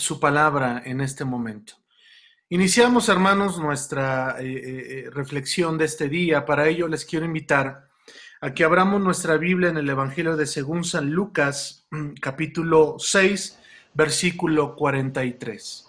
su 0.00 0.18
palabra 0.18 0.82
en 0.84 1.00
este 1.00 1.24
momento. 1.24 1.74
Iniciamos, 2.48 3.08
hermanos, 3.08 3.60
nuestra 3.60 4.36
eh, 4.40 4.44
eh, 4.44 4.62
eh, 5.06 5.10
reflexión 5.10 5.78
de 5.78 5.84
este 5.84 6.08
día. 6.08 6.44
Para 6.44 6.66
ello 6.66 6.88
les 6.88 7.04
quiero 7.04 7.24
invitar 7.24 7.88
a 8.40 8.52
que 8.52 8.64
abramos 8.64 9.00
nuestra 9.00 9.36
Biblia 9.36 9.68
en 9.68 9.76
el 9.76 9.88
Evangelio 9.88 10.36
de 10.36 10.46
según 10.46 10.82
San 10.82 11.10
Lucas, 11.10 11.86
capítulo 12.20 12.96
6, 12.98 13.60
versículo 13.94 14.74
43. 14.74 15.86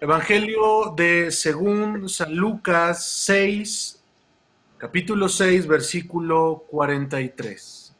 Evangelio 0.00 0.94
de 0.96 1.30
según 1.30 2.08
San 2.08 2.34
Lucas 2.34 3.04
6, 3.26 4.02
capítulo 4.78 5.28
6, 5.28 5.66
versículo 5.66 6.64
43. 6.70 7.94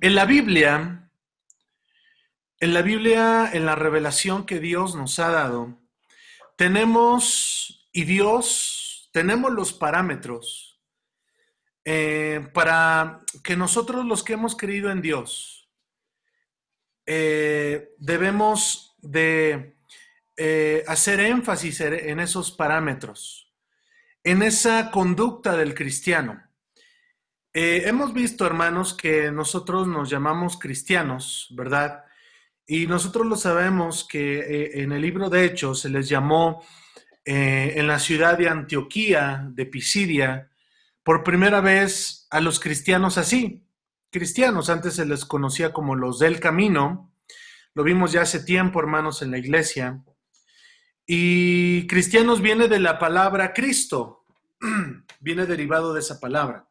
En 0.00 0.14
la 0.14 0.26
Biblia, 0.26 1.07
en 2.60 2.74
la 2.74 2.82
Biblia, 2.82 3.50
en 3.52 3.64
la 3.66 3.74
revelación 3.74 4.44
que 4.44 4.58
Dios 4.58 4.94
nos 4.94 5.18
ha 5.18 5.28
dado, 5.28 5.78
tenemos, 6.56 7.88
y 7.92 8.04
Dios, 8.04 9.10
tenemos 9.12 9.52
los 9.52 9.72
parámetros 9.72 10.68
eh, 11.84 12.46
para 12.52 13.20
que 13.42 13.56
nosotros 13.56 14.04
los 14.04 14.22
que 14.22 14.34
hemos 14.34 14.56
creído 14.56 14.90
en 14.90 15.00
Dios, 15.00 15.70
eh, 17.06 17.94
debemos 17.96 18.94
de 18.98 19.76
eh, 20.36 20.84
hacer 20.86 21.20
énfasis 21.20 21.80
en 21.80 22.20
esos 22.20 22.50
parámetros, 22.50 23.54
en 24.22 24.42
esa 24.42 24.90
conducta 24.90 25.56
del 25.56 25.74
cristiano. 25.74 26.42
hemos 27.54 28.12
visto, 28.12 28.44
hermanos, 28.44 28.92
que 28.94 29.32
nosotros 29.32 29.86
nos 29.86 30.10
llamamos 30.10 30.58
cristianos, 30.58 31.48
¿verdad? 31.56 32.04
Y 32.70 32.86
nosotros 32.86 33.26
lo 33.26 33.34
sabemos 33.34 34.06
que 34.06 34.40
eh, 34.40 34.82
en 34.82 34.92
el 34.92 35.00
libro 35.00 35.30
de 35.30 35.46
Hechos 35.46 35.80
se 35.80 35.88
les 35.88 36.06
llamó 36.06 36.62
eh, 37.24 37.72
en 37.76 37.86
la 37.86 37.98
ciudad 37.98 38.36
de 38.36 38.50
Antioquía, 38.50 39.48
de 39.52 39.64
Pisidia, 39.64 40.50
por 41.02 41.24
primera 41.24 41.62
vez 41.62 42.26
a 42.30 42.42
los 42.42 42.60
cristianos 42.60 43.16
así. 43.16 43.64
Cristianos, 44.10 44.68
antes 44.68 44.96
se 44.96 45.06
les 45.06 45.24
conocía 45.24 45.72
como 45.72 45.96
los 45.96 46.18
del 46.18 46.40
camino. 46.40 47.10
Lo 47.72 47.84
vimos 47.84 48.12
ya 48.12 48.20
hace 48.20 48.40
tiempo, 48.40 48.80
hermanos, 48.80 49.22
en 49.22 49.30
la 49.30 49.38
iglesia. 49.38 50.04
Y 51.06 51.86
cristianos 51.86 52.42
viene 52.42 52.68
de 52.68 52.80
la 52.80 52.98
palabra 52.98 53.54
Cristo, 53.54 54.26
viene 55.20 55.46
derivado 55.46 55.94
de 55.94 56.00
esa 56.00 56.20
palabra. 56.20 56.68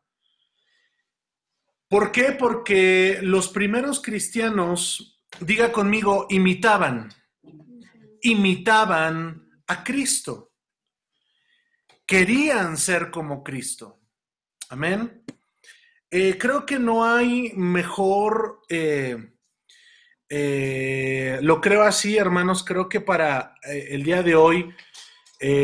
¿Por 1.90 2.12
qué? 2.12 2.34
Porque 2.34 3.18
los 3.24 3.50
primeros 3.50 4.00
cristianos 4.00 5.17
diga 5.40 5.72
conmigo, 5.72 6.28
imitaban, 6.30 7.10
imitaban 8.22 9.50
a 9.68 9.84
Cristo. 9.84 10.54
Querían 12.06 12.78
ser 12.78 13.12
como 13.12 13.44
Cristo. 13.44 14.00
Amén. 14.70 15.24
Eh, 16.10 16.38
creo 16.38 16.66
que 16.66 16.80
no 16.80 17.04
hay 17.04 17.52
mejor, 17.56 18.62
eh, 18.70 19.34
eh, 20.30 21.40
lo 21.42 21.60
creo 21.60 21.84
así, 21.84 22.18
hermanos, 22.18 22.64
creo 22.64 22.88
que 22.88 23.02
para 23.02 23.56
el 23.64 24.04
día 24.04 24.24
de 24.24 24.36
hoy 24.36 24.74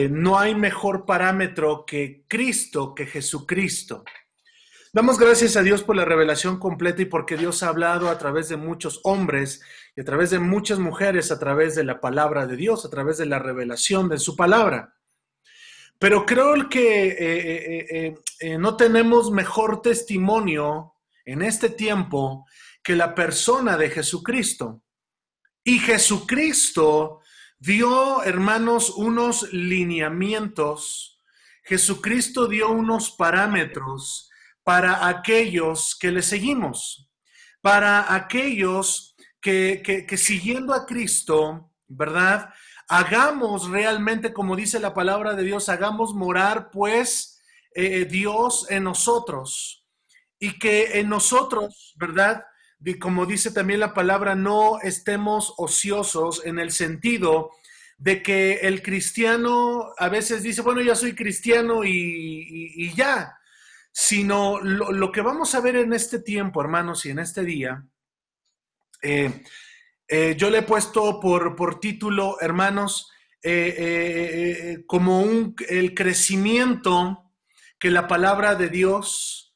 no 0.10 0.38
hay 0.38 0.54
mejor 0.54 1.06
parámetro 1.06 1.86
que 1.86 2.26
Cristo, 2.28 2.94
que 2.94 3.06
Jesucristo. 3.08 4.04
Damos 4.96 5.18
gracias 5.18 5.58
a 5.58 5.64
Dios 5.64 5.82
por 5.82 5.96
la 5.96 6.06
revelación 6.06 6.60
completa 6.60 7.02
y 7.02 7.06
porque 7.06 7.36
Dios 7.36 7.64
ha 7.64 7.70
hablado 7.70 8.10
a 8.10 8.18
través 8.20 8.48
de 8.50 8.58
muchos 8.58 9.00
hombres 9.04 9.60
y 9.96 10.02
a 10.02 10.04
través 10.04 10.30
de 10.30 10.38
muchas 10.38 10.78
mujeres, 10.78 11.32
a 11.32 11.40
través 11.40 11.74
de 11.74 11.84
la 11.84 12.00
palabra 12.00 12.46
de 12.46 12.56
Dios, 12.56 12.86
a 12.86 12.92
través 12.92 13.18
de 13.18 13.26
la 13.26 13.40
revelación 13.40 14.08
de 14.08 14.20
su 14.20 14.36
palabra. 14.36 14.94
Pero 15.98 16.28
creo 16.28 16.70
que 16.70 17.08
eh, 17.08 17.16
eh, 17.18 18.16
eh, 18.40 18.58
no 18.60 18.78
tenemos 18.78 19.32
mejor 19.32 19.82
testimonio 19.82 20.94
en 21.26 21.42
este 21.42 21.70
tiempo 21.70 22.46
que 22.84 22.96
la 22.96 23.16
persona 23.16 23.78
de 23.78 23.90
Jesucristo. 23.90 24.84
Y 25.64 25.80
Jesucristo 25.80 27.22
dio, 27.58 28.22
hermanos, 28.22 28.92
unos 28.92 29.52
lineamientos. 29.54 31.20
Jesucristo 31.64 32.48
dio 32.48 32.70
unos 32.70 33.10
parámetros 33.10 34.30
para 34.64 35.08
aquellos 35.08 35.96
que 36.00 36.12
le 36.12 36.22
seguimos, 36.22 37.10
para 37.62 38.14
aquellos 38.14 39.16
que, 39.42 40.06
siguiendo 40.18 40.74
a 40.74 40.86
Cristo, 40.86 41.72
¿verdad? 41.88 42.50
Hagamos 42.88 43.70
realmente, 43.70 44.34
como 44.34 44.56
dice 44.56 44.80
la 44.80 44.94
palabra 44.94 45.36
de 45.36 45.44
Dios, 45.44 45.68
hagamos 45.70 46.14
morar 46.14 46.72
pues 46.72 47.42
eh, 47.76 48.06
Dios 48.06 48.68
en 48.70 48.86
nosotros 48.86 49.86
y 50.40 50.58
que 50.60 51.00
en 51.00 51.10
nosotros, 51.10 51.94
¿verdad? 51.98 52.44
Y 52.84 53.00
como 53.00 53.26
dice 53.26 53.52
también 53.52 53.80
la 53.80 53.94
palabra, 53.94 54.36
no 54.36 54.80
estemos 54.82 55.54
ociosos 55.58 56.46
en 56.46 56.60
el 56.60 56.72
sentido 56.72 57.52
de 57.98 58.22
que 58.22 58.56
el 58.64 58.82
cristiano 58.82 59.94
a 59.98 60.10
veces 60.10 60.44
dice, 60.44 60.62
bueno, 60.62 60.82
ya 60.82 60.96
soy 60.96 61.16
cristiano 61.16 61.84
y 61.86 62.94
ya, 62.96 63.38
sino 63.94 64.60
lo, 64.60 65.12
que 65.12 65.22
vamos 65.22 65.54
a 65.54 65.62
ver 65.62 65.76
en 65.76 65.94
este 65.94 66.18
tiempo, 66.18 66.62
hermanos, 66.62 67.06
y 67.06 67.12
en 67.12 67.20
este 67.20 67.44
día, 67.44 67.86
eh, 69.04 69.44
eh, 70.08 70.36
yo 70.36 70.50
le 70.50 70.60
he 70.60 70.64
puesto 70.64 71.20
por, 71.20 71.56
por 71.56 71.80
título, 71.80 72.38
hermanos, 72.42 73.12
eh, 73.44 74.84
como 74.88 75.22
un, 75.22 75.56
el 75.70 75.94
crecimiento 75.94 77.32
que 77.78 77.92
la 77.92 78.08
palabra 78.08 78.56
de 78.56 78.70
Dios 78.70 79.56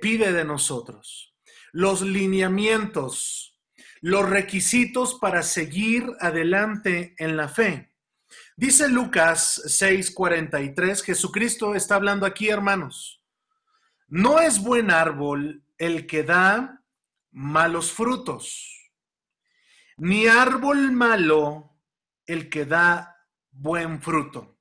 pide 0.00 0.32
de 0.32 0.44
nosotros, 0.44 1.36
los 1.70 2.02
lineamientos, 2.02 3.60
los 4.00 4.28
requisitos 4.28 5.14
para 5.20 5.44
seguir 5.44 6.04
adelante 6.18 7.14
en 7.16 7.36
la 7.36 7.48
fe. 7.48 7.92
Dice 8.56 8.88
Lucas 8.88 9.62
6:43, 9.66 11.04
Jesucristo 11.04 11.76
está 11.76 11.94
hablando 11.94 12.26
aquí, 12.26 12.48
hermanos. 12.48 13.17
No 14.10 14.40
es 14.40 14.62
buen 14.62 14.90
árbol 14.90 15.62
el 15.76 16.06
que 16.06 16.22
da 16.22 16.82
malos 17.30 17.92
frutos, 17.92 18.90
ni 19.98 20.26
árbol 20.26 20.92
malo 20.92 21.76
el 22.24 22.48
que 22.48 22.64
da 22.64 23.18
buen 23.50 24.00
fruto. 24.00 24.56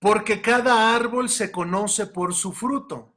Porque 0.00 0.42
cada 0.42 0.96
árbol 0.96 1.28
se 1.28 1.52
conoce 1.52 2.08
por 2.08 2.34
su 2.34 2.52
fruto, 2.52 3.14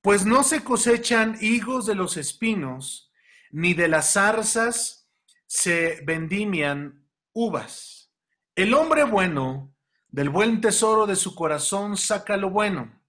pues 0.00 0.26
no 0.26 0.42
se 0.42 0.64
cosechan 0.64 1.38
higos 1.40 1.86
de 1.86 1.94
los 1.94 2.16
espinos, 2.16 3.12
ni 3.52 3.74
de 3.74 3.86
las 3.86 4.14
zarzas 4.14 5.08
se 5.46 6.02
vendimian 6.04 7.08
uvas. 7.32 8.12
El 8.56 8.74
hombre 8.74 9.04
bueno 9.04 9.72
del 10.08 10.30
buen 10.30 10.60
tesoro 10.60 11.06
de 11.06 11.14
su 11.14 11.36
corazón 11.36 11.96
saca 11.96 12.36
lo 12.36 12.50
bueno 12.50 12.99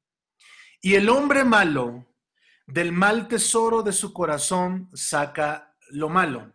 y 0.82 0.96
el 0.96 1.10
hombre 1.10 1.44
malo 1.44 2.08
del 2.66 2.92
mal 2.92 3.28
tesoro 3.28 3.84
de 3.84 3.94
su 3.94 4.12
corazón 4.14 4.90
saca 4.94 5.76
lo 5.90 6.10
malo, 6.10 6.54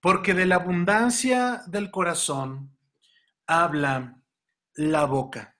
porque 0.00 0.32
de 0.32 0.46
la 0.46 0.56
abundancia 0.56 1.62
del 1.66 1.90
corazón 1.90 2.76
habla 3.46 4.22
la 4.74 5.04
boca. 5.06 5.56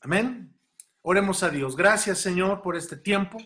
Amén. 0.00 0.56
Oremos 1.02 1.42
a 1.42 1.50
Dios. 1.50 1.76
Gracias, 1.76 2.18
Señor, 2.18 2.62
por 2.62 2.76
este 2.76 2.96
tiempo. 2.96 3.38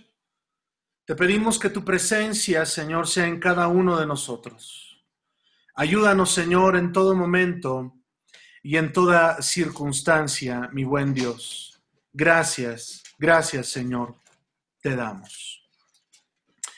Te 1.07 1.15
pedimos 1.15 1.59
que 1.59 1.71
tu 1.71 1.83
presencia, 1.85 2.67
Señor, 2.67 3.09
sea 3.09 3.27
en 3.27 3.41
cada 3.41 3.69
uno 3.69 3.99
de 3.99 4.07
nosotros. 4.07 5.03
Ayúdanos, 5.75 6.33
Señor, 6.33 6.77
en 6.77 6.93
todo 6.93 7.15
momento 7.15 7.95
y 8.63 8.77
en 8.77 8.93
toda 8.93 9.41
circunstancia, 9.41 10.69
mi 10.73 10.85
buen 10.85 11.15
Dios. 11.15 11.81
Gracias 12.13 13.06
Gracias, 13.19 13.69
Señor, 13.69 14.15
te 14.81 14.95
damos. 14.95 15.69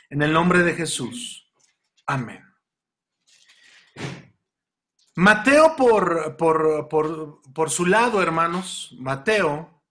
En 0.09 0.23
el 0.23 0.33
nombre 0.33 0.63
de 0.63 0.75
Jesús. 0.75 1.51
Amén. 2.07 2.45
Mateo 5.17 5.75
por, 5.75 6.37
por, 6.37 7.71
su 7.71 7.87
lado, 7.87 8.23
hermanos, 8.23 8.95
Mateo, 9.01 9.83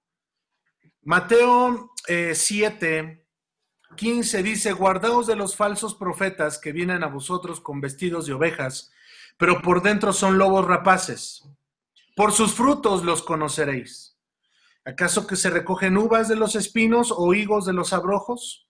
Mateo 1.01 1.91
7, 2.33 2.99
eh, 2.99 3.27
15 3.97 4.43
dice, 4.43 4.71
guardaos 4.71 5.27
de 5.27 5.35
los 5.35 5.57
falsos 5.57 5.95
profetas 5.95 6.57
que 6.57 6.71
vienen 6.71 7.03
a 7.03 7.07
vosotros 7.07 7.59
con 7.59 7.81
vestidos 7.81 8.25
de 8.25 8.33
ovejas, 8.33 8.93
pero 9.37 9.61
por 9.61 9.81
dentro 9.81 10.13
son 10.13 10.37
lobos 10.37 10.65
rapaces. 10.65 11.43
Por 12.15 12.31
sus 12.31 12.53
frutos 12.53 13.03
los 13.03 13.21
conoceréis. 13.21 14.06
¿Acaso 14.87 15.27
que 15.27 15.35
se 15.35 15.49
recogen 15.49 15.97
uvas 15.97 16.29
de 16.29 16.37
los 16.37 16.55
espinos 16.55 17.13
o 17.13 17.33
higos 17.33 17.65
de 17.65 17.73
los 17.73 17.91
abrojos? 17.91 18.69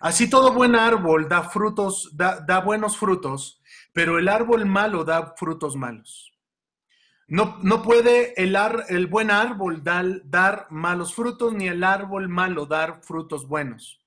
Así 0.00 0.28
todo 0.28 0.52
buen 0.52 0.76
árbol 0.76 1.30
da 1.30 1.44
frutos, 1.44 2.10
da, 2.12 2.60
buenos 2.60 2.98
frutos, 2.98 3.62
pero 3.94 4.18
el 4.18 4.28
árbol 4.28 4.66
malo 4.66 5.02
da 5.02 5.34
frutos 5.34 5.74
malos. 5.74 6.34
No, 7.26 7.56
no 7.62 7.82
puede 7.82 8.34
el, 8.36 8.54
el, 8.88 9.06
buen 9.06 9.30
árbol 9.30 9.82
dar 9.82 10.66
malos 10.68 11.14
frutos, 11.14 11.54
ni 11.54 11.68
el 11.68 11.84
árbol 11.84 12.28
malo 12.28 12.66
dar 12.66 13.02
frutos 13.02 13.48
buenos. 13.48 14.04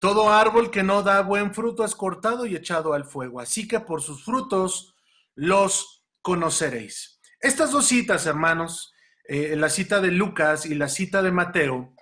Todo 0.00 0.32
árbol 0.32 0.72
que 0.72 0.82
no 0.82 1.04
da 1.04 1.22
buen 1.22 1.54
fruto 1.54 1.84
es 1.84 1.94
cortado 1.94 2.46
y 2.46 2.56
echado 2.56 2.94
al 2.94 3.04
fuego. 3.04 3.38
Así 3.38 3.68
que 3.68 3.78
por 3.78 4.02
sus 4.02 4.24
frutos 4.24 4.96
los 5.36 6.04
conoceréis. 6.20 7.20
Estas 7.38 7.70
dos 7.70 7.86
citas, 7.86 8.26
hermanos, 8.26 8.93
eh, 9.26 9.56
la 9.56 9.70
cita 9.70 10.00
de 10.00 10.10
Lucas 10.10 10.66
y 10.66 10.74
la 10.74 10.88
cita 10.88 11.22
de 11.22 11.32
Mateo, 11.32 11.94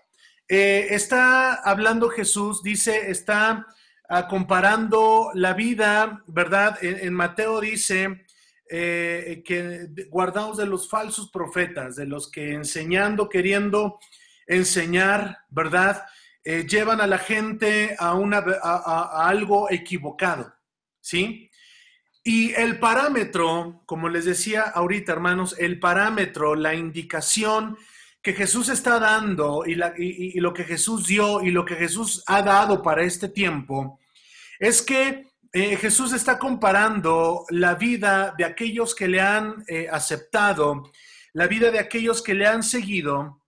eh, 0.48 0.88
está 0.90 1.54
hablando 1.54 2.08
Jesús, 2.10 2.62
dice, 2.62 3.10
está 3.10 3.66
ah, 4.08 4.26
comparando 4.26 5.30
la 5.34 5.54
vida, 5.54 6.24
¿verdad? 6.26 6.78
En, 6.82 7.14
Mateo 7.14 7.60
dice 7.60 8.24
eh, 8.69 9.42
que 9.46 9.88
guardaos 10.10 10.56
de 10.56 10.66
los 10.66 10.90
falsos 10.90 11.30
profetas, 11.30 11.94
de 11.94 12.06
los 12.06 12.28
que 12.30 12.54
enseñando, 12.54 13.28
queriendo 13.28 14.00
enseñar, 14.46 15.38
¿verdad? 15.48 16.04
llevan 16.44 17.00
a 17.00 17.06
la 17.06 17.19
gente 17.19 17.94
a, 18.00 18.14
una, 18.14 18.38
a 18.38 19.28
algo 19.28 19.70
equivocado, 19.70 20.52
¿sí? 21.00 21.51
Y 22.24 22.52
el 22.54 22.78
parámetro, 22.78 23.82
como 23.84 24.08
les 24.08 24.24
decía 24.24 24.62
ahorita, 24.62 25.12
hermanos, 25.12 25.56
el 25.58 25.80
parámetro, 25.80 26.54
la 26.54 26.74
indicación 26.74 27.76
que 28.22 28.32
Jesús 28.32 28.69
está 28.69 29.00
dando 29.00 29.64
y, 29.66 29.74
lo 30.38 30.54
que 30.54 30.62
Jesús 30.62 31.08
dio 31.08 31.42
y 31.42 31.50
lo 31.50 31.64
que 31.64 31.74
Jesús 31.74 32.22
ha 32.26 32.42
dado 32.42 32.80
para 32.80 33.02
este 33.02 33.28
tiempo, 33.28 33.98
es 34.60 34.80
que 34.82 35.32
eh, 35.52 35.76
Jesús 35.76 36.12
está 36.12 36.38
comparando 36.38 37.44
la 37.50 37.74
vida 37.74 38.32
de 38.38 38.44
aquellos 38.44 38.94
que 38.94 39.08
le 39.08 39.20
han 39.20 39.64
eh, 39.66 39.88
aceptado, 39.90 40.92
la 41.32 41.48
vida 41.48 41.72
de 41.72 41.80
aquellos 41.80 42.22
que 42.22 42.34
le 42.34 42.46
han 42.46 42.62
seguido, 42.62 43.42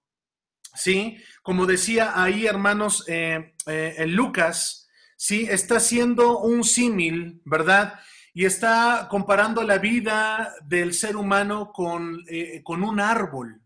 ¿sí? 0.75 1.17
Como 1.43 1.67
decía 1.67 2.21
ahí, 2.21 2.47
hermanos, 2.47 3.05
eh, 3.07 3.55
en 3.67 4.17
Lucas, 4.17 4.89
¿sí? 5.17 5.47
Está 5.49 5.77
haciendo 5.77 6.41
un 6.41 6.65
símil, 6.65 7.41
¿verdad? 7.45 8.01
Y 8.37 8.45
está 8.45 9.07
comparando 9.09 9.63
la 9.63 9.79
vida 9.79 10.53
del 10.65 10.93
ser 10.93 11.17
humano 11.17 11.71
con, 11.73 12.25
eh, 12.29 12.63
con 12.65 12.83
un 12.83 12.99
árbol, 12.99 13.63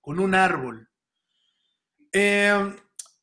con 0.00 0.20
un 0.20 0.32
árbol. 0.32 0.88
Eh, 2.12 2.76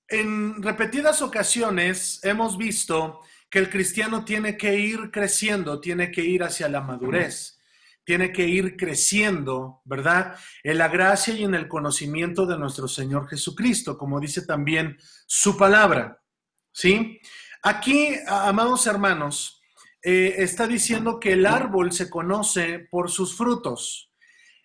en 0.09 0.61
repetidas 0.61 1.21
ocasiones 1.21 2.19
hemos 2.23 2.57
visto 2.57 3.21
que 3.49 3.59
el 3.59 3.69
cristiano 3.69 4.25
tiene 4.25 4.57
que 4.57 4.77
ir 4.77 5.09
creciendo, 5.09 5.79
tiene 5.79 6.11
que 6.11 6.21
ir 6.21 6.43
hacia 6.43 6.67
la 6.67 6.81
madurez, 6.81 7.61
tiene 8.03 8.33
que 8.33 8.45
ir 8.45 8.75
creciendo, 8.75 9.81
¿verdad? 9.85 10.35
En 10.63 10.79
la 10.79 10.89
gracia 10.89 11.33
y 11.33 11.45
en 11.45 11.55
el 11.55 11.69
conocimiento 11.69 12.45
de 12.45 12.57
nuestro 12.57 12.89
Señor 12.89 13.29
Jesucristo, 13.29 13.97
como 13.97 14.19
dice 14.19 14.45
también 14.45 14.97
su 15.25 15.55
palabra, 15.55 16.21
¿sí? 16.73 17.21
Aquí, 17.61 18.09
amados 18.27 18.85
hermanos, 18.85 19.62
eh, 20.05 20.35
está 20.39 20.67
diciendo 20.67 21.17
que 21.17 21.31
el 21.31 21.45
árbol 21.45 21.93
se 21.93 22.09
conoce 22.09 22.79
por 22.91 23.09
sus 23.09 23.37
frutos. 23.37 24.11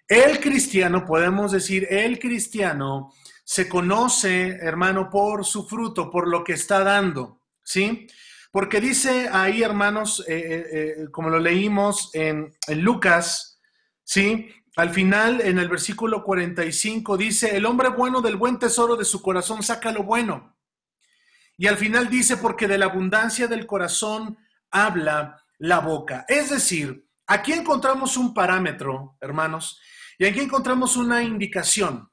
El 0.08 0.40
cristiano, 0.40 1.04
podemos 1.04 1.52
decir, 1.52 1.86
el 1.90 2.18
cristiano 2.18 3.12
se 3.44 3.68
conoce, 3.68 4.48
hermano, 4.60 5.08
por 5.08 5.44
su 5.44 5.68
fruto, 5.68 6.10
por 6.10 6.26
lo 6.26 6.42
que 6.42 6.54
está 6.54 6.82
dando, 6.82 7.42
¿sí? 7.62 8.08
Porque 8.50 8.80
dice 8.80 9.28
ahí, 9.30 9.62
hermanos, 9.62 10.24
eh, 10.26 10.66
eh, 10.72 11.06
como 11.12 11.30
lo 11.30 11.38
leímos 11.38 12.10
en, 12.14 12.52
en 12.66 12.80
Lucas, 12.80 13.60
¿sí? 14.02 14.48
Al 14.74 14.90
final, 14.90 15.40
en 15.40 15.58
el 15.58 15.68
versículo 15.68 16.24
45, 16.24 17.16
dice, 17.16 17.56
el 17.56 17.64
hombre 17.64 17.90
bueno 17.90 18.20
del 18.20 18.36
buen 18.36 18.58
tesoro 18.58 18.96
de 18.96 19.04
su 19.04 19.22
corazón 19.22 19.62
saca 19.62 19.92
lo 19.92 20.02
bueno. 20.02 20.56
Y 21.56 21.68
al 21.68 21.76
final 21.76 22.08
dice, 22.08 22.38
porque 22.38 22.66
de 22.66 22.78
la 22.78 22.86
abundancia 22.86 23.46
del 23.46 23.66
corazón 23.66 24.36
habla 24.70 25.42
la 25.58 25.80
boca. 25.80 26.24
Es 26.28 26.50
decir, 26.50 27.06
aquí 27.26 27.52
encontramos 27.52 28.16
un 28.16 28.32
parámetro, 28.32 29.16
hermanos, 29.20 29.80
y 30.18 30.24
aquí 30.24 30.40
encontramos 30.40 30.96
una 30.96 31.22
indicación 31.22 32.10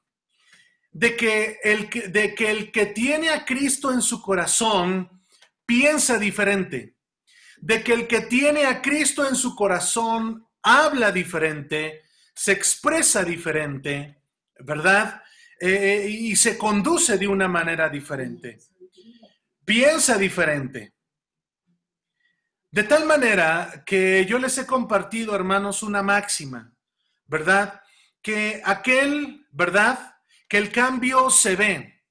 de 0.90 1.16
que 1.16 1.58
el 1.62 1.90
que, 1.90 2.08
de 2.08 2.34
que, 2.34 2.50
el 2.50 2.72
que 2.72 2.86
tiene 2.86 3.30
a 3.30 3.44
Cristo 3.44 3.92
en 3.92 4.00
su 4.00 4.22
corazón 4.22 5.22
piensa 5.66 6.18
diferente, 6.18 6.96
de 7.58 7.82
que 7.82 7.92
el 7.92 8.06
que 8.06 8.22
tiene 8.22 8.64
a 8.64 8.80
Cristo 8.80 9.26
en 9.28 9.34
su 9.34 9.54
corazón 9.54 10.46
habla 10.62 11.12
diferente, 11.12 12.02
se 12.34 12.52
expresa 12.52 13.24
diferente, 13.24 14.22
¿verdad? 14.60 15.22
Eh, 15.60 16.04
eh, 16.04 16.08
y 16.08 16.36
se 16.36 16.56
conduce 16.56 17.18
de 17.18 17.26
una 17.26 17.48
manera 17.48 17.88
diferente, 17.88 18.58
piensa 19.64 20.16
diferente. 20.16 20.95
De 22.76 22.84
tal 22.84 23.06
manera 23.06 23.84
que 23.86 24.26
yo 24.26 24.38
les 24.38 24.58
he 24.58 24.66
compartido, 24.66 25.34
hermanos, 25.34 25.82
una 25.82 26.02
máxima, 26.02 26.74
¿verdad? 27.24 27.80
Que 28.20 28.60
aquel, 28.62 29.46
¿verdad? 29.50 30.18
Que 30.46 30.58
el 30.58 30.70
cambio 30.70 31.30
se 31.30 31.56
ve. 31.56 32.04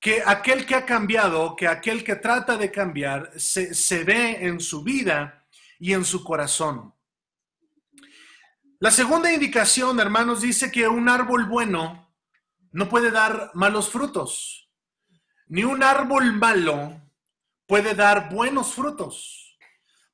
Que 0.00 0.22
aquel 0.24 0.64
que 0.64 0.74
ha 0.74 0.86
cambiado, 0.86 1.54
que 1.54 1.68
aquel 1.68 2.02
que 2.02 2.16
trata 2.16 2.56
de 2.56 2.72
cambiar, 2.72 3.30
se, 3.38 3.74
se 3.74 4.04
ve 4.04 4.46
en 4.46 4.58
su 4.58 4.82
vida 4.82 5.46
y 5.78 5.92
en 5.92 6.06
su 6.06 6.24
corazón. 6.24 6.94
La 8.78 8.90
segunda 8.90 9.30
indicación, 9.30 10.00
hermanos, 10.00 10.40
dice 10.40 10.72
que 10.72 10.88
un 10.88 11.10
árbol 11.10 11.44
bueno 11.44 12.10
no 12.72 12.88
puede 12.88 13.10
dar 13.10 13.50
malos 13.52 13.90
frutos, 13.90 14.70
ni 15.46 15.62
un 15.62 15.82
árbol 15.82 16.32
malo 16.32 17.09
puede 17.70 17.94
dar 17.94 18.28
buenos 18.28 18.74
frutos. 18.74 19.56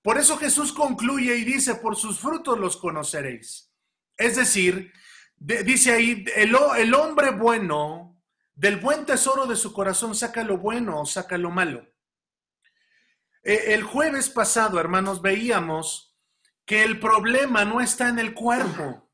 Por 0.03 0.19
eso 0.19 0.37
Jesús 0.37 0.75
concluye 0.75 1.37
y 1.37 1.44
dice, 1.44 1.76
por 1.76 1.97
sus 1.97 2.20
frutos 2.20 2.58
los 2.58 2.76
conoceréis. 2.76 3.73
Es 4.14 4.37
decir, 4.37 4.93
dice 5.38 5.93
ahí, 5.94 6.23
el, 6.37 6.55
el, 6.76 6.94
hombre 6.94 7.31
bueno, 7.31 8.23
del 8.55 8.76
buen 8.76 9.06
tesoro 9.06 9.47
de 9.47 9.56
su 9.56 9.73
corazón 9.73 10.14
saca 10.14 10.44
lo 10.44 10.58
bueno 10.58 11.00
o 11.00 11.06
saca 11.06 11.38
lo 11.38 11.50
malo. 11.50 11.88
E, 13.43 13.73
el 13.73 13.85
jueves 13.85 14.29
pasado, 14.29 14.79
hermanos, 14.79 15.23
veíamos 15.23 16.14
que 16.67 16.82
el 16.82 17.00
problema 17.00 17.64
no 17.64 17.81
está 17.81 18.11
en 18.11 18.19
el 18.19 18.35
cuerpo. 18.35 19.11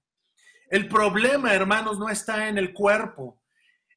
El 0.68 0.88
problema, 0.88 1.54
hermanos, 1.54 1.96
no 1.96 2.08
está 2.08 2.48
en 2.48 2.58
el 2.58 2.72
cuerpo. 2.72 3.40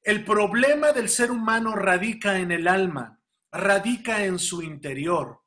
El 0.04 0.24
problema 0.24 0.92
del 0.92 1.10
ser 1.10 1.32
humano 1.32 1.76
radica 1.76 2.38
en 2.38 2.52
el 2.52 2.68
alma 2.68 3.16
radica 3.56 4.24
en 4.24 4.38
su 4.38 4.62
interior. 4.62 5.42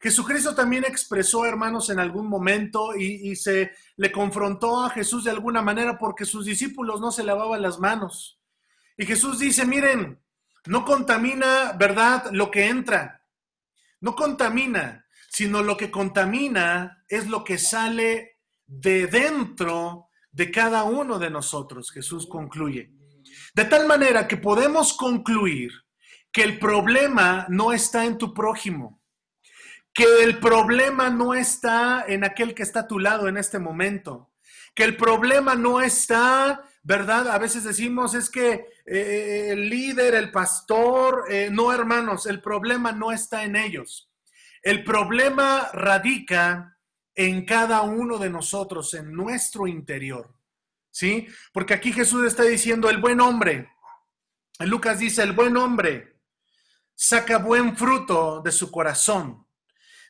Jesucristo 0.00 0.54
también 0.54 0.84
expresó, 0.84 1.44
hermanos, 1.44 1.90
en 1.90 1.98
algún 1.98 2.28
momento 2.28 2.94
y, 2.96 3.34
se 3.36 3.72
le 3.96 4.12
confrontó 4.12 4.84
a 4.84 4.90
Jesús 4.90 5.24
de 5.24 5.32
alguna 5.32 5.60
manera 5.60 5.98
porque 5.98 6.24
sus 6.24 6.44
discípulos 6.44 7.00
no 7.00 7.10
se 7.10 7.24
lavaban 7.24 7.62
las 7.62 7.78
manos. 7.80 8.40
Y 8.96 9.06
Jesús 9.06 9.40
dice, 9.40 9.66
miren, 9.66 10.20
no 10.66 10.84
contamina, 10.84 11.72
¿verdad?, 11.72 12.30
lo 12.32 12.50
que 12.50 12.68
entra. 12.68 13.24
No 14.00 14.14
contamina, 14.14 15.04
sino 15.28 15.62
lo 15.62 15.76
que 15.76 15.90
contamina 15.90 17.04
es 17.08 17.26
lo 17.26 17.42
que 17.42 17.58
sale 17.58 18.38
de 18.66 19.08
dentro 19.08 20.08
de 20.30 20.50
cada 20.50 20.84
uno 20.84 21.18
de 21.18 21.30
nosotros, 21.30 21.90
Jesús 21.90 22.28
concluye. 22.28 22.92
De 23.54 23.64
tal 23.64 23.86
manera 23.86 24.28
que 24.28 24.36
podemos 24.36 24.92
concluir 24.92 25.72
que 26.38 26.44
el 26.44 26.60
problema 26.60 27.46
no 27.48 27.72
está 27.72 28.04
en 28.04 28.16
tu 28.16 28.32
prójimo, 28.32 29.02
que 29.92 30.22
el 30.22 30.38
problema 30.38 31.10
no 31.10 31.34
está 31.34 32.04
en 32.06 32.22
aquel 32.22 32.54
que 32.54 32.62
está 32.62 32.80
a 32.80 32.86
tu 32.86 33.00
lado 33.00 33.26
en 33.26 33.36
este 33.36 33.58
momento, 33.58 34.30
que 34.72 34.84
el 34.84 34.96
problema 34.96 35.56
no 35.56 35.80
está, 35.80 36.62
¿verdad? 36.84 37.26
A 37.30 37.38
veces 37.38 37.64
decimos 37.64 38.14
es 38.14 38.30
que 38.30 38.66
eh, 38.86 39.48
el 39.50 39.68
líder, 39.68 40.14
el 40.14 40.30
pastor, 40.30 41.24
eh, 41.28 41.48
no 41.50 41.72
hermanos, 41.72 42.26
el 42.26 42.40
problema 42.40 42.92
no 42.92 43.10
está 43.10 43.42
en 43.42 43.56
ellos. 43.56 44.08
El 44.62 44.84
problema 44.84 45.70
radica 45.72 46.78
en 47.16 47.44
cada 47.44 47.82
uno 47.82 48.18
de 48.18 48.30
nosotros, 48.30 48.94
en 48.94 49.12
nuestro 49.12 49.66
interior. 49.66 50.32
¿Sí? 50.92 51.26
Porque 51.52 51.74
aquí 51.74 51.92
Jesús 51.92 52.24
está 52.28 52.44
diciendo 52.44 52.88
el 52.90 52.98
buen 52.98 53.20
hombre. 53.20 53.72
Lucas 54.60 55.00
dice 55.00 55.24
el 55.24 55.32
buen 55.32 55.56
hombre 55.56 56.17
saca 57.00 57.38
buen 57.38 57.76
fruto 57.76 58.40
de 58.42 58.50
su 58.50 58.72
corazón. 58.72 59.46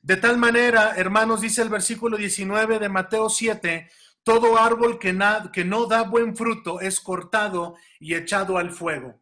De 0.01 0.17
tal 0.17 0.39
manera, 0.39 0.95
hermanos, 0.97 1.43
dice 1.43 1.61
el 1.61 1.69
versículo 1.69 2.17
19 2.17 2.79
de 2.79 2.89
Mateo 2.89 3.29
7, 3.29 3.91
todo 4.23 4.59
árbol 4.59 4.99
que, 4.99 5.15
que 5.53 5.65
no 5.67 5.85
da 5.85 6.05
buen 6.05 6.35
fruto 6.35 6.81
es 6.81 6.99
cortado 6.99 7.77
y 8.01 8.15
echado 8.15 8.57
al 8.57 8.71
fuego. 8.71 9.21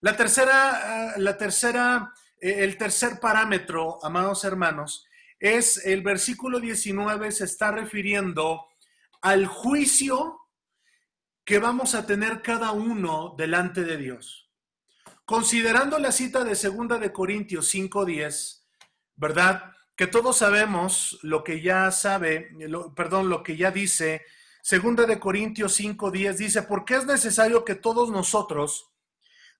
La 0.00 0.16
tercera, 0.16 1.12
ah, 1.12 1.14
la 1.18 1.38
tercera 1.38 2.12
eh, 2.40 2.64
el 2.64 2.76
tercer 2.76 3.20
parámetro, 3.20 4.04
amados 4.04 4.42
hermanos, 4.42 5.06
es 5.38 5.86
el 5.86 6.02
versículo 6.02 6.58
19, 6.58 7.30
se 7.30 7.44
está 7.44 7.70
refiriendo 7.70 8.66
al 9.20 9.46
juicio 9.46 10.40
que 11.44 11.60
vamos 11.60 11.94
a 11.94 12.06
tener 12.06 12.42
cada 12.42 12.72
uno 12.72 13.36
delante 13.38 13.84
de 13.84 13.98
Dios. 13.98 14.43
Considerando 15.24 15.98
la 15.98 16.12
cita 16.12 16.44
de 16.44 16.54
segunda 16.54 16.98
de 16.98 17.10
Corintios 17.10 17.68
5:10, 17.68 18.66
¿verdad? 19.16 19.72
Que 19.96 20.06
todos 20.06 20.36
sabemos 20.36 21.18
lo 21.22 21.42
que 21.42 21.62
ya 21.62 21.90
sabe, 21.92 22.50
perdón, 22.94 23.30
lo 23.30 23.42
que 23.42 23.56
ya 23.56 23.70
dice 23.70 24.22
segunda 24.60 25.06
de 25.06 25.18
Corintios 25.18 25.72
5:10 25.72 26.36
dice, 26.36 26.62
"Porque 26.62 26.96
es 26.96 27.06
necesario 27.06 27.64
que 27.64 27.74
todos 27.74 28.10
nosotros 28.10 28.90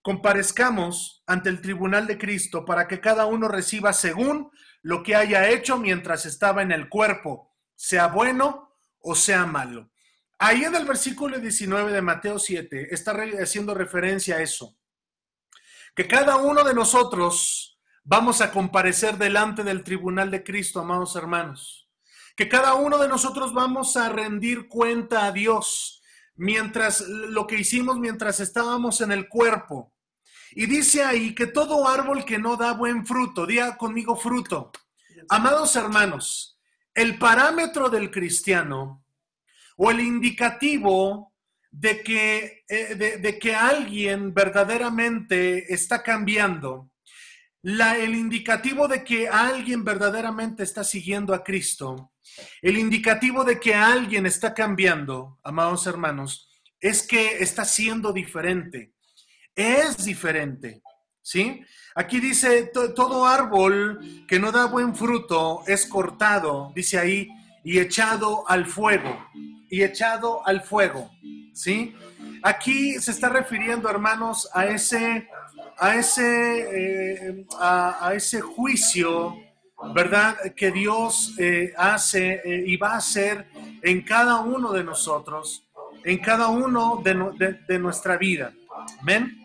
comparezcamos 0.03 1.23
ante 1.27 1.49
el 1.49 1.63
tribunal 1.63 2.07
de 2.07 2.19
Cristo 2.19 2.67
para 2.67 2.87
que 2.87 3.01
cada 3.01 3.25
uno 3.25 3.49
reciba 3.49 3.95
según 3.95 4.51
lo 4.83 5.03
que 5.03 5.17
haya 5.17 5.49
hecho 5.49 5.79
mientras 5.79 6.27
estaba 6.27 6.61
en 6.61 6.73
el 6.73 6.91
cuerpo, 6.91 7.51
sea 7.75 8.09
bueno 8.09 8.77
o 9.01 9.15
sea 9.15 9.47
malo." 9.47 9.91
Ahí 10.39 10.65
en 10.65 10.75
el 10.75 10.85
versículo 10.85 11.39
19 11.39 11.91
de 11.91 12.03
Mateo 12.03 12.39
7 12.39 12.89
está 12.91 13.17
haciendo 13.41 13.73
referencia 13.73 14.37
a 14.37 14.43
eso. 14.43 14.77
Que 15.95 16.09
cada 16.09 16.37
uno 16.37 16.65
de 16.65 16.75
nosotros 16.75 17.79
vamos 18.03 18.41
a 18.41 18.51
comparecer 18.51 19.17
delante 19.17 19.63
del 19.63 19.85
tribunal 19.85 20.31
de 20.31 20.43
Cristo, 20.43 20.81
amados 20.81 21.15
hermanos. 21.15 21.89
Que 22.37 22.49
cada 22.49 22.75
uno 22.75 22.99
de 22.99 23.09
nosotros 23.09 23.55
vamos 23.55 23.97
a 23.97 24.09
rendir 24.09 24.69
cuenta 24.69 25.27
a 25.27 25.33
Dios 25.33 26.03
mientras 26.37 27.01
lo 27.01 27.47
que 27.47 27.61
hicimos 27.61 27.99
mientras 27.99 28.41
estábamos 28.41 29.01
en 29.01 29.13
el 29.13 29.29
cuerpo. 29.29 29.95
Y 30.53 30.67
dice 30.67 31.05
ahí 31.05 31.35
que 31.35 31.47
todo 31.47 31.87
árbol 31.89 32.25
que 32.25 32.39
no 32.39 32.57
da 32.57 32.73
buen 32.73 33.07
fruto, 33.07 33.47
diga 33.47 33.77
conmigo 33.77 34.17
fruto. 34.17 34.73
Amados 35.29 35.75
hermanos, 35.77 36.59
el 36.93 37.19
parámetro 37.19 37.89
del 37.89 38.11
cristiano 38.11 39.05
o 39.77 39.91
el 39.91 40.01
indicativo 40.01 41.34
de 41.77 42.03
que, 42.03 42.65
eh, 42.69 42.95
de, 42.95 43.39
que 43.39 43.55
alguien 43.55 44.33
verdaderamente 44.33 45.75
está 45.75 46.05
cambiando, 46.05 46.93
la, 47.63 47.99
el 47.99 48.15
indicativo 48.15 48.87
de 48.87 49.03
que 49.03 49.27
alguien 49.27 49.83
verdaderamente 49.83 50.63
está 50.63 50.85
siguiendo 50.85 51.35
a 51.35 51.43
Cristo, 51.43 52.13
el 52.63 52.79
indicativo 52.79 53.43
de 53.43 53.59
que 53.59 53.75
alguien 53.75 54.25
está 54.25 54.55
cambiando, 54.55 55.41
amados 55.43 55.87
hermanos, 55.89 56.49
es 56.81 57.05
que 57.05 57.39
está 57.39 57.65
siendo 57.65 58.13
diferente, 58.13 58.93
es 59.57 60.05
diferente, 60.05 60.81
¿sí? 61.23 61.61
Aquí 61.97 62.21
dice, 62.21 62.71
todo 62.95 63.27
árbol 63.27 64.27
que 64.29 64.39
no 64.39 64.53
da 64.53 64.67
buen 64.67 64.95
fruto 64.95 65.65
es 65.67 65.87
cortado, 65.87 66.73
dice 66.75 66.99
ahí, 66.99 67.29
y 67.65 67.79
echado 67.79 68.49
al 68.49 68.67
fuego 68.67 69.27
y 69.71 69.83
echado 69.83 70.47
al 70.47 70.61
fuego, 70.61 71.11
¿sí? 71.53 71.97
Aquí 72.43 73.01
se 73.01 73.11
está 73.11 73.31
refiriendo, 73.31 73.89
hermanos, 73.89 74.49
a 74.53 74.67
ese, 74.67 75.27
a 75.79 75.97
ese, 75.97 77.31
eh, 77.31 77.47
a, 77.59 78.13
ese 78.15 78.43
juicio, 78.43 79.35
¿verdad? 79.95 80.37
Que 80.55 80.71
Dios 80.71 81.35
eh, 81.39 81.73
hace 81.77 82.43
eh, 82.45 82.65
y 82.67 82.77
va 82.77 82.93
a 82.93 82.97
hacer 82.99 83.47
en 83.83 84.03
cada 84.03 84.41
uno 84.41 84.73
de 84.73 84.85
nosotros, 84.85 85.67
en 86.05 86.19
cada 86.19 86.49
uno 86.49 87.03
de, 87.03 87.79
nuestra 87.79 88.19
vida. 88.19 88.53
¿Ven? 89.03 89.43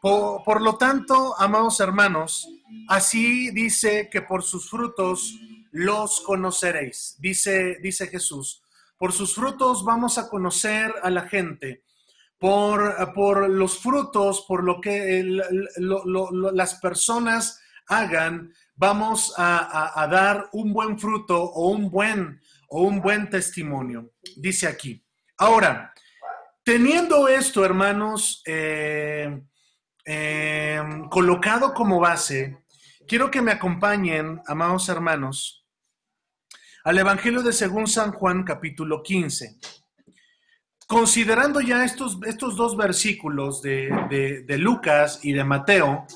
Por, 0.00 0.42
por, 0.42 0.62
lo 0.62 0.76
tanto, 0.76 1.38
amados 1.38 1.78
hermanos, 1.80 2.48
así 2.88 3.50
dice 3.50 4.08
que 4.10 4.22
por 4.22 4.42
sus 4.42 4.68
frutos 4.70 5.38
los 5.72 6.20
conoceréis, 6.20 7.16
dice, 7.18 7.78
dice 7.82 8.06
Jesús. 8.06 8.62
Por 8.96 9.12
sus 9.12 9.34
frutos 9.34 9.84
vamos 9.84 10.16
a 10.18 10.28
conocer 10.28 10.94
a 11.02 11.10
la 11.10 11.22
gente. 11.22 11.82
Por, 12.38 13.12
por 13.14 13.48
los 13.48 13.78
frutos, 13.78 14.44
por 14.46 14.62
lo 14.64 14.80
que 14.80 15.24
las 15.76 16.74
personas 16.76 17.60
hagan, 17.86 18.52
vamos 18.76 19.34
a, 19.36 20.06
dar 20.10 20.48
un 20.52 20.72
buen 20.72 20.98
fruto 20.98 21.42
o 21.42 21.70
un 21.70 21.90
buen, 21.90 22.40
o 22.68 22.82
un 22.82 23.00
buen 23.00 23.30
testimonio. 23.30 24.12
Dice 24.36 24.66
aquí. 24.66 25.04
Ahora, 25.38 25.92
teniendo 26.64 27.28
esto, 27.28 27.64
hermanos, 27.64 28.42
eh, 28.46 29.42
eh, 30.04 30.82
colocado 31.10 31.72
como 31.74 32.00
base, 32.00 32.64
quiero 33.06 33.30
que 33.30 33.42
me 33.42 33.52
acompañen, 33.52 34.40
amados 34.46 34.88
hermanos, 34.88 35.61
al 36.84 36.98
Evangelio 36.98 37.42
de 37.42 37.52
según 37.52 37.86
San 37.86 38.12
Juan 38.12 38.42
capítulo 38.42 39.02
15. 39.02 39.58
Considerando 40.86 41.60
ya 41.60 41.84
estos, 41.84 42.18
estos 42.26 42.56
dos 42.56 42.76
versículos 42.76 43.62
de, 43.62 44.44
Lucas 44.58 45.20
y 45.22 45.32
de 45.32 45.44
Mateo, 45.44 46.06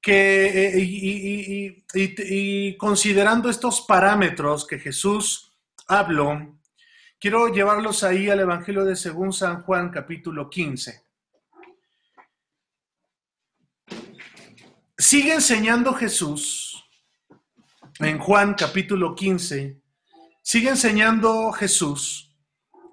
que, 0.00 0.66
eh, 0.66 1.84
y, 1.94 2.76
considerando 2.76 3.48
estos 3.48 3.82
parámetros 3.82 4.66
que 4.66 4.78
Jesús 4.78 5.52
habló, 5.86 6.58
quiero 7.20 7.48
llevarlos 7.48 8.02
ahí 8.02 8.28
al 8.28 8.40
Evangelio 8.40 8.84
de 8.84 8.96
según 8.96 9.32
San 9.32 9.62
Juan 9.62 9.90
capítulo 9.90 10.48
15. 10.50 11.02
Sigue 14.96 15.34
enseñando 15.34 15.92
Jesús 15.94 16.84
en 18.00 18.18
Juan 18.18 18.54
capítulo 18.54 19.14
15 19.14 19.81
Sigue 20.42 20.70
enseñando 20.70 21.52
Jesús 21.52 22.36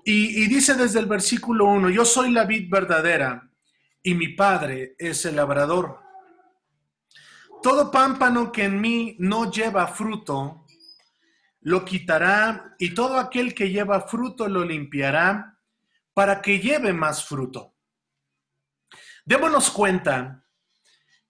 y, 0.05 0.47
dice 0.47 0.75
desde 0.75 0.99
el 0.99 1.07
versículo 1.07 1.65
1, 1.65 1.89
yo 1.89 2.05
soy 2.05 2.31
la 2.31 2.45
vid 2.45 2.69
verdadera 2.69 3.51
y 4.03 4.13
mi 4.13 4.29
padre 4.29 4.95
es 4.99 5.25
el 5.25 5.35
labrador. 5.35 5.99
Todo 7.61 7.89
pámpano 7.89 8.51
que 8.51 8.65
en 8.65 8.79
mí 8.79 9.15
no 9.19 9.51
lleva 9.51 9.87
fruto, 9.87 10.67
lo 11.61 11.83
quitará 11.83 12.75
y 12.77 12.93
todo 12.93 13.17
aquel 13.17 13.53
que 13.55 13.69
lleva 13.69 14.01
fruto 14.01 14.47
lo 14.47 14.63
limpiará 14.63 15.59
para 16.13 16.41
que 16.41 16.59
lleve 16.59 16.93
más 16.93 17.25
fruto. 17.25 17.75
Démonos 19.25 19.71
cuenta 19.71 20.45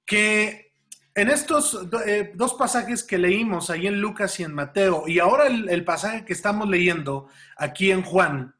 que 0.06 0.69
en 1.16 1.30
estos 1.30 1.80
eh, 2.06 2.32
dos 2.36 2.54
pasajes 2.54 3.04
que 3.04 3.18
leímos 3.18 3.70
ahí 3.70 3.88
en 3.88 4.00
Lucas 4.00 4.40
y 4.40 4.44
en 4.44 4.54
Mateo, 4.54 5.04
y 5.08 5.20
ahora 5.20 5.48
el, 5.48 5.84
pasaje 5.84 6.24
que 6.24 6.34
estamos 6.34 6.70
leyendo 6.70 7.28
aquí 7.58 7.92
en 7.92 8.04
Juan, 8.04 8.56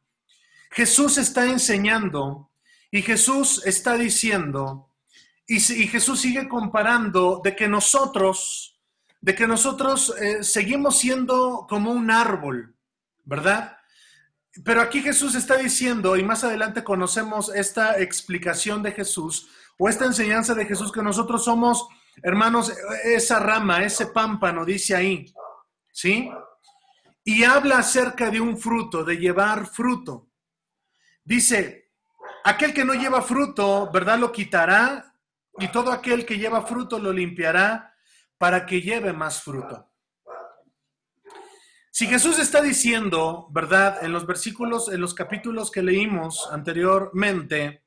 Jesús 0.72 1.18
está 1.18 1.46
enseñando 1.46 2.52
y 2.92 3.02
Jesús 3.02 3.64
está 3.66 3.96
diciendo, 3.96 4.90
y, 5.48 5.60
Jesús 5.60 6.22
sigue 6.22 6.48
comparando 6.48 7.42
de 7.44 7.56
que 7.56 7.68
nosotros, 7.68 8.80
de 9.20 9.36
que 9.36 9.48
nosotros 9.48 10.14
eh, 10.20 10.44
seguimos 10.44 11.00
siendo 11.00 11.66
como 11.68 11.92
un 11.92 12.12
árbol, 12.12 12.76
¿verdad? 13.26 13.78
Pero 14.64 14.82
aquí 14.82 15.02
Jesús 15.02 15.36
está 15.36 15.58
diciendo, 15.58 16.18
y 16.18 16.24
más 16.24 16.44
adelante 16.44 16.84
conocemos 16.84 17.50
esta 17.54 18.00
explicación 18.00 18.84
de 18.84 18.92
Jesús 18.92 19.50
o 19.78 19.88
esta 19.88 20.06
enseñanza 20.06 20.54
de 20.54 20.66
Jesús, 20.66 20.92
que 20.92 21.02
nosotros 21.02 21.46
somos 21.46 21.88
Hermanos, 22.22 22.74
esa 23.04 23.40
rama, 23.40 23.84
ese 23.84 24.08
pámpano, 24.08 24.66
dice 24.66 24.96
ahí, 24.96 25.34
¿sí? 25.92 26.30
Y 27.24 27.44
habla 27.44 27.80
acerca 27.80 28.30
de 28.30 28.42
un 28.42 28.58
fruto, 28.58 29.04
de 29.04 29.18
llevar 29.18 29.68
fruto. 29.68 30.30
Dice, 31.24 31.92
aquel 32.44 32.74
que 32.74 32.86
no 32.86 32.94
lleva 32.94 33.22
fruto, 33.22 33.90
¿verdad? 33.92 34.18
Lo 34.20 34.32
quitará 34.32 35.14
y 35.58 35.68
todo 35.70 35.92
aquel 35.92 36.26
que 36.26 36.38
lleva 36.38 36.66
fruto 36.66 37.00
lo 37.00 37.12
limpiará 37.12 37.94
para 38.38 38.66
que 38.66 38.82
lleve 38.82 39.14
más 39.14 39.42
fruto. 39.44 39.90
Si 41.92 42.08
Jesús 42.08 42.40
está 42.40 42.62
diciendo, 42.62 43.48
¿verdad? 43.52 44.04
En 44.04 44.14
los 44.14 44.26
versículos, 44.26 44.88
en 44.90 45.02
los 45.02 45.14
capítulos 45.14 45.70
que 45.70 45.84
leímos 45.84 46.48
anteriormente, 46.50 47.84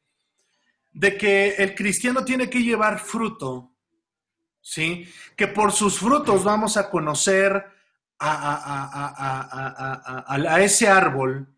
de 0.93 1.17
que 1.17 1.55
el 1.55 1.75
cristiano 1.75 2.23
tiene 2.23 2.51
que 2.51 2.63
llevar 2.63 2.99
fruto, 2.99 3.72
¿sí? 4.63 5.07
Que 5.37 5.49
por 5.49 5.73
sus 5.73 5.99
frutos 5.99 6.45
vamos 6.45 6.79
a 6.79 6.89
conocer 6.89 7.67
a, 8.19 9.01
ese 10.61 10.89
árbol. 10.89 11.49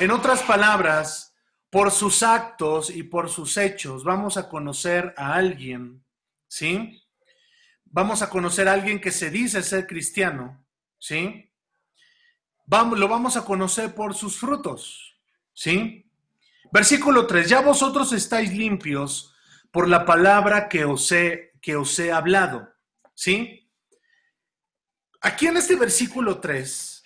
En 0.00 0.10
otras 0.10 0.42
palabras, 0.42 1.34
por 1.70 1.90
sus 1.90 2.22
actos 2.22 2.90
y 2.90 3.02
por 3.02 3.28
sus 3.28 3.56
hechos 3.58 4.02
vamos 4.02 4.36
a 4.36 4.48
conocer 4.48 5.14
a 5.16 5.34
alguien, 5.34 6.02
¿sí? 6.48 7.02
Vamos 7.84 8.22
a 8.22 8.30
conocer 8.30 8.68
a 8.68 8.72
alguien 8.72 9.00
que 9.00 9.10
se 9.10 9.30
dice 9.30 9.62
ser 9.62 9.86
cristiano, 9.86 10.64
¿sí? 10.98 11.52
Vamos, 12.66 12.98
lo 12.98 13.06
vamos 13.06 13.36
a 13.36 13.44
conocer 13.44 13.94
por 13.94 14.14
sus 14.14 14.38
frutos, 14.38 15.16
¿sí? 15.52 16.10
Versículo 16.72 17.26
3, 17.26 17.48
ya 17.48 17.60
vosotros 17.60 18.12
estáis 18.12 18.52
limpios 18.52 19.34
por 19.70 19.88
la 19.88 20.04
palabra 20.04 20.68
que 20.68 20.84
os 20.84 21.12
he 21.12 21.52
que 21.66 21.74
os 21.74 21.98
he 21.98 22.12
hablado. 22.12 22.72
¿Sí? 23.12 23.68
Aquí 25.20 25.48
en 25.48 25.56
este 25.56 25.74
versículo 25.74 26.38
3, 26.38 27.02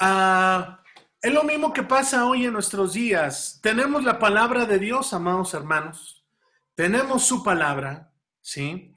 ah, 0.00 0.82
es 1.22 1.32
lo 1.32 1.44
mismo 1.44 1.72
que 1.72 1.82
pasa 1.82 2.26
hoy 2.26 2.44
en 2.44 2.52
nuestros 2.52 2.92
días. 2.92 3.60
Tenemos 3.62 4.04
la 4.04 4.18
palabra 4.18 4.66
de 4.66 4.78
Dios, 4.78 5.14
amados 5.14 5.54
hermanos. 5.54 6.26
Tenemos 6.74 7.24
su 7.24 7.42
palabra, 7.42 8.12
¿sí? 8.42 8.94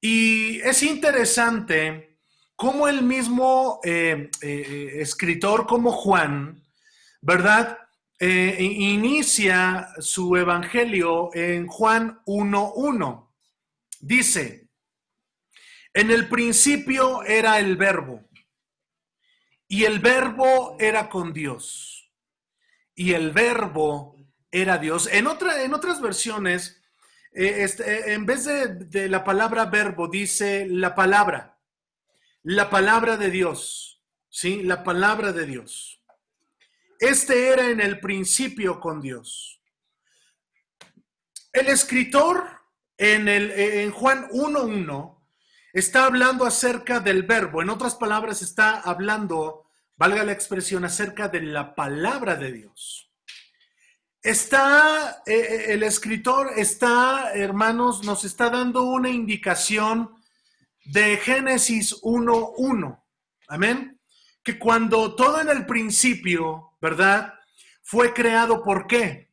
Y 0.00 0.60
es 0.60 0.84
interesante 0.84 2.20
cómo 2.54 2.86
el 2.86 3.02
mismo 3.02 3.80
eh, 3.82 4.30
eh, 4.40 4.98
escritor 5.00 5.66
como 5.66 5.90
Juan, 5.90 6.62
¿verdad? 7.20 7.76
Eh, 8.20 8.56
inicia 8.60 9.88
su 9.98 10.36
evangelio 10.36 11.30
en 11.34 11.66
Juan 11.66 12.20
1.1. 12.24 13.27
Dice, 14.00 14.68
en 15.92 16.10
el 16.10 16.28
principio 16.28 17.22
era 17.24 17.58
el 17.58 17.76
verbo, 17.76 18.28
y 19.66 19.84
el 19.84 19.98
verbo 19.98 20.76
era 20.78 21.08
con 21.08 21.32
Dios, 21.32 22.10
y 22.94 23.12
el 23.12 23.32
verbo 23.32 24.16
era 24.50 24.78
Dios. 24.78 25.08
En, 25.10 25.26
otra, 25.26 25.62
en 25.62 25.74
otras 25.74 26.00
versiones, 26.00 26.82
eh, 27.32 27.64
este, 27.64 28.12
en 28.12 28.24
vez 28.24 28.44
de, 28.44 28.74
de 28.74 29.08
la 29.08 29.24
palabra 29.24 29.66
verbo, 29.66 30.08
dice 30.08 30.66
la 30.68 30.94
palabra, 30.94 31.58
la 32.42 32.70
palabra 32.70 33.16
de 33.16 33.30
Dios, 33.30 34.02
¿sí? 34.28 34.62
La 34.62 34.84
palabra 34.84 35.32
de 35.32 35.46
Dios. 35.46 36.02
Este 37.00 37.48
era 37.48 37.68
en 37.70 37.80
el 37.80 38.00
principio 38.00 38.80
con 38.80 39.00
Dios. 39.00 39.60
El 41.52 41.68
escritor 41.68 42.57
en, 42.98 43.28
el, 43.28 43.52
en 43.52 43.92
Juan 43.92 44.28
1.1 44.30 45.18
está 45.72 46.04
hablando 46.04 46.44
acerca 46.44 47.00
del 47.00 47.22
verbo. 47.22 47.62
En 47.62 47.70
otras 47.70 47.94
palabras, 47.94 48.42
está 48.42 48.80
hablando, 48.80 49.66
valga 49.96 50.24
la 50.24 50.32
expresión, 50.32 50.84
acerca 50.84 51.28
de 51.28 51.40
la 51.42 51.74
palabra 51.74 52.34
de 52.34 52.52
Dios. 52.52 53.10
Está, 54.20 55.22
eh, 55.24 55.32
eh, 55.32 55.64
el 55.68 55.84
escritor 55.84 56.50
está, 56.56 57.32
hermanos, 57.34 58.04
nos 58.04 58.24
está 58.24 58.50
dando 58.50 58.82
una 58.82 59.08
indicación 59.08 60.10
de 60.84 61.16
Génesis 61.18 62.02
1.1. 62.02 63.00
Amén. 63.46 64.00
Que 64.42 64.58
cuando 64.58 65.14
todo 65.14 65.40
en 65.40 65.48
el 65.48 65.66
principio, 65.66 66.72
¿verdad? 66.80 67.34
Fue 67.82 68.12
creado 68.12 68.62
por 68.62 68.86
qué? 68.86 69.27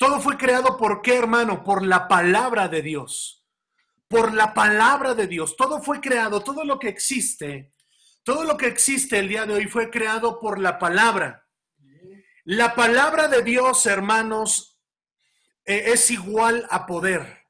Todo 0.00 0.18
fue 0.18 0.38
creado 0.38 0.78
por 0.78 1.02
qué, 1.02 1.18
hermano? 1.18 1.62
Por 1.62 1.84
la 1.84 2.08
palabra 2.08 2.68
de 2.68 2.80
Dios. 2.80 3.44
Por 4.08 4.32
la 4.32 4.54
palabra 4.54 5.14
de 5.14 5.26
Dios. 5.26 5.56
Todo 5.56 5.82
fue 5.82 6.00
creado, 6.00 6.42
todo 6.42 6.64
lo 6.64 6.78
que 6.78 6.88
existe, 6.88 7.74
todo 8.24 8.44
lo 8.44 8.56
que 8.56 8.66
existe 8.66 9.18
el 9.18 9.28
día 9.28 9.44
de 9.44 9.52
hoy 9.52 9.66
fue 9.66 9.90
creado 9.90 10.40
por 10.40 10.58
la 10.58 10.78
palabra. 10.78 11.46
La 12.44 12.74
palabra 12.74 13.28
de 13.28 13.42
Dios, 13.42 13.84
hermanos, 13.84 14.80
eh, 15.66 15.92
es 15.92 16.10
igual 16.10 16.66
a 16.70 16.86
poder. 16.86 17.44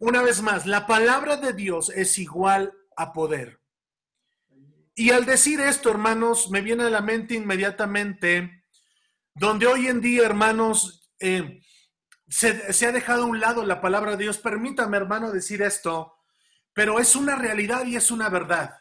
Una 0.00 0.20
vez 0.20 0.42
más, 0.42 0.66
la 0.66 0.86
palabra 0.86 1.38
de 1.38 1.54
Dios 1.54 1.88
es 1.88 2.18
igual 2.18 2.74
a 2.98 3.14
poder. 3.14 3.62
Y 4.94 5.10
al 5.10 5.24
decir 5.24 5.58
esto, 5.62 5.88
hermanos, 5.88 6.50
me 6.50 6.60
viene 6.60 6.84
a 6.84 6.90
la 6.90 7.00
mente 7.00 7.34
inmediatamente 7.34 8.62
donde 9.34 9.66
hoy 9.66 9.86
en 9.86 10.02
día, 10.02 10.26
hermanos, 10.26 11.00
eh, 11.18 11.60
se, 12.28 12.86
ha 12.86 12.92
dejado 12.92 13.24
a 13.24 13.26
un 13.26 13.40
lado 13.40 13.64
la 13.64 13.80
palabra 13.80 14.12
de 14.12 14.24
Dios. 14.24 14.38
Permítame, 14.38 14.96
hermano, 14.96 15.30
decir 15.30 15.62
esto, 15.62 16.14
pero 16.72 16.98
es 16.98 17.16
una 17.16 17.36
realidad 17.36 17.84
y 17.84 17.96
es 17.96 18.10
una 18.10 18.28
verdad. 18.28 18.78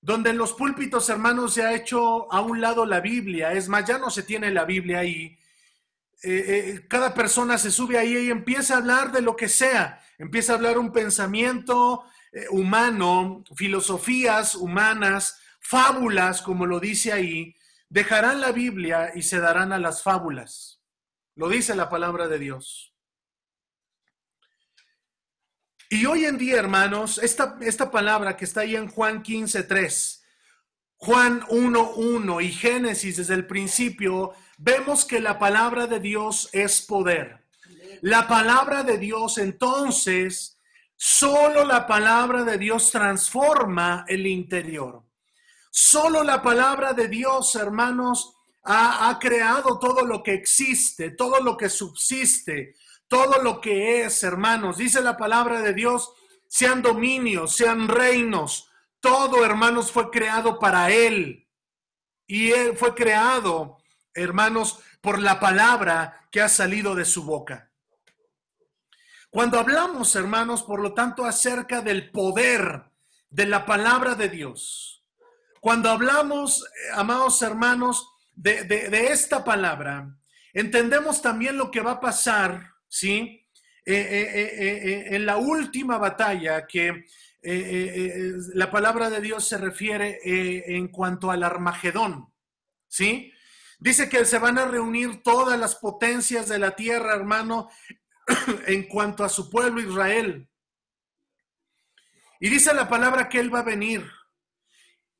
Donde 0.00 0.30
en 0.30 0.38
los 0.38 0.52
púlpitos, 0.52 1.08
hermanos, 1.08 1.54
se 1.54 1.64
ha 1.64 1.74
hecho 1.74 2.32
a 2.32 2.40
un 2.40 2.60
lado 2.60 2.86
la 2.86 3.00
Biblia. 3.00 3.52
Es 3.52 3.68
más, 3.68 3.84
ya 3.84 3.98
no 3.98 4.10
se 4.10 4.22
tiene 4.22 4.50
la 4.50 4.64
Biblia 4.64 5.00
ahí. 5.00 5.38
Eh, 6.24 6.44
eh, 6.46 6.86
cada 6.88 7.14
persona 7.14 7.58
se 7.58 7.70
sube 7.70 7.98
ahí 7.98 8.16
y 8.16 8.30
empieza 8.30 8.74
a 8.74 8.78
hablar 8.78 9.12
de 9.12 9.22
lo 9.22 9.36
que 9.36 9.48
sea. 9.48 10.00
Empieza 10.18 10.52
a 10.52 10.56
hablar 10.56 10.78
un 10.78 10.92
pensamiento, 10.92 12.04
humano, 12.50 13.44
filosofías 13.54 14.54
humanas, 14.54 15.38
fábulas, 15.60 16.40
como 16.42 16.64
lo 16.64 16.80
dice 16.80 17.12
ahí, 17.12 17.54
dejarán 17.88 18.40
la 18.40 18.52
Biblia 18.52 19.12
y 19.14 19.22
se 19.22 19.38
darán 19.38 19.72
a 19.72 19.78
las 19.78 20.02
fábulas. 20.02 20.81
Lo 21.34 21.48
dice 21.48 21.74
la 21.74 21.88
palabra 21.88 22.28
de 22.28 22.38
Dios. 22.38 22.94
Y 25.88 26.06
hoy 26.06 26.24
en 26.24 26.38
día, 26.38 26.58
hermanos, 26.58 27.18
esta, 27.18 27.58
esta 27.60 27.90
palabra 27.90 28.36
que 28.36 28.44
está 28.44 28.62
ahí 28.62 28.76
en 28.76 28.88
Juan 28.88 29.22
15, 29.22 29.62
3, 29.64 30.24
Juan 30.96 31.42
1.1 31.42 32.44
y 32.44 32.52
Génesis 32.52 33.16
desde 33.16 33.34
el 33.34 33.46
principio, 33.46 34.32
vemos 34.58 35.04
que 35.04 35.20
la 35.20 35.38
palabra 35.38 35.86
de 35.86 36.00
Dios 36.00 36.48
es 36.52 36.80
poder. 36.80 37.44
La 38.00 38.26
palabra 38.26 38.82
de 38.82 38.98
Dios 38.98 39.38
entonces 39.38 40.52
Solo 41.04 41.64
la 41.64 41.84
palabra 41.88 42.44
de 42.44 42.58
Dios 42.58 42.92
transforma 42.92 44.04
el 44.06 44.24
interior. 44.24 45.02
Solo 45.68 46.22
la 46.22 46.40
palabra 46.40 46.92
de 46.92 47.08
Dios, 47.08 47.56
hermanos, 47.56 48.36
ha, 48.64 49.18
creado 49.20 49.78
todo 49.78 50.04
lo 50.04 50.22
que 50.22 50.34
existe, 50.34 51.10
todo 51.10 51.40
lo 51.40 51.56
que 51.56 51.68
subsiste, 51.68 52.76
todo 53.08 53.42
lo 53.42 53.60
que 53.60 54.02
es, 54.02 54.22
hermanos. 54.22 54.76
Dice 54.76 55.00
la 55.02 55.16
palabra 55.16 55.60
de 55.60 55.74
Dios, 55.74 56.12
sean 56.48 56.82
dominios, 56.82 57.56
sean 57.56 57.88
reinos. 57.88 58.68
Todo, 59.00 59.44
hermanos, 59.44 59.90
fue 59.90 60.10
creado 60.10 60.58
para 60.58 60.90
Él. 60.90 61.48
Y 62.26 62.52
Él 62.52 62.76
fue 62.76 62.94
creado, 62.94 63.78
hermanos, 64.14 64.80
por 65.00 65.18
la 65.20 65.40
palabra 65.40 66.28
que 66.30 66.40
ha 66.40 66.48
salido 66.48 66.94
de 66.94 67.04
su 67.04 67.24
boca. 67.24 67.70
Cuando 69.28 69.58
hablamos, 69.58 70.14
hermanos, 70.14 70.62
por 70.62 70.80
lo 70.80 70.94
tanto, 70.94 71.24
acerca 71.24 71.80
del 71.80 72.10
poder 72.10 72.84
de 73.30 73.46
la 73.46 73.66
palabra 73.66 74.14
de 74.14 74.28
Dios, 74.28 75.02
cuando 75.60 75.90
hablamos, 75.90 76.62
eh, 76.62 76.90
amados 76.94 77.40
hermanos, 77.40 78.11
de, 78.42 79.06
esta 79.10 79.44
palabra, 79.44 80.16
entendemos 80.52 81.22
también 81.22 81.56
lo 81.56 81.70
que 81.70 81.80
va 81.80 81.92
a 81.92 82.00
pasar, 82.00 82.72
¿sí? 82.88 83.46
Eh, 83.84 83.94
eh, 83.94 85.06
en 85.16 85.26
la 85.26 85.36
última 85.36 85.98
batalla 85.98 86.66
que 86.66 87.04
la 87.42 88.70
palabra 88.70 89.10
de 89.10 89.20
Dios 89.20 89.48
se 89.48 89.58
refiere 89.58 90.20
en 90.76 90.88
cuanto 90.88 91.30
al 91.30 91.42
Armagedón, 91.42 92.32
¿sí? 92.86 93.32
Dice 93.82 94.08
que 94.08 94.24
se 94.24 94.38
van 94.38 94.58
a 94.58 94.66
reunir 94.66 95.24
todas 95.24 95.58
las 95.58 95.74
potencias 95.74 96.48
de 96.48 96.60
la 96.60 96.76
tierra, 96.76 97.14
hermano, 97.14 97.68
en 98.66 98.84
cuanto 98.84 99.24
a 99.24 99.28
su 99.28 99.50
pueblo 99.50 99.80
Israel. 99.80 100.48
Y 102.38 102.48
dice 102.48 102.72
la 102.74 102.88
palabra 102.88 103.28
que 103.28 103.40
Él 103.40 103.52
va 103.52 103.58
a 103.60 103.64
venir. 103.64 104.08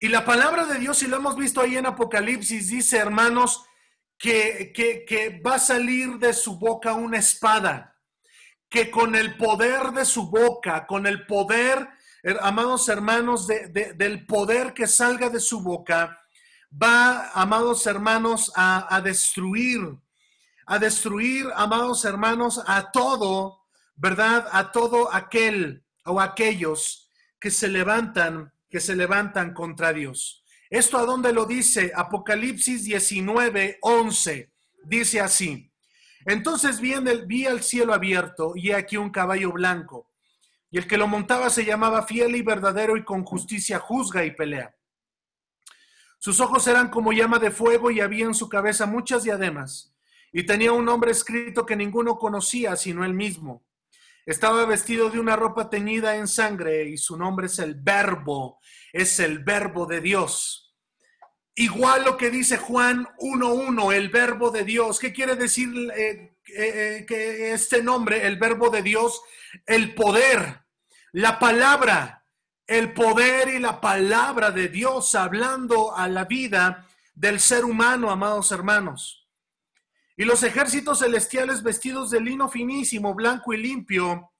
Y 0.02 0.08
la 0.08 0.24
palabra 0.24 0.66
de 0.66 0.80
Dios, 0.80 1.00
y 1.04 1.06
lo 1.06 1.18
hemos 1.18 1.36
visto 1.36 1.60
ahí 1.60 1.76
en 1.76 1.86
Apocalipsis, 1.86 2.70
dice, 2.70 2.98
hermanos, 2.98 3.64
que, 4.18 4.72
que, 4.74 5.40
va 5.46 5.54
a 5.54 5.58
salir 5.60 6.18
de 6.18 6.32
su 6.32 6.58
boca 6.58 6.94
una 6.94 7.18
espada, 7.18 7.96
que 8.68 8.90
con 8.90 9.14
el 9.14 9.36
poder 9.36 9.92
de 9.92 10.04
su 10.04 10.28
boca, 10.28 10.88
con 10.88 11.06
el 11.06 11.24
poder, 11.24 11.88
amados 12.40 12.88
hermanos, 12.88 13.46
del 13.46 14.26
poder 14.26 14.74
que 14.74 14.88
salga 14.88 15.30
de 15.30 15.38
su 15.38 15.62
boca, 15.62 16.18
va, 16.70 17.30
amados 17.34 17.86
hermanos, 17.86 18.50
a 18.56 19.00
destruir 19.04 20.02
a 20.66 20.78
destruir, 20.78 21.46
amados 21.54 22.04
hermanos, 22.04 22.60
a 22.66 22.90
todo, 22.90 23.60
¿verdad? 23.94 24.48
A 24.50 24.72
todo 24.72 25.12
aquel 25.14 25.84
o 26.04 26.20
aquellos 26.20 27.08
que 27.38 27.50
se 27.50 27.68
levantan, 27.68 28.51
que 28.72 28.80
se 28.80 28.96
levantan 28.96 29.52
contra 29.52 29.92
Dios. 29.92 30.42
¿Esto 30.70 30.96
a 30.96 31.04
dónde 31.04 31.34
lo 31.34 31.44
dice? 31.44 31.92
Apocalipsis 31.94 32.84
19, 32.84 33.78
11. 33.82 34.50
Dice 34.84 35.20
así. 35.20 35.70
Entonces 36.24 36.80
vi, 36.80 36.94
el, 36.94 37.46
al 37.46 37.62
cielo 37.62 37.92
abierto 37.92 38.54
y 38.56 38.72
aquí 38.72 38.96
un 38.96 39.10
caballo 39.10 39.52
blanco. 39.52 40.08
Y 40.70 40.78
el 40.78 40.86
que 40.86 40.96
lo 40.96 41.06
montaba 41.06 41.50
se 41.50 41.66
llamaba 41.66 42.06
fiel 42.06 42.34
y 42.34 42.40
verdadero 42.40 42.96
y 42.96 43.04
con 43.04 43.24
justicia 43.24 43.78
juzga 43.78 44.24
y 44.24 44.30
pelea. 44.30 44.74
Sus 46.18 46.40
ojos 46.40 46.66
eran 46.66 46.88
como 46.88 47.12
llama 47.12 47.38
de 47.38 47.50
fuego 47.50 47.90
y 47.90 48.00
había 48.00 48.24
en 48.24 48.34
su 48.34 48.48
cabeza 48.48 48.86
muchas 48.86 49.24
diademas 49.24 49.94
y 50.32 50.46
tenía 50.46 50.72
un 50.72 50.86
nombre 50.86 51.10
escrito 51.10 51.66
que 51.66 51.76
ninguno 51.76 52.16
conocía 52.16 52.74
sino 52.76 53.04
él 53.04 53.12
mismo. 53.12 53.66
Estaba 54.24 54.64
vestido 54.66 55.10
de 55.10 55.18
una 55.18 55.34
ropa 55.34 55.68
teñida 55.68 56.14
en 56.16 56.28
sangre 56.28 56.84
y 56.84 56.96
su 56.96 57.16
nombre 57.16 57.46
es 57.46 57.58
el 57.58 57.74
verbo, 57.74 58.60
es 58.92 59.18
el 59.18 59.40
verbo 59.40 59.86
de 59.86 60.00
Dios. 60.00 60.74
Igual 61.54 62.04
lo 62.04 62.16
que 62.16 62.30
dice 62.30 62.56
Juan 62.56 63.06
1.1, 63.18 63.92
el 63.92 64.08
verbo 64.10 64.50
de 64.50 64.64
Dios. 64.64 65.00
¿Qué 65.00 65.12
quiere 65.12 65.34
decir 65.34 65.68
eh, 65.96 66.36
eh, 66.46 66.54
eh, 66.56 67.06
que 67.06 67.52
este 67.52 67.82
nombre, 67.82 68.26
el 68.26 68.38
verbo 68.38 68.70
de 68.70 68.82
Dios? 68.82 69.20
El 69.66 69.94
poder, 69.94 70.62
la 71.10 71.38
palabra, 71.38 72.24
el 72.66 72.92
poder 72.94 73.48
y 73.48 73.58
la 73.58 73.80
palabra 73.80 74.50
de 74.52 74.68
Dios 74.68 75.14
hablando 75.14 75.94
a 75.94 76.08
la 76.08 76.24
vida 76.24 76.86
del 77.14 77.40
ser 77.40 77.64
humano, 77.64 78.10
amados 78.10 78.50
hermanos. 78.52 79.21
Y 80.16 80.24
los 80.24 80.42
ejércitos 80.42 81.00
celestiales 81.00 81.62
vestidos 81.62 82.10
de 82.10 82.20
lino 82.20 82.48
finísimo, 82.48 83.14
blanco 83.14 83.52
y 83.52 83.56
limpio, 83.56 84.32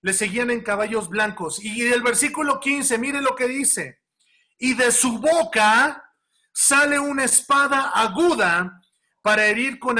le 0.00 0.12
seguían 0.12 0.50
en 0.50 0.62
caballos 0.62 1.08
blancos. 1.08 1.62
Y 1.62 1.82
el 1.82 2.02
versículo 2.02 2.60
15, 2.60 2.98
mire 2.98 3.20
lo 3.20 3.34
que 3.34 3.48
dice. 3.48 4.00
Y 4.58 4.74
de 4.74 4.90
su 4.90 5.18
boca 5.18 6.02
sale 6.52 6.98
una 6.98 7.24
espada 7.24 7.90
aguda 7.90 8.80
para 9.22 9.46
herir 9.46 9.78
con, 9.78 9.98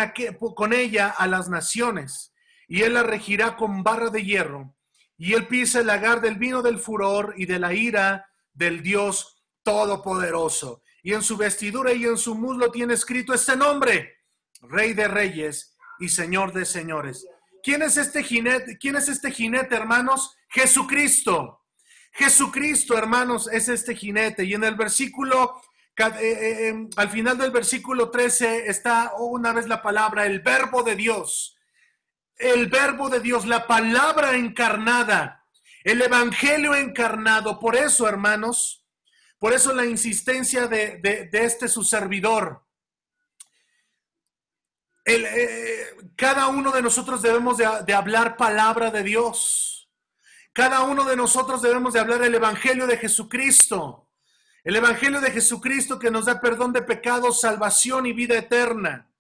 con 0.55 0.73
ella 0.73 1.15
a 1.17 1.27
las 1.27 1.49
naciones. 1.49 2.33
Y 2.67 2.83
él 2.83 2.95
la 2.95 3.03
regirá 3.03 3.57
con 3.57 3.83
barra 3.83 4.11
de 4.11 4.25
hierro. 4.25 4.75
Y 5.17 5.35
él 5.35 5.47
pisa 5.49 5.81
el 5.81 5.87
lagar 5.87 6.21
del 6.21 6.37
vino 6.37 6.63
del 6.63 6.79
furor 6.79 7.35
y 7.37 7.47
de 7.47 7.59
la 7.59 7.75
ira 7.75 8.29
del 8.53 8.83
Dios 8.83 9.43
Todopoderoso. 9.63 10.83
Y 11.03 11.13
en 11.13 11.23
su 11.23 11.37
vestidura 11.37 11.93
y 11.93 12.05
en 12.05 12.17
su 12.17 12.35
muslo 12.35 12.71
tiene 12.71 12.95
escrito 12.95 13.35
este 13.35 13.57
nombre, 13.57 14.18
Rey 14.63 14.93
de 14.93 15.09
Reyes 15.09 15.77
y 15.99 16.09
Señor 16.09 16.53
de 16.53 16.65
Señores. 16.65 17.27
¿Quién 17.63 17.83
es 17.83 17.97
este 17.97 18.23
jinete? 18.23 18.79
¿Quién 18.79 18.97
es 18.97 19.09
este 19.09 19.31
jinete, 19.31 19.75
hermanos? 19.75 20.37
Jesucristo. 20.49 21.65
Jesucristo, 22.13 22.97
hermanos, 22.97 23.49
es 23.53 23.69
este 23.69 23.95
jinete. 23.95 24.45
Y 24.45 24.55
en 24.55 24.65
el 24.65 24.75
versículo, 24.75 25.61
eh, 25.97 26.13
eh, 26.21 26.69
em, 26.69 26.89
al 26.97 27.11
final 27.11 27.37
del 27.39 27.51
versículo 27.51 28.11
13 28.11 28.69
está 28.69 29.13
una 29.19 29.53
vez 29.53 29.69
la 29.69 29.83
palabra, 29.83 30.27
el 30.27 30.41
verbo 30.41 30.83
de 30.83 30.97
Dios. 30.97 31.57
El 32.37 32.69
verbo 32.69 33.09
de 33.09 33.21
Dios, 33.21 33.47
la 33.47 33.67
palabra 33.67 34.37
encarnada, 34.37 35.45
el 35.83 36.01
evangelio 36.01 36.77
encarnado. 36.77 37.59
Por 37.59 37.75
eso, 37.75 38.09
hermanos, 38.09 38.87
por 39.39 39.53
eso 39.53 39.73
la 39.73 39.87
insistencia 39.87 40.69
de, 40.69 40.99
de 40.99 41.29
este 41.33 41.67
su 41.67 41.83
servidor 41.83 42.68
eh, 45.15 45.97
cada 46.17 46.49
uno 46.49 46.71
de 46.71 46.83
nosotros 46.83 47.23
debemos 47.23 47.57
de, 47.57 47.95
hablar 47.95 48.37
palabra 48.37 48.91
de 48.91 49.03
Dios. 49.03 49.89
Cada 50.53 50.83
uno 50.83 51.05
de 51.05 51.17
nosotros 51.17 51.63
debemos 51.63 51.95
de 51.95 52.01
hablar 52.01 52.23
el 52.23 52.35
Evangelio 52.35 52.87
de 52.87 52.99
Jesucristo. 52.99 54.11
El 54.65 54.77
Evangelio 54.77 55.21
de 55.21 55.31
Jesucristo 55.31 55.99
que 55.99 56.11
nos 56.11 56.27
da 56.27 56.41
perdón 56.41 56.73
de 56.73 56.83
pecados, 56.83 57.41
salvación 57.41 58.07
y 58.07 58.13
vida 58.13 58.37
eterna. 58.37 59.11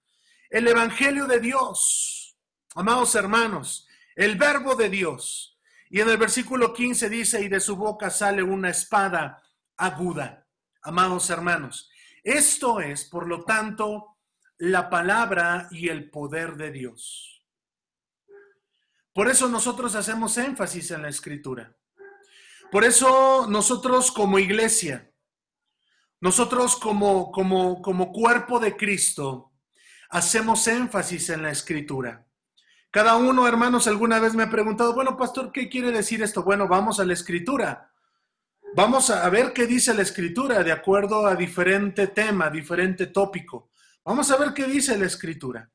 El 0.51 0.69
Evangelio 0.69 1.27
de 1.27 1.41
Dios. 1.41 2.37
Amados 2.75 3.15
hermanos, 3.15 3.89
el 4.15 4.37
verbo 4.37 4.75
de 4.75 4.91
Dios. 4.91 5.59
Y 5.91 6.01
en 6.01 6.11
el 6.11 6.19
versículo 6.19 6.75
15 6.75 7.09
dice, 7.09 7.41
y 7.41 7.49
de 7.49 7.61
su 7.61 7.77
boca 7.77 8.11
sale 8.11 8.43
una 8.43 8.71
espada 8.71 9.43
aguda. 9.77 10.47
Amados 10.83 11.31
hermanos, 11.31 11.91
esto 12.23 12.81
es, 12.81 13.05
por 13.07 13.27
lo 13.27 13.45
tanto, 13.45 14.18
la 14.59 14.91
palabra 14.91 15.69
y 15.71 15.89
el 15.89 16.11
poder 16.11 16.57
de 16.57 16.71
Dios. 16.73 17.45
Por 19.13 19.29
eso 19.29 19.49
nosotros 19.49 19.95
hacemos 19.95 20.37
énfasis 20.37 20.91
en 20.91 21.03
la 21.03 21.09
escritura. 21.09 21.77
Por 22.71 22.85
eso 22.85 23.47
nosotros 23.49 24.13
como 24.13 24.39
iglesia, 24.39 25.11
nosotros 26.21 26.77
como, 26.77 27.33
como, 27.33 27.81
como 27.81 28.13
cuerpo 28.13 28.61
de 28.61 28.77
Cristo, 28.77 29.53
hacemos 30.11 30.67
énfasis 30.67 31.31
en 31.31 31.43
la 31.43 31.51
escritura. 31.51 32.27
Cada 32.91 33.17
uno, 33.17 33.47
hermanos, 33.47 33.87
alguna 33.87 34.19
vez 34.19 34.35
me 34.35 34.45
ha 34.45 34.51
preguntado, 34.51 34.95
bueno, 34.95 35.17
pastor, 35.17 35.53
¿qué 35.53 35.69
quiere 35.69 35.93
decir 35.93 36.23
esto? 36.23 36.43
Bueno, 36.43 36.67
vamos 36.67 36.99
a 37.01 37.05
la 37.05 37.13
escritura. 37.13 37.93
Vamos 38.75 39.11
a 39.11 39.29
ver 39.31 39.53
qué 39.53 39.67
dice 39.67 39.95
la 39.95 40.03
escritura 40.03 40.63
de 40.63 40.73
acuerdo 40.73 41.27
a 41.27 41.35
diferente 41.35 42.09
tema, 42.09 42.51
diferente 42.51 43.07
tópico. 43.07 43.71
Vamos 44.09 44.31
a 44.31 44.39
ver 44.39 44.55
qué 44.55 44.65
dice 44.65 44.97
la 44.97 45.05
escritura. 45.05 45.71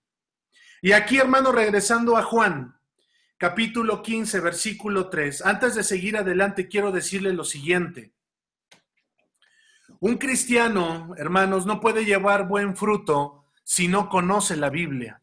Y 0.82 0.94
aquí, 0.94 1.20
hermano, 1.20 1.52
regresando 1.52 2.18
a 2.18 2.24
Juan, 2.24 2.76
capítulo 3.38 4.02
15, 4.02 4.40
versículo 4.40 5.08
3. 5.08 5.46
Antes 5.46 5.76
de 5.76 5.84
seguir 5.84 6.18
adelante, 6.18 6.68
quiero 6.68 6.92
decirle 6.92 7.32
lo 7.32 7.44
siguiente. 7.44 8.12
Un 10.00 10.18
cristiano, 10.18 11.14
hermanos, 11.16 11.68
no 11.68 11.80
puede 11.80 12.06
llevar 12.06 12.48
buen 12.48 12.76
fruto 12.76 13.46
si 13.64 13.88
no 13.88 14.10
conoce 14.10 14.58
la 14.58 14.72
Biblia. 14.72 15.22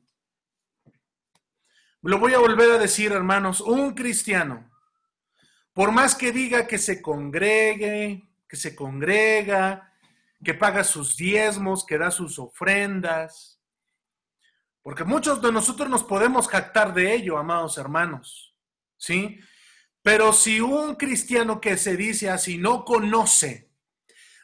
Lo 2.02 2.20
voy 2.20 2.34
a 2.34 2.38
volver 2.38 2.70
a 2.70 2.78
decir, 2.78 3.10
hermanos, 3.10 3.60
un 3.60 3.92
cristiano, 3.94 4.70
por 5.72 5.90
más 5.90 6.14
que 6.14 6.30
diga 6.30 6.68
que 6.68 6.78
se 6.78 7.02
congregue, 7.02 8.30
que 8.46 8.56
se 8.56 8.76
congrega, 8.76 9.89
que 10.44 10.54
paga 10.54 10.84
sus 10.84 11.16
diezmos, 11.16 11.84
que 11.84 11.98
da 11.98 12.10
sus 12.10 12.38
ofrendas. 12.38 13.60
Porque 14.82 15.04
muchos 15.04 15.42
de 15.42 15.52
nosotros 15.52 15.88
nos 15.88 16.02
podemos 16.02 16.48
jactar 16.48 16.94
de 16.94 17.14
ello, 17.14 17.38
amados 17.38 17.78
hermanos. 17.78 18.56
¿Sí? 18.96 19.40
Pero 20.02 20.32
si 20.32 20.60
un 20.60 20.94
cristiano 20.94 21.60
que 21.60 21.76
se 21.76 21.96
dice 21.96 22.30
así 22.30 22.56
no 22.56 22.84
conoce, 22.84 23.70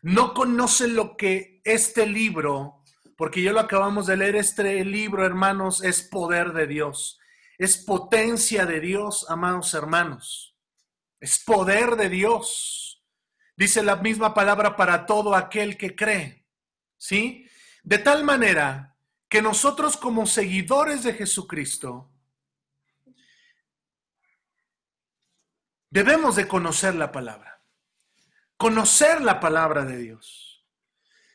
no 0.02 0.34
conoce 0.34 0.88
lo 0.88 1.16
que 1.16 1.62
este 1.64 2.06
libro, 2.06 2.82
porque 3.16 3.42
yo 3.42 3.52
lo 3.52 3.60
acabamos 3.60 4.06
de 4.06 4.16
leer, 4.16 4.36
este 4.36 4.84
libro, 4.84 5.24
hermanos, 5.24 5.82
es 5.82 6.02
poder 6.02 6.52
de 6.52 6.66
Dios, 6.66 7.18
es 7.58 7.78
potencia 7.78 8.66
de 8.66 8.80
Dios, 8.80 9.26
amados 9.30 9.72
hermanos, 9.72 10.56
es 11.20 11.42
poder 11.42 11.96
de 11.96 12.10
Dios. 12.10 12.85
Dice 13.56 13.82
la 13.82 13.96
misma 13.96 14.34
palabra 14.34 14.76
para 14.76 15.06
todo 15.06 15.34
aquel 15.34 15.76
que 15.78 15.96
cree. 15.96 16.44
¿Sí? 16.98 17.48
De 17.82 17.98
tal 17.98 18.24
manera 18.24 18.96
que 19.28 19.40
nosotros 19.40 19.96
como 19.96 20.26
seguidores 20.26 21.02
de 21.02 21.14
Jesucristo 21.14 22.10
debemos 25.90 26.36
de 26.36 26.46
conocer 26.46 26.94
la 26.94 27.10
palabra. 27.12 27.62
Conocer 28.56 29.22
la 29.22 29.40
palabra 29.40 29.84
de 29.84 29.98
Dios. 29.98 30.64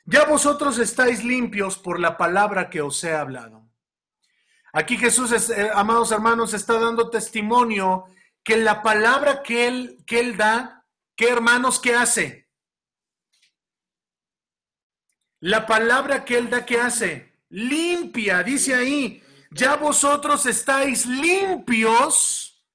Ya 0.05 0.25
vosotros 0.25 0.77
estáis 0.77 1.23
limpios 1.23 1.77
por 1.77 1.99
la 1.99 2.17
palabra 2.17 2.69
que 2.69 2.81
os 2.81 3.03
he 3.03 3.13
hablado. 3.13 3.69
Aquí 4.73 4.97
Jesús, 4.97 5.31
eh, 5.49 5.69
amados 5.73 6.11
hermanos, 6.11 6.53
está 6.53 6.79
dando 6.79 7.09
testimonio 7.09 8.05
que 8.43 8.57
la 8.57 8.81
palabra 8.81 9.43
que 9.43 9.67
él, 9.67 10.03
que 10.05 10.19
él 10.19 10.37
da 10.37 10.80
¿Qué 11.21 11.29
hermanos 11.29 11.79
qué 11.79 11.93
hace? 11.93 12.49
La 15.39 15.67
palabra 15.67 16.25
que 16.25 16.35
él 16.35 16.49
da, 16.49 16.65
¿qué 16.65 16.81
hace? 16.81 17.43
Limpia, 17.49 18.41
dice 18.41 18.73
ahí. 18.73 19.23
Ya 19.51 19.75
vosotros 19.75 20.47
estáis 20.47 21.05
limpios. 21.05 22.65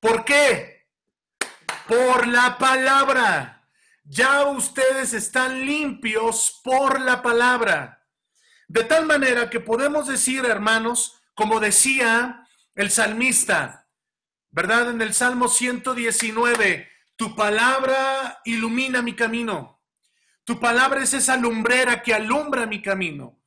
¿Por 0.00 0.24
qué? 0.24 0.88
Por 1.86 2.28
la 2.28 2.56
palabra. 2.56 3.68
Ya 4.04 4.46
ustedes 4.46 5.12
están 5.12 5.66
limpios 5.66 6.62
por 6.64 6.98
la 6.98 7.20
palabra. 7.20 8.06
De 8.68 8.84
tal 8.84 9.04
manera 9.04 9.50
que 9.50 9.60
podemos 9.60 10.06
decir, 10.06 10.46
hermanos, 10.46 11.20
como 11.34 11.60
decía 11.60 12.48
el 12.74 12.90
salmista, 12.90 13.86
¿verdad? 14.48 14.88
En 14.92 15.02
el 15.02 15.12
Salmo 15.12 15.46
119, 15.46 16.90
tu 17.20 17.36
palabra 17.36 18.40
ilumina 18.46 19.02
mi 19.02 19.14
camino. 19.14 19.82
Tu 20.42 20.58
palabra 20.58 21.02
es 21.02 21.12
esa 21.12 21.36
lumbrera 21.36 22.00
que 22.00 22.14
alumbra 22.14 22.64
mi 22.64 22.80
camino. 22.80 23.38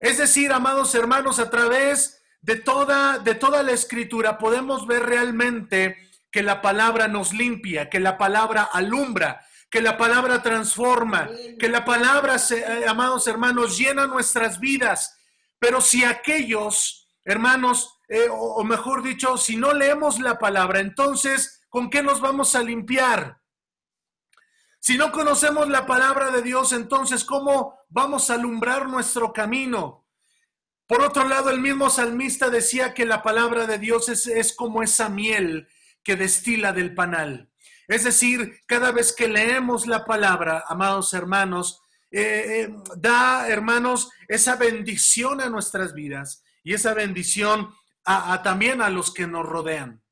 Es 0.00 0.18
decir, 0.18 0.52
amados 0.52 0.92
hermanos, 0.96 1.38
a 1.38 1.48
través 1.48 2.20
de 2.40 2.56
toda, 2.56 3.18
de 3.20 3.36
toda 3.36 3.62
la 3.62 3.70
escritura 3.70 4.38
podemos 4.38 4.88
ver 4.88 5.04
realmente 5.04 6.10
que 6.32 6.42
la 6.42 6.60
palabra 6.60 7.06
nos 7.06 7.32
limpia, 7.32 7.88
que 7.88 8.00
la 8.00 8.18
palabra 8.18 8.64
alumbra, 8.64 9.46
que 9.70 9.80
la 9.80 9.96
palabra 9.96 10.42
transforma, 10.42 11.30
que 11.60 11.68
la 11.68 11.84
palabra, 11.84 12.38
eh, 12.50 12.86
amados 12.88 13.28
hermanos, 13.28 13.78
llena 13.78 14.08
nuestras 14.08 14.58
vidas. 14.58 15.16
Pero 15.60 15.80
si 15.80 16.02
aquellos, 16.02 17.08
hermanos, 17.24 18.00
eh, 18.08 18.26
o 18.28 18.64
mejor 18.64 19.00
dicho, 19.04 19.38
si 19.38 19.56
no 19.56 19.72
leemos 19.72 20.18
la 20.18 20.40
palabra, 20.40 20.80
entonces 20.80 21.61
¿con 21.72 21.88
qué 21.88 22.02
nos 22.02 22.20
vamos 22.20 22.54
a 22.54 22.62
limpiar? 22.62 23.40
Si 24.78 24.98
no 24.98 25.10
conocemos 25.10 25.70
la 25.70 25.86
palabra 25.86 26.30
de 26.30 26.42
Dios, 26.42 26.72
entonces, 26.72 27.24
¿cómo 27.24 27.78
vamos 27.88 28.28
a 28.28 28.34
alumbrar 28.34 28.90
nuestro 28.90 29.32
camino? 29.32 30.06
Por 30.86 31.00
otro 31.00 31.26
lado, 31.26 31.48
el 31.48 31.62
mismo 31.62 31.88
salmista 31.88 32.50
decía 32.50 32.92
que 32.92 33.06
la 33.06 33.22
palabra 33.22 33.66
de 33.66 33.78
Dios 33.78 34.10
es, 34.10 34.52
como 34.54 34.82
esa 34.82 35.08
miel 35.08 35.66
que 36.02 36.14
destila 36.14 36.74
del 36.74 36.94
panal. 36.94 37.48
Es 37.88 38.04
decir, 38.04 38.60
cada 38.66 38.92
vez 38.92 39.14
que 39.14 39.28
leemos 39.28 39.86
la 39.86 40.04
palabra, 40.04 40.64
amados 40.68 41.14
hermanos, 41.14 41.80
eh, 42.10 42.66
eh, 42.68 42.76
da, 42.98 43.48
hermanos, 43.48 44.10
esa 44.28 44.56
bendición 44.56 45.40
a 45.40 45.48
nuestras 45.48 45.94
vidas 45.94 46.44
y 46.62 46.74
esa 46.74 46.92
bendición 46.92 47.74
a, 48.04 48.42
también 48.42 48.82
a 48.82 48.90
los 48.90 49.14
que 49.14 49.26
nos 49.26 49.46
rodean. 49.46 50.02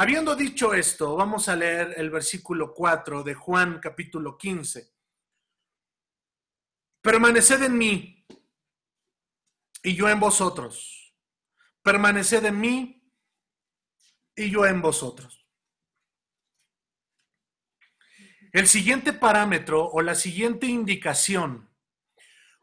Habiendo 0.00 0.36
dicho 0.36 0.74
esto, 0.74 1.16
vamos 1.16 1.48
a 1.48 1.56
leer 1.56 1.94
el 1.96 2.08
versículo 2.08 2.72
4 2.72 3.24
de 3.24 3.34
Juan 3.34 3.80
capítulo 3.80 4.38
15. 4.38 4.94
Permaneced 7.02 7.64
en 7.64 7.76
mí 7.76 8.24
y 9.82 9.96
yo 9.96 10.08
en 10.08 10.20
vosotros. 10.20 11.16
Permaneced 11.82 12.44
en 12.44 12.60
mí 12.60 13.12
y 14.36 14.48
yo 14.48 14.66
en 14.66 14.80
vosotros. 14.80 15.44
El 18.52 18.68
siguiente 18.68 19.12
parámetro 19.12 19.84
o 19.84 20.00
la 20.00 20.14
siguiente 20.14 20.66
indicación 20.66 21.68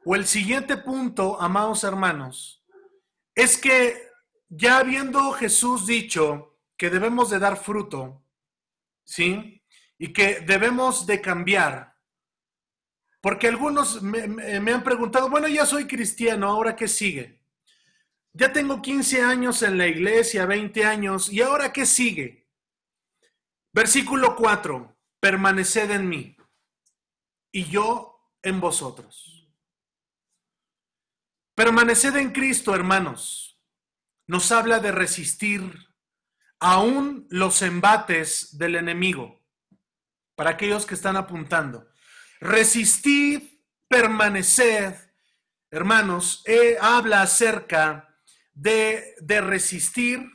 o 0.05 0.15
el 0.15 0.25
siguiente 0.25 0.77
punto, 0.77 1.41
amados 1.41 1.83
hermanos, 1.83 2.65
es 3.35 3.57
que 3.57 4.07
ya 4.47 4.77
habiendo 4.77 5.33
Jesús 5.33 5.85
dicho 5.85 6.53
que 6.77 6.89
debemos 6.89 7.29
de 7.29 7.39
dar 7.39 7.57
fruto, 7.57 8.23
¿sí? 9.03 9.63
Y 9.97 10.11
que 10.11 10.41
debemos 10.41 11.05
de 11.05 11.21
cambiar, 11.21 11.95
porque 13.21 13.47
algunos 13.47 14.01
me, 14.01 14.27
me, 14.27 14.71
han 14.71 14.83
preguntado, 14.83 15.29
bueno, 15.29 15.47
ya 15.47 15.65
soy 15.65 15.87
cristiano, 15.87 16.47
¿ahora 16.47 16.75
qué 16.75 16.87
sigue? 16.87 17.41
Ya 18.33 18.51
tengo 18.51 18.81
15 18.81 19.21
años 19.21 19.61
en 19.63 19.77
la 19.77 19.87
iglesia, 19.87 20.45
20 20.45 20.85
años, 20.85 21.31
¿y 21.31 21.41
ahora 21.41 21.71
qué 21.71 21.85
sigue? 21.85 22.47
Versículo 23.71 24.35
4 24.35 24.95
permaneced 25.25 25.89
en 25.89 26.07
mí 26.07 26.37
y 27.51 27.65
yo 27.65 28.29
en 28.43 28.59
vosotros. 28.59 29.49
Permaneced 31.55 32.15
en 32.17 32.31
Cristo, 32.31 32.75
hermanos. 32.75 33.59
Nos 34.27 34.51
habla 34.51 34.79
de 34.79 34.91
resistir 34.91 35.84
aún 36.65 37.27
los 37.29 37.61
embates 37.61 38.57
del 38.57 38.75
enemigo. 38.75 39.39
Para 40.35 40.49
aquellos 40.49 40.87
que 40.87 40.95
están 40.95 41.15
apuntando. 41.15 41.87
Resistid, 42.39 43.43
permaneced, 43.87 44.95
hermanos, 45.69 46.41
eh, 46.47 46.75
habla 46.81 47.21
acerca 47.21 48.09
de, 48.51 49.13
de 49.21 49.41
resistir, 49.41 50.27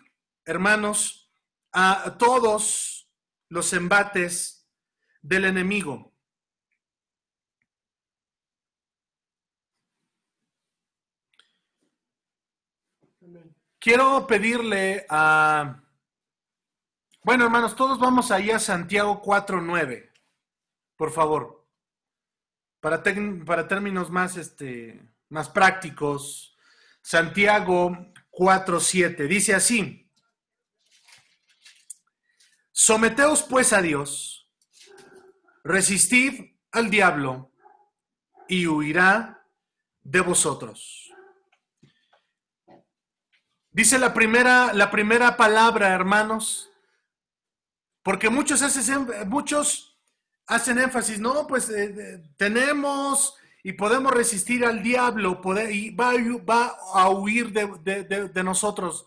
hermanos, 0.45 1.33
a 1.73 2.17
todos 2.17 3.11
los 3.49 3.73
embates 3.73 4.71
del 5.23 5.47
enemigo. 5.47 6.15
Quiero 13.81 14.29
pedirle 14.29 15.07
a... 15.09 15.83
Bueno, 17.23 17.45
hermanos, 17.45 17.77
todos 17.77 17.99
vamos 17.99 18.31
ahí 18.31 18.51
a 18.51 18.59
Santiago 18.59 19.21
4.9, 19.23 20.11
por 20.97 21.13
favor. 21.13 21.69
Para, 22.81 23.03
términos 23.03 24.11
más, 24.11 24.39
este, 24.39 25.07
más 25.29 25.51
prácticos, 25.51 26.57
Santiago 27.03 27.91
4.7 28.33 29.29
dice 29.29 29.55
así, 29.55 30.11
someteos 32.73 33.43
pues 33.43 33.75
a 33.75 33.83
Dios. 33.83 34.51
Resistid 35.63 36.55
al 36.73 36.89
diablo 36.89 37.53
y 38.49 38.67
huirá 38.67 39.47
de 40.01 40.21
vosotros. 40.23 41.13
Dice 43.73 43.99
la 43.99 44.15
primera, 44.15 44.73
la 44.73 44.91
primera 44.91 45.37
palabra, 45.37 45.91
hermanos, 45.91 46.70
porque 48.03 48.31
muchos 48.31 48.63
hacen, 48.63 49.09
muchos 49.27 49.99
hacen 50.47 50.79
énfasis, 50.79 51.19
no, 51.19 51.47
pues 51.47 51.71
eh, 51.71 52.23
tenemos 52.37 53.35
y 53.63 53.73
podemos 53.73 54.13
resistir 54.13 54.65
al 54.65 54.83
diablo 54.83 55.41
y 55.71 55.91
va, 55.91 56.13
va 56.49 56.77
a 56.95 57.11
huir 57.11 57.53
de, 57.53 58.43
nosotros. 58.43 59.07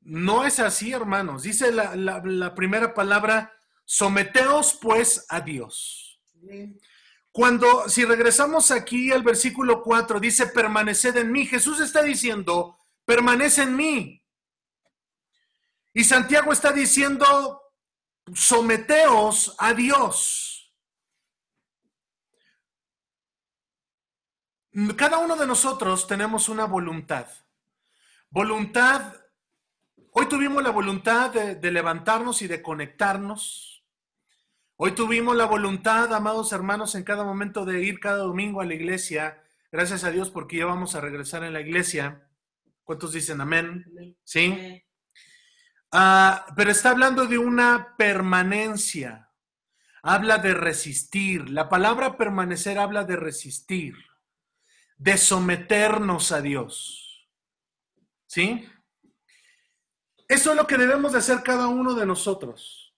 No 0.00 0.44
es 0.44 0.58
así, 0.58 0.92
hermanos. 0.92 1.42
Dice 1.42 1.70
la, 1.70 1.94
la 1.94 2.54
primera 2.54 2.94
palabra, 2.94 3.54
Someteos 3.84 4.78
pues 4.80 5.26
a 5.28 5.40
Dios. 5.40 6.18
Cuando, 7.30 7.88
si 7.88 8.04
regresamos 8.04 8.70
aquí 8.70 9.12
al 9.12 9.22
versículo 9.22 9.82
4, 9.82 10.20
dice, 10.20 10.46
permaneced 10.46 11.16
en 11.16 11.32
mí. 11.32 11.46
Jesús 11.46 11.80
está 11.80 12.02
diciendo, 12.02 12.78
permanece 13.04 13.62
en 13.62 13.76
mí. 13.76 14.22
Y 15.92 16.04
Santiago 16.04 16.52
está 16.52 16.72
diciendo, 16.72 17.60
someteos 18.32 19.54
a 19.58 19.74
Dios. 19.74 20.74
Cada 24.96 25.18
uno 25.18 25.36
de 25.36 25.46
nosotros 25.46 26.06
tenemos 26.06 26.48
una 26.48 26.64
voluntad. 26.64 27.28
Voluntad, 28.30 29.14
hoy 30.10 30.26
tuvimos 30.26 30.62
la 30.62 30.70
voluntad 30.70 31.30
de, 31.30 31.54
de 31.54 31.70
levantarnos 31.70 32.42
y 32.42 32.48
de 32.48 32.62
conectarnos 32.62 33.74
Hoy 34.76 34.90
tuvimos 34.92 35.36
la 35.36 35.44
voluntad, 35.44 36.12
amados 36.12 36.52
hermanos, 36.52 36.96
en 36.96 37.04
cada 37.04 37.22
momento 37.22 37.64
de 37.64 37.84
ir 37.84 38.00
cada 38.00 38.18
domingo 38.18 38.60
a 38.60 38.64
la 38.64 38.74
iglesia. 38.74 39.40
Gracias 39.70 40.02
a 40.02 40.10
Dios 40.10 40.30
porque 40.30 40.56
ya 40.56 40.66
vamos 40.66 40.96
a 40.96 41.00
regresar 41.00 41.44
en 41.44 41.52
la 41.52 41.60
iglesia. 41.60 42.28
¿Cuántos 42.82 43.12
dicen 43.12 43.40
amén? 43.40 44.18
¿Sí? 44.24 44.82
Ah, 45.96 46.46
pero 46.56 46.72
está 46.72 46.90
hablando 46.90 47.24
de 47.26 47.38
una 47.38 47.94
permanencia. 47.96 49.30
Habla 50.02 50.38
de 50.38 50.52
resistir. 50.52 51.48
La 51.50 51.68
palabra 51.68 52.16
permanecer 52.16 52.80
habla 52.80 53.04
de 53.04 53.14
resistir, 53.14 53.94
de 54.96 55.16
someternos 55.16 56.32
a 56.32 56.40
Dios. 56.40 57.30
¿Sí? 58.26 58.68
Eso 60.26 60.50
es 60.50 60.56
lo 60.56 60.66
que 60.66 60.78
debemos 60.78 61.12
de 61.12 61.18
hacer 61.18 61.44
cada 61.44 61.68
uno 61.68 61.94
de 61.94 62.06
nosotros. 62.06 62.92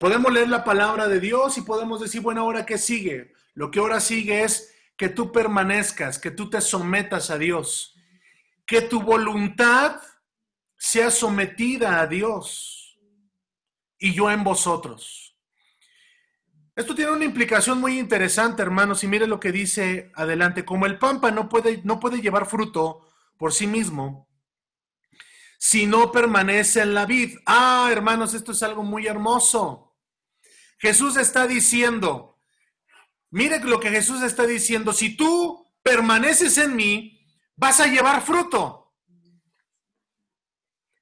Podemos 0.00 0.32
leer 0.32 0.48
la 0.48 0.64
palabra 0.64 1.06
de 1.06 1.20
Dios 1.20 1.56
y 1.56 1.62
podemos 1.62 2.00
decir, 2.00 2.20
bueno, 2.20 2.40
ahora 2.40 2.66
qué 2.66 2.78
sigue. 2.78 3.32
Lo 3.54 3.70
que 3.70 3.78
ahora 3.78 4.00
sigue 4.00 4.42
es 4.42 4.74
que 4.96 5.08
tú 5.08 5.30
permanezcas, 5.30 6.18
que 6.18 6.32
tú 6.32 6.50
te 6.50 6.60
sometas 6.60 7.30
a 7.30 7.38
Dios, 7.38 7.94
que 8.66 8.80
tu 8.80 9.02
voluntad 9.02 10.00
sea 10.78 11.10
sometida 11.10 12.00
a 12.00 12.06
Dios 12.06 12.98
y 13.98 14.14
yo 14.14 14.30
en 14.30 14.44
vosotros. 14.44 15.36
Esto 16.74 16.94
tiene 16.94 17.10
una 17.10 17.24
implicación 17.24 17.80
muy 17.80 17.98
interesante, 17.98 18.62
hermanos, 18.62 19.02
y 19.02 19.08
mire 19.08 19.26
lo 19.26 19.40
que 19.40 19.50
dice 19.50 20.12
adelante. 20.14 20.64
Como 20.64 20.86
el 20.86 20.96
pampa 20.96 21.32
no 21.32 21.48
puede, 21.48 21.82
no 21.82 21.98
puede 21.98 22.20
llevar 22.20 22.46
fruto 22.46 23.00
por 23.36 23.52
sí 23.52 23.66
mismo, 23.66 24.28
si 25.58 25.86
no 25.86 26.12
permanece 26.12 26.80
en 26.82 26.94
la 26.94 27.04
vid. 27.04 27.36
Ah, 27.46 27.88
hermanos, 27.90 28.32
esto 28.32 28.52
es 28.52 28.62
algo 28.62 28.84
muy 28.84 29.08
hermoso. 29.08 29.96
Jesús 30.78 31.16
está 31.16 31.48
diciendo, 31.48 32.38
mire 33.30 33.58
lo 33.64 33.80
que 33.80 33.90
Jesús 33.90 34.22
está 34.22 34.46
diciendo, 34.46 34.92
si 34.92 35.16
tú 35.16 35.66
permaneces 35.82 36.58
en 36.58 36.76
mí, 36.76 37.26
vas 37.56 37.80
a 37.80 37.88
llevar 37.88 38.22
fruto. 38.22 38.77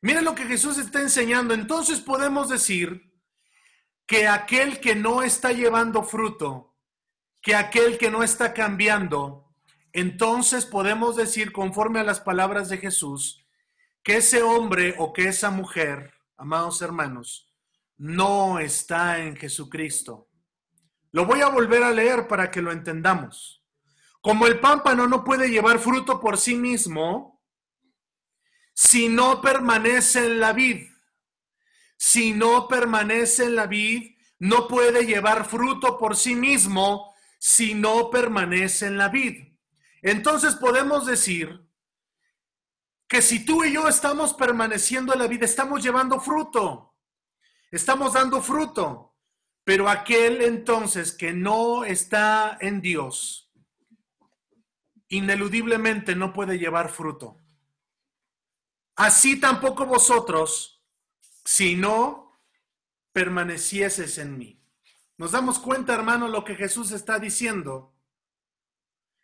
Mire 0.06 0.22
lo 0.22 0.36
que 0.36 0.44
Jesús 0.44 0.78
está 0.78 1.00
enseñando. 1.00 1.52
Entonces 1.52 1.98
podemos 1.98 2.48
decir 2.48 3.12
que 4.06 4.28
aquel 4.28 4.78
que 4.78 4.94
no 4.94 5.24
está 5.24 5.50
llevando 5.50 6.04
fruto, 6.04 6.76
que 7.42 7.56
aquel 7.56 7.98
que 7.98 8.08
no 8.08 8.22
está 8.22 8.54
cambiando, 8.54 9.52
entonces 9.92 10.64
podemos 10.64 11.16
decir, 11.16 11.50
conforme 11.50 11.98
a 11.98 12.04
las 12.04 12.20
palabras 12.20 12.68
de 12.68 12.78
Jesús, 12.78 13.44
que 14.04 14.18
ese 14.18 14.44
hombre 14.44 14.94
o 14.96 15.12
que 15.12 15.26
esa 15.26 15.50
mujer, 15.50 16.14
amados 16.36 16.82
hermanos, 16.82 17.52
no 17.96 18.60
está 18.60 19.18
en 19.18 19.34
Jesucristo. 19.34 20.28
Lo 21.10 21.26
voy 21.26 21.40
a 21.40 21.48
volver 21.48 21.82
a 21.82 21.90
leer 21.90 22.28
para 22.28 22.52
que 22.52 22.62
lo 22.62 22.70
entendamos. 22.70 23.60
Como 24.20 24.46
el 24.46 24.60
pámpano 24.60 25.08
no 25.08 25.24
puede 25.24 25.48
llevar 25.48 25.80
fruto 25.80 26.20
por 26.20 26.38
sí 26.38 26.54
mismo, 26.54 27.36
si 28.76 29.08
no 29.08 29.40
permanece 29.40 30.26
en 30.26 30.38
la 30.38 30.52
vid. 30.52 30.86
Si 31.96 32.34
no 32.34 32.68
permanece 32.68 33.44
en 33.44 33.56
la 33.56 33.66
vid, 33.66 34.16
no 34.38 34.68
puede 34.68 35.06
llevar 35.06 35.46
fruto 35.46 35.96
por 35.96 36.14
sí 36.14 36.34
mismo 36.34 37.14
si 37.38 37.72
no 37.72 38.10
permanece 38.10 38.86
en 38.86 38.98
la 38.98 39.08
vid. 39.08 39.54
Entonces 40.02 40.56
podemos 40.56 41.06
decir 41.06 41.66
que 43.08 43.22
si 43.22 43.46
tú 43.46 43.64
y 43.64 43.72
yo 43.72 43.88
estamos 43.88 44.34
permaneciendo 44.34 45.14
en 45.14 45.20
la 45.20 45.26
vida, 45.26 45.46
estamos 45.46 45.82
llevando 45.82 46.20
fruto. 46.20 46.94
Estamos 47.70 48.12
dando 48.12 48.42
fruto. 48.42 49.14
Pero 49.64 49.88
aquel 49.88 50.42
entonces 50.42 51.12
que 51.12 51.32
no 51.32 51.86
está 51.86 52.58
en 52.60 52.82
Dios, 52.82 53.50
ineludiblemente 55.08 56.14
no 56.14 56.34
puede 56.34 56.58
llevar 56.58 56.90
fruto. 56.90 57.40
Así 58.96 59.38
tampoco 59.38 59.85
vosotros, 59.85 60.82
si 61.44 61.76
no 61.76 62.40
permanecieses 63.12 64.18
en 64.18 64.38
mí. 64.38 64.61
Nos 65.18 65.32
damos 65.32 65.59
cuenta, 65.59 65.94
hermano, 65.94 66.28
lo 66.28 66.44
que 66.44 66.54
Jesús 66.54 66.92
está 66.92 67.18
diciendo. 67.18 67.94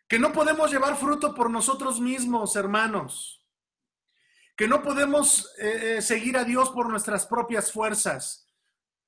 Que 0.07 0.19
no 0.19 0.31
podemos 0.31 0.71
llevar 0.71 0.95
fruto 0.95 1.33
por 1.33 1.49
nosotros 1.49 1.99
mismos, 1.99 2.55
hermanos. 2.55 3.45
Que 4.55 4.67
no 4.67 4.83
podemos 4.83 5.51
eh, 5.59 5.97
eh, 5.97 6.01
seguir 6.01 6.37
a 6.37 6.43
Dios 6.43 6.69
por 6.69 6.89
nuestras 6.89 7.25
propias 7.25 7.71
fuerzas. 7.71 8.47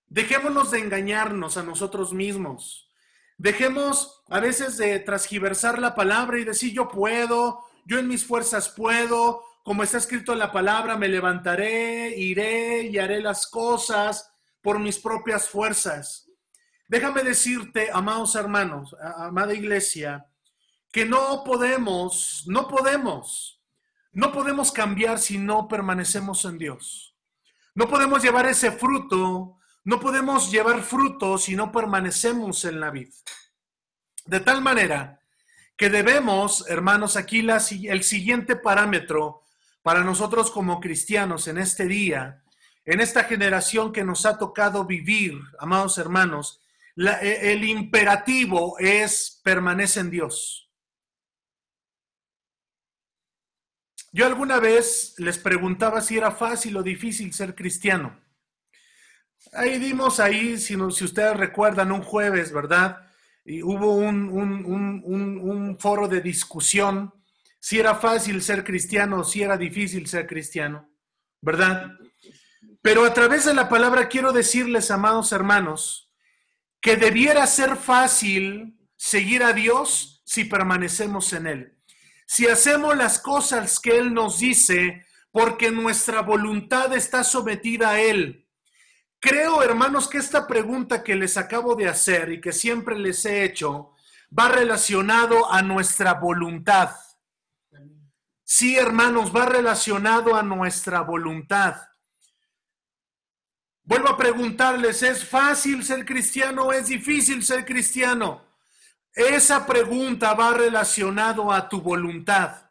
Dejémonos 0.08 0.72
de 0.72 0.80
engañarnos 0.80 1.58
a 1.58 1.64
nosotros 1.64 2.14
mismos. 2.14 2.90
Dejemos 3.38 4.24
a 4.30 4.40
veces 4.40 4.78
de 4.78 5.00
transgiversar 5.00 5.80
la 5.80 5.94
palabra 5.94 6.40
y 6.40 6.44
decir 6.44 6.74
yo 6.74 6.88
puedo, 6.88 7.66
yo 7.86 8.00
en 8.00 8.08
mis 8.08 8.26
fuerzas 8.26 8.70
puedo, 8.70 9.44
como 9.66 9.82
está 9.82 9.98
escrito 9.98 10.32
en 10.32 10.38
la 10.38 10.52
palabra, 10.52 10.96
me 10.96 11.08
levantaré, 11.08 12.16
iré 12.16 12.84
y 12.84 13.00
haré 13.00 13.20
las 13.20 13.48
cosas 13.48 14.32
por 14.62 14.78
mis 14.78 15.00
propias 15.00 15.50
fuerzas. 15.50 16.30
Déjame 16.88 17.24
decirte, 17.24 17.90
amados 17.92 18.36
hermanos, 18.36 18.96
amada 19.18 19.56
iglesia, 19.56 20.28
que 20.92 21.04
no 21.04 21.44
podemos, 21.44 22.44
no 22.46 22.68
podemos, 22.68 23.60
no 24.12 24.32
podemos 24.32 24.72
cambiar 24.72 25.18
si 25.18 25.40
no 25.40 25.68
permanecemos 25.68 26.46
en 26.46 26.60
Dios. 26.60 27.16
No 27.74 27.90
podemos 27.90 28.22
llevar 28.22 28.46
ese 28.46 28.72
fruto, 28.72 29.58
no 29.84 30.00
podemos 30.00 30.52
llevar 30.52 30.84
fruto 30.84 31.40
si 31.40 31.56
no 31.56 31.72
permanecemos 31.72 32.66
en 32.66 32.80
la 32.80 32.92
vida. 32.92 33.16
De 34.28 34.42
tal 34.42 34.62
manera 34.62 35.22
que 35.76 35.90
debemos, 35.90 36.70
hermanos, 36.70 37.18
aquí 37.18 37.40
el 37.40 38.04
siguiente 38.04 38.56
parámetro 38.56 39.42
para 39.86 40.04
nosotros 40.04 40.50
como 40.50 40.80
cristianos 40.80 41.48
en 41.48 41.60
este 41.60 41.86
día, 41.86 42.42
en 42.86 43.02
esta 43.02 43.26
generación 43.26 43.94
que 43.94 44.04
nos 44.04 44.26
ha 44.26 44.40
tocado 44.40 44.84
vivir, 44.86 45.40
amados 45.60 46.00
hermanos, 46.00 46.60
e, 46.98 47.52
el 47.54 47.64
imperativo 47.64 48.80
es 48.80 49.40
permanece 49.44 50.00
en 50.00 50.10
Dios. 50.10 50.72
Yo 54.12 54.26
alguna 54.26 54.60
vez 54.60 55.14
les 55.20 55.38
preguntaba 55.38 56.02
si 56.02 56.18
era 56.18 56.32
fácil 56.32 56.78
o 56.78 56.82
difícil 56.82 57.32
ser 57.32 57.54
cristiano. 57.54 58.20
Ahí 59.54 59.78
dimos 59.78 60.20
ahí, 60.20 60.58
si, 60.58 60.76
ustedes 60.78 61.38
recuerdan, 61.38 61.92
un 61.92 62.02
jueves, 62.02 62.52
¿verdad? 62.52 63.06
Y 63.46 63.62
hubo 63.62 63.94
un, 63.94 65.78
foro 65.80 66.08
de 66.08 66.22
discusión 66.22 67.14
si 67.66 67.80
era 67.80 67.96
fácil 67.96 68.44
ser 68.44 68.64
cristiano 68.64 69.22
o 69.22 69.24
si 69.24 69.42
era 69.42 69.58
difícil 69.58 70.06
ser 70.06 70.28
cristiano, 70.28 70.88
¿verdad? 71.42 71.94
Pero 72.80 73.04
a 73.04 73.12
través 73.12 73.46
de 73.46 73.56
la 73.56 73.70
palabra 73.70 74.08
quiero 74.08 74.32
decirles, 74.32 74.92
amados 74.92 75.32
hermanos, 75.32 76.12
que 76.80 76.96
debiera 76.96 77.48
ser 77.48 77.76
fácil 77.76 78.78
seguir 78.96 79.42
a 79.42 79.52
Dios 79.52 80.22
si 80.28 80.44
permanecemos 80.44 81.34
en 81.34 81.48
Él. 81.48 81.78
Si 82.28 82.46
hacemos 82.46 82.96
las 82.96 83.18
cosas 83.18 83.80
que 83.80 83.98
Él 83.98 84.14
nos 84.14 84.38
dice, 84.38 85.04
porque 85.32 85.72
nuestra 85.72 86.22
voluntad 86.22 86.94
está 86.94 87.24
sometida 87.24 87.90
a 87.90 88.00
Él. 88.00 88.48
Creo, 89.20 89.64
hermanos, 89.64 90.08
que 90.08 90.20
esta 90.20 90.46
pregunta 90.46 91.04
que 91.04 91.16
les 91.16 91.36
acabo 91.36 91.74
de 91.74 91.88
hacer 91.88 92.32
y 92.32 92.40
que 92.40 92.52
siempre 92.52 92.96
les 92.96 93.26
he 93.26 93.44
hecho 93.44 93.96
va 94.38 94.50
relacionado 94.50 95.52
a 95.52 95.64
nuestra 95.64 96.14
voluntad. 96.14 96.92
Sí, 98.48 98.78
hermanos, 98.78 99.36
va 99.36 99.48
relacionado 99.48 100.36
a 100.36 100.44
nuestra 100.44 101.02
voluntad. 101.02 101.78
Vuelvo 103.84 104.10
a 104.10 104.18
preguntarles, 104.18 105.02
¿es 105.02 105.28
fácil 105.28 105.84
ser 105.84 106.06
cristiano 106.06 106.66
o 106.66 106.72
es 106.72 106.86
difícil 106.86 107.44
ser 107.44 107.66
cristiano? 107.66 108.46
Esa 109.14 109.66
pregunta 109.66 110.36
va 110.36 110.54
relacionado 110.54 111.52
a 111.52 111.68
tu 111.68 111.82
voluntad. 111.82 112.70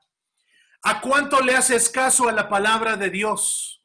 ¿A 0.82 1.00
cuánto 1.00 1.40
le 1.40 1.56
haces 1.56 1.88
caso 1.88 2.28
a 2.28 2.32
la 2.32 2.48
palabra 2.48 2.96
de 2.96 3.10
Dios? 3.10 3.82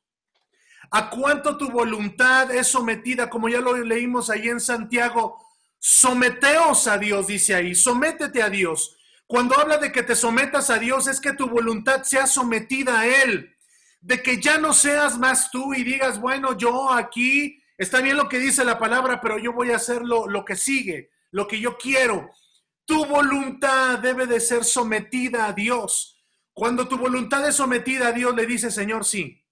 ¿A 0.92 1.10
cuánto 1.10 1.58
tu 1.58 1.72
voluntad 1.72 2.52
es 2.52 2.68
sometida, 2.68 3.32
como 3.32 3.50
ya 3.50 3.62
lo 3.62 3.76
leímos 3.78 4.30
ahí 4.30 4.48
en 4.48 4.60
Santiago? 4.60 5.44
Someteos 5.80 6.88
a 6.88 7.00
Dios, 7.00 7.28
dice 7.28 7.56
ahí, 7.56 7.74
sométete 7.74 8.44
a 8.44 8.50
Dios. 8.50 8.99
Cuando 9.30 9.60
habla 9.60 9.78
de 9.78 9.92
que 9.92 10.02
te 10.02 10.16
sometas 10.16 10.72
a 10.72 10.80
Dios, 10.80 11.06
es 11.06 11.22
que 11.22 11.34
tu 11.34 11.48
voluntad 11.48 12.02
sea 12.02 12.26
sometida 12.26 13.02
a 13.02 13.06
Él 13.06 13.56
de 14.02 14.24
que 14.24 14.42
ya 14.42 14.58
no 14.58 14.74
seas 14.74 15.20
más 15.20 15.52
tú 15.52 15.72
y 15.76 15.84
digas, 15.84 16.20
bueno, 16.20 16.58
yo 16.58 16.92
aquí 16.92 17.62
está 17.78 18.02
bien 18.02 18.18
lo 18.18 18.28
que 18.28 18.40
dice 18.40 18.66
la 18.66 18.80
palabra, 18.80 19.22
pero 19.22 19.38
yo 19.38 19.54
voy 19.54 19.70
a 19.70 19.76
hacer 19.76 20.02
lo, 20.02 20.28
lo 20.28 20.44
que 20.44 20.56
sigue, 20.56 21.12
lo 21.30 21.48
que 21.48 21.60
yo 21.60 21.78
quiero. 21.78 22.32
Tu 22.86 23.06
voluntad 23.06 24.00
debe 24.00 24.26
de 24.26 24.40
ser 24.40 24.64
sometida 24.64 25.46
a 25.46 25.54
Dios. 25.54 26.20
Cuando 26.52 26.88
tu 26.88 26.98
voluntad 26.98 27.48
es 27.48 27.56
sometida 27.56 28.08
a 28.08 28.12
Dios, 28.12 28.36
le 28.36 28.48
dice, 28.48 28.72
Señor, 28.72 29.06
sí. 29.06 29.46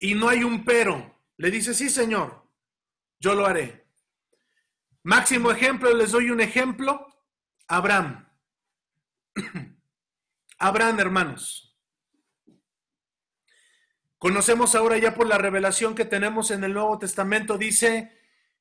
Y 0.00 0.16
no 0.16 0.28
hay 0.28 0.42
un 0.42 0.64
pero. 0.64 1.20
Le 1.36 1.52
dice, 1.52 1.72
sí, 1.72 1.88
Señor, 1.88 2.50
yo 3.20 3.36
lo 3.36 3.46
haré. 3.46 3.85
Máximo 5.06 5.52
ejemplo, 5.52 5.94
les 5.94 6.10
doy 6.10 6.30
un 6.30 6.40
ejemplo. 6.40 7.06
Abraham. 7.68 8.28
Abraham, 10.58 10.98
hermanos. 10.98 11.78
Conocemos 14.18 14.74
ahora 14.74 14.98
ya 14.98 15.14
por 15.14 15.28
la 15.28 15.38
revelación 15.38 15.94
que 15.94 16.06
tenemos 16.06 16.50
en 16.50 16.64
el 16.64 16.74
Nuevo 16.74 16.98
Testamento, 16.98 17.56
dice, 17.56 18.18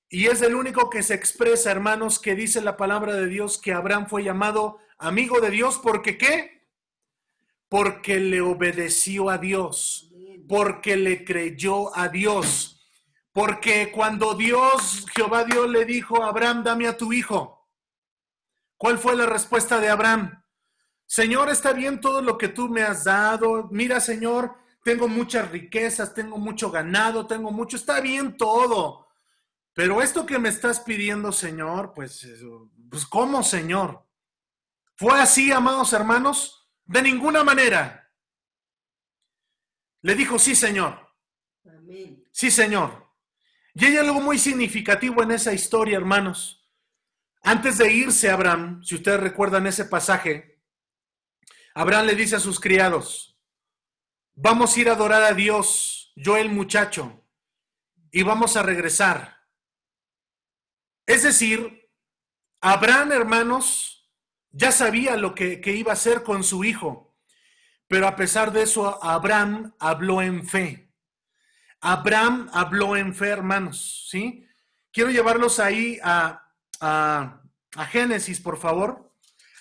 y 0.07 0.27
es 0.27 0.43
el 0.43 0.53
único 0.53 0.91
que 0.91 1.01
se 1.01 1.15
expresa, 1.15 1.71
hermanos, 1.71 2.19
que 2.19 2.35
dice 2.35 2.61
la 2.61 2.77
palabra 2.77 3.15
de 3.15 3.25
Dios 3.25 3.57
que 3.59 3.73
Abraham 3.73 4.05
fue 4.05 4.23
llamado 4.23 4.77
amigo 4.99 5.41
de 5.41 5.49
Dios, 5.49 5.79
porque 5.81 6.15
qué? 6.15 6.69
Porque 7.69 8.19
le 8.19 8.41
obedeció 8.41 9.31
a 9.31 9.39
Dios, 9.39 10.13
porque 10.47 10.95
le 10.95 11.25
creyó 11.25 11.97
a 11.97 12.07
Dios, 12.07 12.74
porque 13.35 13.91
cuando 13.91 14.33
Dios, 14.33 15.05
Jehová 15.13 15.43
Dios 15.43 15.69
le 15.69 15.83
dijo 15.83 16.23
a 16.23 16.29
Abraham, 16.29 16.63
dame 16.63 16.87
a 16.87 16.95
tu 16.95 17.11
hijo, 17.11 17.67
¿cuál 18.77 18.97
fue 18.97 19.13
la 19.13 19.25
respuesta 19.25 19.81
de 19.81 19.89
Abraham? 19.89 20.41
Señor, 21.05 21.49
está 21.49 21.73
bien 21.73 21.99
todo 21.99 22.21
lo 22.21 22.37
que 22.37 22.47
tú 22.47 22.69
me 22.69 22.81
has 22.81 23.03
dado. 23.03 23.67
Mira, 23.71 23.99
Señor, 23.99 24.55
tengo 24.85 25.09
muchas 25.09 25.51
riquezas, 25.51 26.13
tengo 26.13 26.37
mucho 26.37 26.71
ganado, 26.71 27.27
tengo 27.27 27.51
mucho, 27.51 27.75
está 27.75 27.99
bien 27.99 28.37
todo. 28.37 29.09
Pero 29.73 30.01
esto 30.01 30.25
que 30.25 30.39
me 30.39 30.47
estás 30.47 30.79
pidiendo, 30.79 31.33
Señor, 31.33 31.91
pues, 31.93 32.25
pues 32.89 33.05
¿cómo, 33.05 33.43
Señor? 33.43 34.07
¿Fue 34.95 35.19
así, 35.19 35.51
amados 35.51 35.91
hermanos? 35.91 36.69
De 36.85 37.01
ninguna 37.01 37.43
manera. 37.43 38.09
Le 40.03 40.15
dijo, 40.15 40.39
sí, 40.39 40.55
Señor. 40.55 41.05
Sí, 42.31 42.49
Señor. 42.49 43.04
Y 43.75 43.85
hay 43.85 43.97
algo 43.97 44.21
muy 44.21 44.39
significativo 44.39 45.21
en 45.21 45.31
esa 45.31 45.53
historia, 45.53 45.97
hermanos. 45.97 46.67
Antes 47.43 47.77
de 47.77 47.93
irse 47.93 48.31
Abraham, 48.31 48.83
si 48.83 48.95
ustedes 48.95 49.19
recuerdan 49.19 49.67
ese 49.67 49.85
pasaje, 49.85 50.63
Abraham 51.75 52.07
le 52.07 52.15
dice 52.15 52.37
a 52.37 52.39
sus 52.39 52.59
criados, 52.59 53.35
Vamos 54.37 54.75
a 54.75 54.79
ir 54.81 54.89
a 54.89 54.93
adorar 54.93 55.23
a 55.23 55.33
Dios, 55.33 56.11
yo 56.17 56.35
el 56.35 56.49
muchacho, 56.49 57.25
y 58.11 58.21
vamos 58.23 58.57
a 58.57 58.63
regresar. 58.63 59.37
Es 61.05 61.23
decir, 61.23 61.89
Abraham, 62.59 63.13
hermanos, 63.13 64.11
ya 64.51 64.73
sabía 64.73 65.15
lo 65.15 65.33
que, 65.33 65.61
iba 65.65 65.91
a 65.91 65.93
hacer 65.93 66.23
con 66.23 66.43
su 66.43 66.65
hijo, 66.65 67.15
pero 67.87 68.09
a 68.09 68.17
pesar 68.17 68.51
de 68.51 68.63
eso, 68.63 69.01
Abraham 69.01 69.73
habló 69.79 70.21
en 70.21 70.45
fe. 70.45 70.84
Abraham 71.85 72.49
habló 72.53 72.97
en 72.97 73.13
fe, 73.13 73.29
hermanos, 73.29 74.07
¿sí? 74.09 74.45
Quiero 74.91 75.11
llevarlos 75.11 75.59
ahí 75.59 75.99
a, 76.03 76.41
Génesis, 77.89 78.39
por 78.39 78.57
favor, 78.57 79.11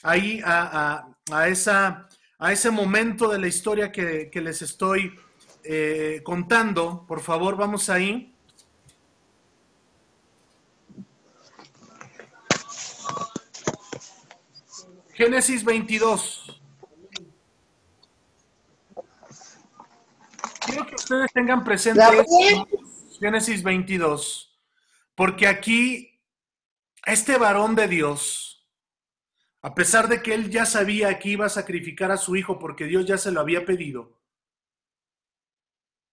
ahí 0.03 0.41
a, 0.45 1.07
a 1.31 1.49
esa 1.49 2.09
a 2.45 2.53
ese 2.53 2.71
momento 2.71 3.29
de 3.29 3.39
la 3.39 3.47
historia 3.47 3.91
que, 3.91 4.31
les 4.35 4.61
estoy 4.61 5.15
eh, 5.63 6.21
contando. 6.23 7.07
Por 7.07 7.21
favor, 7.21 7.57
vamos 7.57 7.89
ahí. 7.89 8.35
Génesis 15.15 15.65
22. 15.65 16.44
Quiero 20.67 20.87
que 20.87 20.95
ustedes 20.95 21.33
tengan 21.33 21.65
presente. 21.65 22.03
Génesis 23.19 23.63
22, 23.63 24.61
porque 25.15 25.47
aquí 25.47 26.21
este 27.07 27.39
varón 27.39 27.75
de 27.75 27.87
Dios, 27.87 28.67
a 29.63 29.75
pesar 29.75 30.09
de 30.09 30.21
que 30.21 30.35
él 30.35 30.51
ya 30.51 30.67
sabía 30.67 31.19
que 31.19 31.31
iba 31.31 31.47
a 31.47 31.51
sacrificar 31.51 32.11
a 32.11 32.17
su 32.17 32.35
hijo 32.35 32.59
porque 32.59 32.87
Dios 32.87 33.07
ya 33.07 33.17
se 33.17 33.31
lo 33.31 33.41
había 33.41 33.65
pedido, 33.65 34.19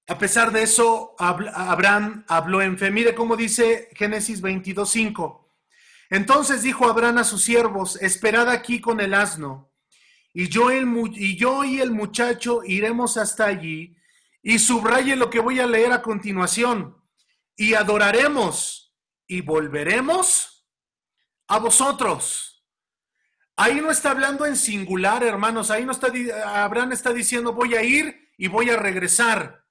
a 0.07 0.17
pesar 0.17 0.51
de 0.51 0.63
eso, 0.63 1.15
Abraham 1.17 2.25
habló 2.27 2.61
en 2.61 2.77
fe. 2.77 2.91
Mire 2.91 3.15
cómo 3.15 3.37
dice 3.37 3.89
Génesis 3.93 4.41
22, 4.41 4.89
5. 4.89 5.55
Entonces 6.09 6.63
dijo 6.63 6.85
Abraham 6.85 7.19
a 7.19 7.23
sus 7.23 7.43
siervos, 7.43 7.95
esperad 8.01 8.49
aquí 8.49 8.81
con 8.81 8.99
el 8.99 9.13
asno, 9.13 9.71
y 10.33 10.49
yo, 10.49 10.69
el, 10.69 10.85
y 11.13 11.37
yo 11.37 11.63
y 11.63 11.79
el 11.79 11.91
muchacho 11.91 12.61
iremos 12.65 13.15
hasta 13.15 13.45
allí, 13.45 13.95
y 14.41 14.59
subraye 14.59 15.15
lo 15.15 15.29
que 15.29 15.39
voy 15.39 15.59
a 15.59 15.67
leer 15.67 15.91
a 15.91 16.01
continuación, 16.01 16.97
y 17.55 17.73
adoraremos, 17.73 18.95
y 19.27 19.41
volveremos 19.41 20.67
a 21.47 21.59
vosotros. 21.59 22.65
Ahí 23.55 23.79
no 23.81 23.91
está 23.91 24.11
hablando 24.11 24.45
en 24.45 24.55
singular, 24.55 25.23
hermanos, 25.23 25.69
ahí 25.69 25.85
no 25.85 25.91
está, 25.91 26.11
Abraham 26.63 26.93
está 26.93 27.13
diciendo 27.13 27.53
voy 27.53 27.75
a 27.75 27.83
ir 27.83 28.31
y 28.37 28.47
voy 28.47 28.69
a 28.69 28.77
regresar. 28.77 29.63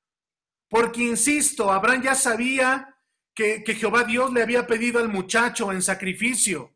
Porque, 0.68 1.03
insisto, 1.03 1.73
Abraham 1.73 2.03
ya 2.03 2.14
sabía 2.14 2.97
que, 3.35 3.64
Jehová 3.66 4.05
Dios 4.05 4.33
le 4.33 4.43
había 4.43 4.66
pedido 4.66 5.01
al 5.01 5.09
muchacho 5.09 5.73
en 5.73 5.83
sacrificio. 5.83 6.73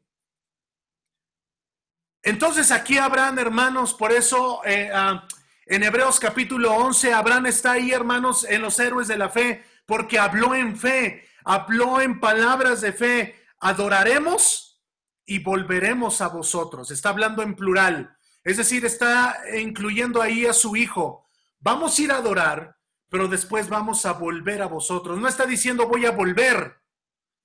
Entonces 2.23 2.71
aquí 2.71 2.99
Abraham, 2.99 3.39
hermanos, 3.39 3.95
por 3.95 4.11
eso 4.11 4.63
eh, 4.65 4.91
ah, 4.93 5.29
en 5.67 5.83
Hebreos 5.83 6.21
capítulo 6.21 6.75
11, 6.75 7.15
Abraham 7.15 7.47
está 7.47 7.73
ahí, 7.73 7.93
hermanos, 7.93 8.45
en 8.45 8.61
los 8.61 8.79
héroes 8.79 9.09
de 9.09 9.17
la 9.17 9.31
fe, 9.31 9.65
porque 9.87 10.19
habló 10.19 10.55
en 10.55 10.77
fe, 10.77 11.27
habló 11.45 12.01
en 12.01 12.21
palabras 12.21 12.81
de 12.83 12.93
fe, 12.93 13.43
adoraremos 13.61 14.83
y 15.25 15.39
volveremos 15.39 16.21
a 16.21 16.29
vosotros. 16.29 16.91
Está 16.91 17.09
hablando 17.09 17.43
en 17.43 17.55
plural, 17.55 18.15
es 18.43 18.59
decir, 18.59 18.85
está 18.85 19.39
incluyendo 19.59 20.21
ahí 20.21 20.45
a 20.45 20.53
su 20.53 20.77
hijo. 20.77 21.31
Vamos 21.61 21.99
a 21.99 22.03
ir 22.03 22.13
a 22.13 22.17
adorar, 22.17 22.77
pero 23.09 23.27
después 23.27 23.71
vamos 23.71 24.05
a 24.05 24.13
volver 24.13 24.61
a 24.61 24.67
vosotros. 24.67 25.19
No 25.19 25.29
está 25.29 25.47
diciendo 25.47 25.89
voy 25.89 26.05
a 26.05 26.11
volver. 26.11 26.77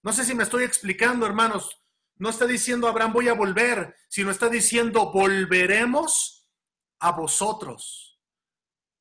No 0.04 0.12
sé 0.12 0.26
si 0.26 0.36
me 0.36 0.44
estoy 0.44 0.66
explicando, 0.66 1.26
hermanos. 1.26 1.82
No 2.18 2.30
está 2.30 2.46
diciendo 2.46 2.90
Abraham 2.90 3.14
voy 3.14 3.30
a 3.30 3.34
volver, 3.34 3.96
sino 4.10 4.30
está 4.30 4.50
diciendo 4.50 5.10
volveremos 5.14 6.50
a 7.00 7.12
vosotros. 7.12 8.09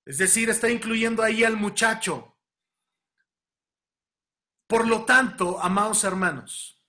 Es 0.09 0.19
decir, 0.19 0.51
está 0.51 0.69
incluyendo 0.69 1.23
ahí 1.23 1.45
al 1.45 1.57
muchacho. 1.57 2.37
Por 4.67 4.89
lo 4.89 5.05
tanto, 5.05 5.61
amados 5.61 6.03
hermanos, 6.03 6.83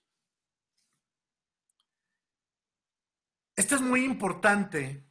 esto 3.56 3.76
es 3.76 3.82
muy 3.82 4.04
importante 4.04 5.06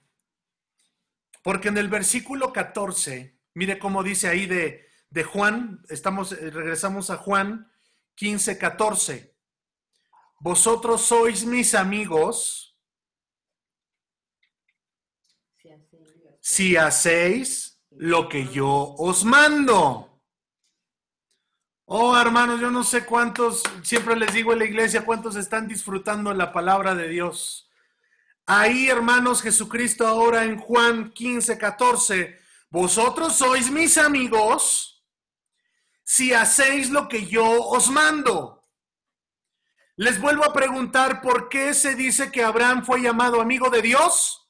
porque 1.42 1.68
en 1.68 1.78
el 1.78 1.88
versículo 1.88 2.52
14 2.52 3.38
Mire 3.58 3.76
cómo 3.80 4.04
dice 4.04 4.28
ahí 4.28 4.46
de, 4.46 5.24
Juan, 5.24 5.82
estamos, 5.88 6.30
eh, 6.30 6.48
regresamos 6.48 7.10
a 7.10 7.16
Juan 7.16 7.68
15, 8.14 8.56
14. 8.56 9.34
Vosotros 10.38 11.02
sois 11.02 11.44
mis 11.44 11.74
amigos 11.74 12.78
si 16.40 16.76
hacéis 16.76 17.67
lo 17.98 18.28
que 18.28 18.46
yo 18.48 18.94
os 18.96 19.24
mando. 19.24 20.22
Oh, 21.84 22.16
hermanos, 22.16 22.60
yo 22.60 22.70
no 22.70 22.84
sé 22.84 23.04
cuántos, 23.04 23.62
siempre 23.82 24.14
les 24.14 24.32
digo 24.32 24.52
en 24.52 24.60
la 24.60 24.66
iglesia, 24.66 25.04
cuántos 25.04 25.36
están 25.36 25.66
disfrutando 25.66 26.32
la 26.32 26.52
palabra 26.52 26.94
de 26.94 27.08
Dios. 27.08 27.68
Ahí, 28.46 28.88
hermanos, 28.88 29.42
Jesucristo 29.42 30.06
ahora 30.06 30.44
en 30.44 30.58
Juan 30.58 31.10
15, 31.10 31.58
14 31.58 32.38
vosotros 32.70 33.34
sois 33.34 33.70
mis 33.70 33.96
amigos 33.96 35.02
si 36.04 36.34
hacéis 36.34 36.90
lo 36.90 37.08
que 37.08 37.26
yo 37.26 37.46
os 37.46 37.90
mando. 37.90 38.68
Les 39.96 40.20
vuelvo 40.20 40.44
a 40.44 40.52
preguntar 40.52 41.20
por 41.20 41.48
qué 41.48 41.74
se 41.74 41.94
dice 41.94 42.30
que 42.30 42.44
Abraham 42.44 42.84
fue 42.84 43.00
llamado 43.00 43.40
amigo 43.40 43.68
de 43.70 43.82
Dios. 43.82 44.48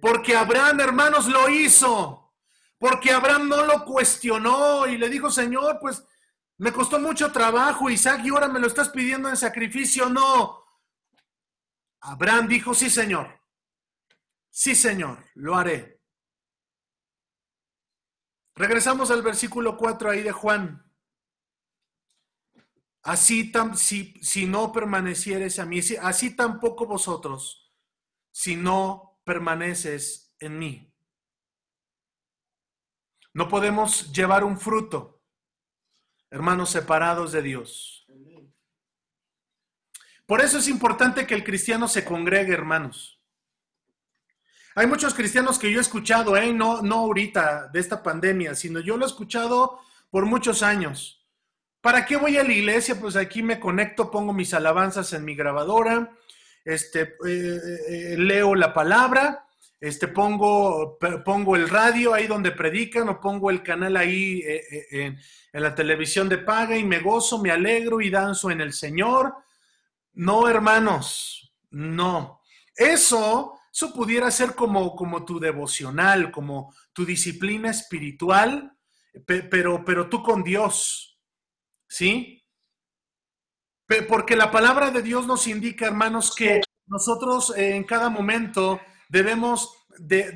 Porque 0.00 0.34
Abraham, 0.34 0.80
hermanos, 0.80 1.26
lo 1.26 1.48
hizo. 1.48 2.29
Porque 2.80 3.12
Abraham 3.12 3.46
no 3.46 3.66
lo 3.66 3.84
cuestionó 3.84 4.86
y 4.86 4.96
le 4.96 5.10
dijo, 5.10 5.30
Señor, 5.30 5.76
pues 5.78 6.02
me 6.56 6.72
costó 6.72 6.98
mucho 6.98 7.30
trabajo, 7.30 7.90
Isaac, 7.90 8.22
y 8.24 8.30
ahora 8.30 8.48
me 8.48 8.58
lo 8.58 8.66
estás 8.66 8.88
pidiendo 8.88 9.28
en 9.28 9.36
sacrificio. 9.36 10.08
No. 10.08 10.64
Abraham 12.00 12.48
dijo, 12.48 12.72
sí, 12.72 12.88
Señor. 12.88 13.38
Sí, 14.48 14.74
Señor, 14.74 15.22
lo 15.34 15.56
haré. 15.56 16.00
Regresamos 18.54 19.10
al 19.10 19.20
versículo 19.20 19.76
4 19.76 20.10
ahí 20.10 20.22
de 20.22 20.32
Juan. 20.32 20.90
Así 23.02 23.52
si, 23.74 24.14
si 24.22 24.46
no 24.46 24.72
permanecieres 24.72 25.58
a 25.58 25.66
mí, 25.66 25.80
así 26.00 26.34
tampoco 26.34 26.86
vosotros, 26.86 27.74
si 28.32 28.56
no 28.56 29.20
permaneces 29.24 30.34
en 30.38 30.58
mí. 30.58 30.89
No 33.32 33.48
podemos 33.48 34.12
llevar 34.12 34.44
un 34.44 34.58
fruto, 34.58 35.20
hermanos, 36.30 36.70
separados 36.70 37.32
de 37.32 37.42
Dios. 37.42 38.06
Por 40.26 40.40
eso 40.40 40.58
es 40.58 40.68
importante 40.68 41.26
que 41.26 41.34
el 41.34 41.42
cristiano 41.42 41.88
se 41.88 42.04
congregue, 42.04 42.52
hermanos. 42.52 43.20
Hay 44.76 44.86
muchos 44.86 45.14
cristianos 45.14 45.58
que 45.58 45.72
yo 45.72 45.78
he 45.78 45.82
escuchado, 45.82 46.36
¿eh? 46.36 46.52
no, 46.52 46.82
no 46.82 46.96
ahorita 46.96 47.68
de 47.72 47.80
esta 47.80 48.02
pandemia, 48.02 48.54
sino 48.54 48.78
yo 48.78 48.96
lo 48.96 49.04
he 49.04 49.08
escuchado 49.08 49.80
por 50.10 50.26
muchos 50.26 50.62
años. 50.62 51.26
¿Para 51.80 52.04
qué 52.06 52.16
voy 52.16 52.36
a 52.36 52.44
la 52.44 52.52
iglesia? 52.52 53.00
Pues 53.00 53.16
aquí 53.16 53.42
me 53.42 53.58
conecto, 53.58 54.10
pongo 54.10 54.32
mis 54.32 54.54
alabanzas 54.54 55.12
en 55.12 55.24
mi 55.24 55.34
grabadora, 55.34 56.12
este, 56.64 57.16
eh, 57.26 57.58
eh, 57.88 58.14
leo 58.18 58.54
la 58.54 58.72
palabra, 58.72 59.48
este, 59.80 60.08
pongo, 60.08 60.98
pongo 61.24 61.56
el 61.56 61.68
radio 61.68 62.12
ahí 62.12 62.26
donde 62.26 62.52
predican 62.52 63.08
o 63.08 63.20
pongo 63.20 63.50
el 63.50 63.62
canal 63.62 63.96
ahí 63.96 64.42
eh, 64.46 64.86
en, 64.90 65.18
en 65.52 65.62
la 65.62 65.74
televisión 65.74 66.28
de 66.28 66.38
paga 66.38 66.76
y 66.76 66.84
me 66.84 67.00
gozo, 67.00 67.40
me 67.40 67.50
alegro 67.50 68.00
y 68.00 68.10
danzo 68.10 68.50
en 68.50 68.60
el 68.60 68.72
Señor. 68.72 69.34
No, 70.12 70.48
hermanos, 70.48 71.54
no. 71.70 72.40
Eso 72.76 73.60
eso 73.72 73.92
pudiera 73.92 74.30
ser 74.30 74.54
como, 74.54 74.96
como 74.96 75.24
tu 75.24 75.38
devocional, 75.38 76.32
como 76.32 76.74
tu 76.92 77.04
disciplina 77.04 77.70
espiritual, 77.70 78.76
pero, 79.24 79.84
pero 79.84 80.08
tú 80.08 80.22
con 80.22 80.42
Dios, 80.42 81.20
¿sí? 81.86 82.44
Porque 84.08 84.36
la 84.36 84.50
palabra 84.50 84.90
de 84.90 85.02
Dios 85.02 85.26
nos 85.26 85.46
indica, 85.46 85.86
hermanos, 85.86 86.34
que 86.34 86.60
nosotros 86.86 87.56
eh, 87.56 87.76
en 87.76 87.84
cada 87.84 88.08
momento 88.08 88.80
debemos 89.10 89.76
de, 89.98 90.32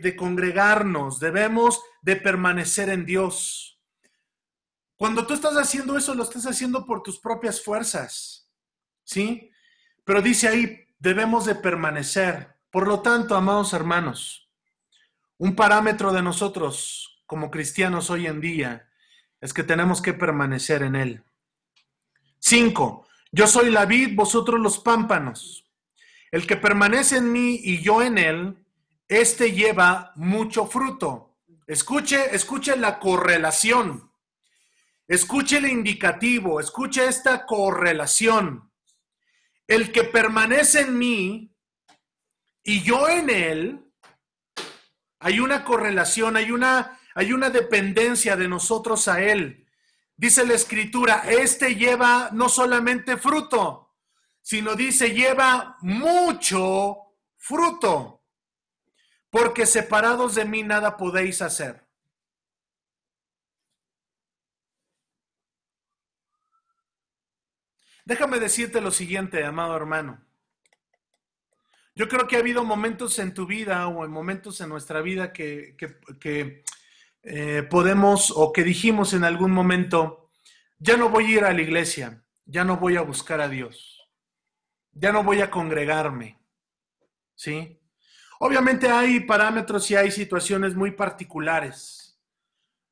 de, 0.00 0.16
congregarnos, 0.16 1.18
debemos 1.18 1.82
de 2.02 2.16
permanecer 2.16 2.90
en 2.90 3.04
Dios. 3.04 3.80
Cuando 4.96 5.26
tú 5.26 5.34
estás 5.34 5.54
haciendo 5.54 5.96
eso, 5.96 6.14
lo 6.14 6.22
estás 6.22 6.46
haciendo 6.46 6.86
por 6.86 7.02
tus 7.02 7.18
propias 7.18 7.60
fuerzas, 7.60 8.48
¿sí? 9.02 9.50
Pero 10.04 10.22
dice 10.22 10.48
ahí, 10.48 10.86
debemos 10.98 11.46
de 11.46 11.56
permanecer. 11.56 12.54
Por 12.70 12.86
lo 12.86 13.00
tanto, 13.00 13.34
amados 13.34 13.72
hermanos, 13.72 14.48
un 15.38 15.56
parámetro 15.56 16.12
de 16.12 16.22
nosotros 16.22 17.22
como 17.26 17.50
cristianos 17.50 18.10
hoy 18.10 18.26
en 18.26 18.40
día 18.40 18.88
es 19.40 19.52
que 19.52 19.64
tenemos 19.64 20.00
que 20.00 20.12
permanecer 20.12 20.82
en 20.82 20.94
Él. 20.94 21.24
Cinco, 22.38 23.06
yo 23.32 23.46
soy 23.46 23.70
la 23.70 23.86
vid, 23.86 24.14
vosotros 24.14 24.60
los 24.60 24.78
pámpanos. 24.78 25.63
El 26.34 26.48
que 26.48 26.56
permanece 26.56 27.18
en 27.18 27.30
mí 27.30 27.60
y 27.62 27.80
yo 27.80 28.02
en 28.02 28.18
Él, 28.18 28.56
este 29.06 29.52
lleva 29.52 30.10
mucho 30.16 30.66
fruto. 30.66 31.36
Escuche, 31.64 32.34
escuche 32.34 32.74
la 32.76 32.98
correlación. 32.98 34.10
Escuche 35.06 35.58
el 35.58 35.66
indicativo, 35.66 36.58
escuche 36.58 37.06
esta 37.06 37.46
correlación. 37.46 38.68
El 39.68 39.92
que 39.92 40.02
permanece 40.02 40.80
en 40.80 40.98
mí 40.98 41.54
y 42.64 42.82
yo 42.82 43.08
en 43.08 43.30
él, 43.30 43.84
hay 45.20 45.38
una 45.38 45.64
correlación, 45.64 46.36
hay 46.36 46.50
una, 46.50 46.98
hay 47.14 47.32
una 47.32 47.48
dependencia 47.48 48.34
de 48.34 48.48
nosotros 48.48 49.06
a 49.06 49.22
él. 49.22 49.68
Dice 50.16 50.44
la 50.44 50.54
escritura, 50.54 51.26
este 51.28 51.76
lleva 51.76 52.30
no 52.32 52.48
solamente 52.48 53.18
fruto, 53.18 53.83
sino 54.44 54.74
dice, 54.74 55.14
lleva 55.14 55.78
mucho 55.80 56.98
fruto, 57.38 58.22
porque 59.30 59.64
separados 59.64 60.34
de 60.34 60.44
mí 60.44 60.62
nada 60.62 60.98
podéis 60.98 61.40
hacer. 61.40 61.82
Déjame 68.04 68.38
decirte 68.38 68.82
lo 68.82 68.90
siguiente, 68.90 69.42
amado 69.44 69.74
hermano. 69.74 70.22
Yo 71.94 72.06
creo 72.06 72.28
que 72.28 72.36
ha 72.36 72.40
habido 72.40 72.64
momentos 72.64 73.18
en 73.18 73.32
tu 73.32 73.46
vida 73.46 73.88
o 73.88 74.04
en 74.04 74.10
momentos 74.10 74.60
en 74.60 74.68
nuestra 74.68 75.00
vida 75.00 75.32
que, 75.32 75.74
eh, 77.22 77.62
podemos 77.70 78.30
o 78.30 78.52
que 78.52 78.62
dijimos 78.62 79.14
en 79.14 79.24
algún 79.24 79.52
momento, 79.52 80.28
ya 80.78 80.98
no 80.98 81.08
voy 81.08 81.24
a 81.24 81.30
ir 81.30 81.44
a 81.44 81.54
la 81.54 81.62
iglesia, 81.62 82.22
ya 82.44 82.62
no 82.62 82.76
voy 82.76 82.96
a 82.96 83.00
buscar 83.00 83.40
a 83.40 83.48
Dios, 83.48 83.93
ya 84.94 85.12
no 85.12 85.22
voy 85.22 85.40
a 85.40 85.50
congregarme, 85.50 86.38
¿sí? 87.34 87.80
Obviamente 88.38 88.88
hay 88.88 89.20
parámetros 89.20 89.90
y 89.90 89.96
hay 89.96 90.10
situaciones 90.10 90.74
muy 90.74 90.90
particulares, 90.90 92.18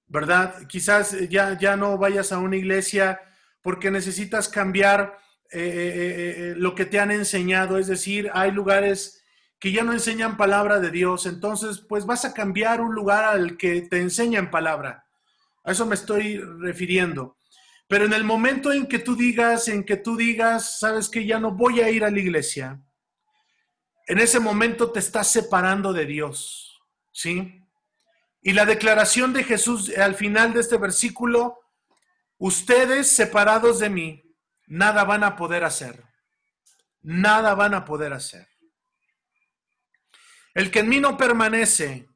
¿verdad? 0.06 0.66
Quizás 0.66 1.28
ya, 1.28 1.58
ya 1.58 1.76
no 1.76 1.98
vayas 1.98 2.32
a 2.32 2.38
una 2.38 2.56
iglesia 2.56 3.20
porque 3.60 3.90
necesitas 3.90 4.48
cambiar 4.48 5.18
eh, 5.50 5.60
eh, 5.60 6.34
eh, 6.36 6.54
lo 6.56 6.74
que 6.74 6.86
te 6.86 6.98
han 6.98 7.10
enseñado, 7.10 7.78
es 7.78 7.86
decir, 7.86 8.30
hay 8.32 8.50
lugares 8.50 9.22
que 9.58 9.70
ya 9.70 9.84
no 9.84 9.92
enseñan 9.92 10.36
palabra 10.36 10.80
de 10.80 10.90
Dios, 10.90 11.26
entonces 11.26 11.78
pues 11.78 12.06
vas 12.06 12.24
a 12.24 12.34
cambiar 12.34 12.80
un 12.80 12.94
lugar 12.94 13.24
al 13.24 13.56
que 13.56 13.82
te 13.82 14.00
enseñan 14.00 14.50
palabra. 14.50 15.06
A 15.62 15.72
eso 15.72 15.86
me 15.86 15.94
estoy 15.94 16.38
refiriendo. 16.38 17.36
Pero 17.88 18.06
en 18.06 18.12
el 18.12 18.24
momento 18.24 18.72
en 18.72 18.86
que 18.86 18.98
tú 18.98 19.16
digas, 19.16 19.68
en 19.68 19.84
que 19.84 19.96
tú 19.96 20.16
digas, 20.16 20.78
sabes 20.78 21.08
que 21.08 21.26
ya 21.26 21.38
no 21.38 21.52
voy 21.52 21.80
a 21.80 21.90
ir 21.90 22.04
a 22.04 22.10
la 22.10 22.18
iglesia, 22.18 22.80
en 24.06 24.18
ese 24.18 24.40
momento 24.40 24.90
te 24.90 24.98
estás 24.98 25.30
separando 25.30 25.92
de 25.92 26.06
Dios, 26.06 26.80
¿sí? 27.12 27.62
Y 28.42 28.52
la 28.52 28.66
declaración 28.66 29.32
de 29.32 29.44
Jesús 29.44 29.96
al 29.96 30.14
final 30.14 30.52
de 30.52 30.60
este 30.60 30.76
versículo, 30.76 31.60
ustedes 32.38 33.10
separados 33.14 33.78
de 33.78 33.90
mí, 33.90 34.22
nada 34.66 35.04
van 35.04 35.22
a 35.22 35.36
poder 35.36 35.64
hacer. 35.64 36.04
Nada 37.02 37.54
van 37.54 37.74
a 37.74 37.84
poder 37.84 38.12
hacer. 38.12 38.48
El 40.54 40.70
que 40.70 40.80
en 40.80 40.88
mí 40.88 41.00
no 41.00 41.16
permanece 41.16 42.08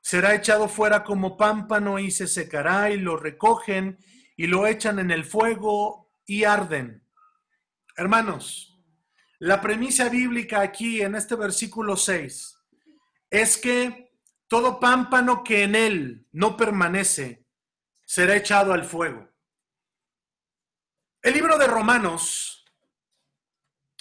será 0.00 0.34
echado 0.34 0.68
fuera 0.68 1.04
como 1.04 1.36
pámpano 1.36 1.98
y 1.98 2.10
se 2.10 2.26
secará 2.26 2.90
y 2.90 2.96
lo 2.96 3.16
recogen 3.16 3.98
y 4.36 4.46
lo 4.46 4.66
echan 4.66 4.98
en 4.98 5.10
el 5.10 5.24
fuego 5.24 6.12
y 6.26 6.44
arden. 6.44 7.02
Hermanos, 7.96 8.78
la 9.38 9.60
premisa 9.60 10.08
bíblica 10.08 10.60
aquí 10.60 11.00
en 11.00 11.14
este 11.14 11.34
versículo 11.34 11.96
6 11.96 12.58
es 13.30 13.56
que 13.56 14.12
todo 14.48 14.78
pámpano 14.78 15.42
que 15.42 15.62
en 15.62 15.74
él 15.74 16.26
no 16.32 16.56
permanece 16.56 17.46
será 18.04 18.36
echado 18.36 18.72
al 18.72 18.84
fuego. 18.84 19.28
El 21.22 21.34
libro 21.34 21.58
de 21.58 21.66
Romanos, 21.66 22.64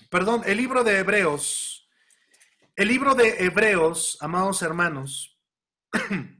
perdón, 0.10 0.44
el 0.46 0.58
libro 0.58 0.84
de 0.84 1.00
Hebreos, 1.00 1.90
el 2.76 2.90
libro 2.90 3.16
de 3.16 3.46
Hebreos, 3.46 4.18
amados 4.22 4.62
hermanos, 4.62 5.40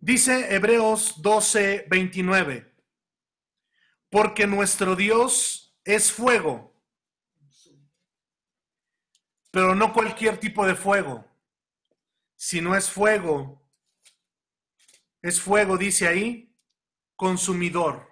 dice 0.00 0.54
Hebreos 0.54 1.20
12, 1.22 1.86
29, 1.88 2.74
porque 4.10 4.46
nuestro 4.46 4.96
Dios 4.96 5.78
es 5.84 6.12
fuego, 6.12 6.74
pero 9.50 9.74
no 9.74 9.92
cualquier 9.92 10.38
tipo 10.38 10.66
de 10.66 10.74
fuego 10.74 11.28
si 12.38 12.60
no 12.60 12.76
es 12.76 12.88
fuego, 12.88 13.68
es 15.20 15.40
fuego, 15.40 15.76
dice 15.76 16.06
ahí, 16.06 16.56
consumidor. 17.16 18.08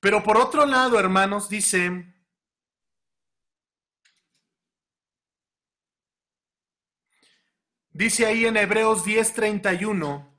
Pero 0.00 0.22
por 0.22 0.38
otro 0.38 0.64
lado, 0.64 0.98
hermanos, 0.98 1.50
dice, 1.50 2.09
dice 7.90 8.26
ahí 8.26 8.46
en 8.46 8.56
Hebreos 8.56 9.04
10:31, 9.04 10.38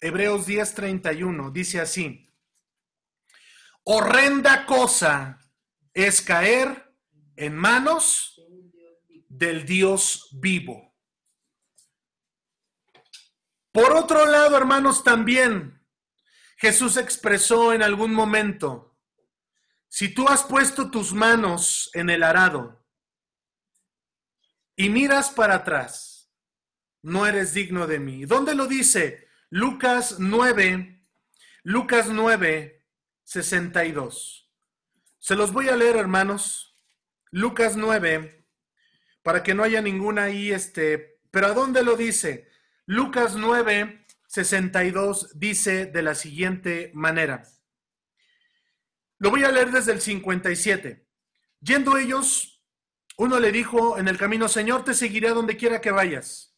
Hebreos 0.00 0.46
10:31, 0.46 1.50
dice 1.50 1.80
así, 1.80 2.32
horrenda 3.84 4.66
cosa 4.66 5.38
es 5.94 6.20
caer 6.20 6.94
en 7.36 7.56
manos 7.56 8.40
del 9.28 9.64
Dios 9.64 10.28
vivo. 10.32 10.94
Por 13.72 13.92
otro 13.92 14.24
lado, 14.24 14.56
hermanos, 14.56 15.04
también 15.04 15.86
Jesús 16.56 16.96
expresó 16.96 17.74
en 17.74 17.82
algún 17.82 18.14
momento, 18.14 18.98
si 19.88 20.12
tú 20.12 20.26
has 20.28 20.42
puesto 20.42 20.90
tus 20.90 21.12
manos 21.12 21.90
en 21.92 22.08
el 22.08 22.22
arado 22.22 22.84
y 24.74 24.88
miras 24.88 25.30
para 25.30 25.56
atrás, 25.56 26.05
no 27.02 27.26
eres 27.26 27.54
digno 27.54 27.86
de 27.86 27.98
mí. 27.98 28.24
¿Dónde 28.24 28.54
lo 28.54 28.66
dice? 28.66 29.28
Lucas 29.50 30.16
9, 30.18 31.04
Lucas 31.62 32.08
9, 32.08 32.84
62. 33.24 34.52
Se 35.18 35.34
los 35.34 35.52
voy 35.52 35.68
a 35.68 35.76
leer, 35.76 35.96
hermanos. 35.96 36.76
Lucas 37.30 37.76
9, 37.76 38.46
para 39.22 39.42
que 39.42 39.54
no 39.54 39.62
haya 39.62 39.82
ninguna 39.82 40.24
ahí, 40.24 40.52
este, 40.52 41.18
pero 41.30 41.48
¿a 41.48 41.52
dónde 41.52 41.82
lo 41.82 41.96
dice? 41.96 42.48
Lucas 42.86 43.36
9, 43.36 44.06
62 44.26 45.38
dice 45.38 45.86
de 45.86 46.02
la 46.02 46.14
siguiente 46.14 46.90
manera. 46.94 47.44
Lo 49.18 49.30
voy 49.30 49.44
a 49.44 49.50
leer 49.50 49.70
desde 49.70 49.92
el 49.92 50.00
57. 50.00 51.06
Yendo 51.60 51.96
ellos, 51.96 52.62
uno 53.16 53.40
le 53.40 53.50
dijo 53.50 53.98
en 53.98 54.08
el 54.08 54.18
camino, 54.18 54.48
Señor, 54.48 54.84
te 54.84 54.94
seguiré 54.94 55.28
a 55.28 55.34
donde 55.34 55.56
quiera 55.56 55.80
que 55.80 55.90
vayas. 55.90 56.55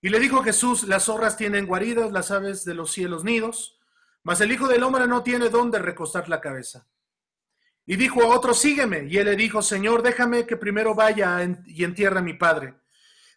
Y 0.00 0.10
le 0.10 0.20
dijo 0.20 0.42
Jesús, 0.42 0.84
las 0.84 1.04
zorras 1.04 1.36
tienen 1.36 1.66
guaridas, 1.66 2.12
las 2.12 2.30
aves 2.30 2.64
de 2.64 2.74
los 2.74 2.92
cielos 2.92 3.24
nidos, 3.24 3.78
mas 4.22 4.40
el 4.40 4.52
Hijo 4.52 4.68
del 4.68 4.82
Hombre 4.82 5.06
no 5.06 5.22
tiene 5.22 5.48
dónde 5.48 5.78
recostar 5.78 6.28
la 6.28 6.40
cabeza. 6.40 6.86
Y 7.84 7.96
dijo 7.96 8.22
a 8.22 8.36
otro, 8.36 8.52
sígueme. 8.52 9.06
Y 9.08 9.16
él 9.16 9.24
le 9.24 9.34
dijo, 9.36 9.62
Señor, 9.62 10.02
déjame 10.02 10.46
que 10.46 10.56
primero 10.56 10.94
vaya 10.94 11.38
y 11.66 11.84
entierre 11.84 12.18
a 12.18 12.22
mi 12.22 12.34
Padre. 12.34 12.74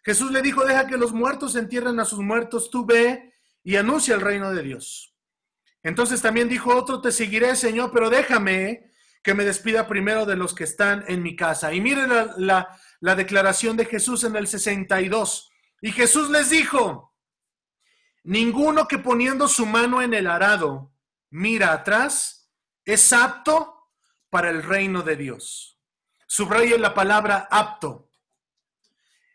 Jesús 0.04 0.30
le 0.30 0.42
dijo, 0.42 0.64
deja 0.64 0.86
que 0.86 0.98
los 0.98 1.12
muertos 1.12 1.56
entierren 1.56 1.98
a 2.00 2.04
sus 2.04 2.18
muertos, 2.18 2.70
tú 2.70 2.84
ve 2.84 3.32
y 3.64 3.76
anuncia 3.76 4.14
el 4.14 4.20
reino 4.20 4.52
de 4.52 4.62
Dios. 4.62 5.16
Entonces 5.82 6.20
también 6.20 6.48
dijo 6.48 6.74
otro, 6.74 7.00
te 7.00 7.12
seguiré, 7.12 7.56
Señor, 7.56 7.90
pero 7.92 8.10
déjame 8.10 8.90
que 9.22 9.34
me 9.34 9.44
despida 9.44 9.86
primero 9.88 10.26
de 10.26 10.36
los 10.36 10.54
que 10.54 10.64
están 10.64 11.04
en 11.08 11.22
mi 11.22 11.34
casa. 11.34 11.72
Y 11.72 11.80
mire 11.80 12.06
la, 12.06 12.68
la 13.00 13.14
declaración 13.14 13.76
de 13.76 13.86
Jesús 13.86 14.24
en 14.24 14.36
el 14.36 14.46
62. 14.46 15.51
Y 15.84 15.90
Jesús 15.90 16.30
les 16.30 16.48
dijo, 16.48 17.12
ninguno 18.22 18.86
que 18.86 18.98
poniendo 18.98 19.48
su 19.48 19.66
mano 19.66 20.00
en 20.00 20.14
el 20.14 20.28
arado 20.28 20.94
mira 21.28 21.72
atrás 21.72 22.48
es 22.84 23.12
apto 23.12 23.90
para 24.30 24.48
el 24.50 24.62
reino 24.62 25.02
de 25.02 25.16
Dios. 25.16 25.80
Subraye 26.28 26.78
la 26.78 26.94
palabra 26.94 27.48
apto. 27.50 28.10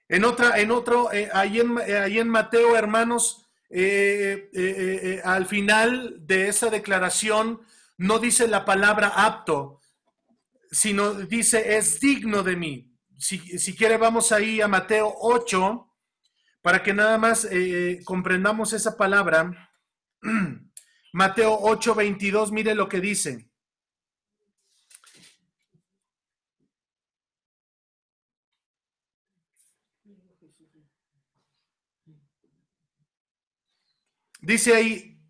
En 0.08 0.24
otra, 0.24 0.58
en 0.58 0.72
otro, 0.72 1.12
eh, 1.12 1.30
ahí, 1.34 1.60
en, 1.60 1.78
eh, 1.86 1.98
ahí, 1.98 2.18
en, 2.18 2.30
Mateo, 2.30 2.78
hermanos, 2.78 3.46
eh, 3.70 5.22
al 5.26 5.48
final 5.48 6.26
de 6.26 6.48
esa 6.48 6.70
declaración 6.70 7.62
no 7.98 8.20
dice 8.20 8.48
la 8.48 8.64
palabra 8.64 9.10
apto, 9.10 9.82
sino 10.72 11.14
dice 11.14 11.76
es 11.76 12.00
digno 12.00 12.42
de 12.42 12.56
mí. 12.56 12.94
Si, 13.18 13.38
si 13.60 13.76
quiere, 13.76 13.98
vamos 13.98 14.32
ahí 14.32 14.62
a 14.62 14.70
Mateo 14.70 15.14
8, 15.20 15.87
para 16.68 16.84
que 16.84 16.94
nada 16.94 17.18
más 17.18 17.48
comprendamos 18.04 18.74
esa 18.74 18.98
palabra. 18.98 19.72
Mateo 21.14 21.58
8, 21.62 21.96
22, 21.96 22.52
mire 22.52 22.76
lo 22.76 22.90
que 22.90 23.00
dice. 23.00 23.50
Dice 34.42 34.76
ahí, 34.76 35.22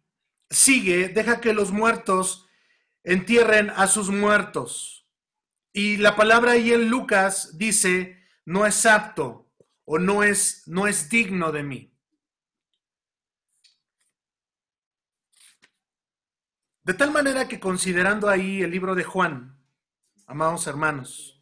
sigue, 0.50 1.10
deja 1.10 1.40
que 1.40 1.54
los 1.54 1.72
muertos 1.72 2.48
entierren 3.04 3.70
a 3.70 3.86
sus 3.86 4.10
muertos. 4.10 5.08
Y 5.72 5.98
la 5.98 6.16
palabra 6.16 6.54
ahí 6.54 6.74
en 6.74 6.90
Lucas 6.90 7.60
dice, 7.60 8.26
no 8.44 8.66
es 8.66 8.88
apto 8.88 9.47
o 9.90 9.98
no 9.98 10.22
es, 10.22 10.68
no 10.68 10.86
es 10.86 11.10
digno 11.10 11.52
de 11.52 11.64
mí. 11.64 11.94
De 16.84 16.94
tal 16.94 17.12
manera 17.12 17.48
que 17.48 17.60
considerando 17.60 18.30
ahí 18.30 18.62
el 18.62 18.72
libro 18.72 18.96
de 18.96 19.06
Juan, 19.06 19.58
amados 20.26 20.68
hermanos, 20.68 21.42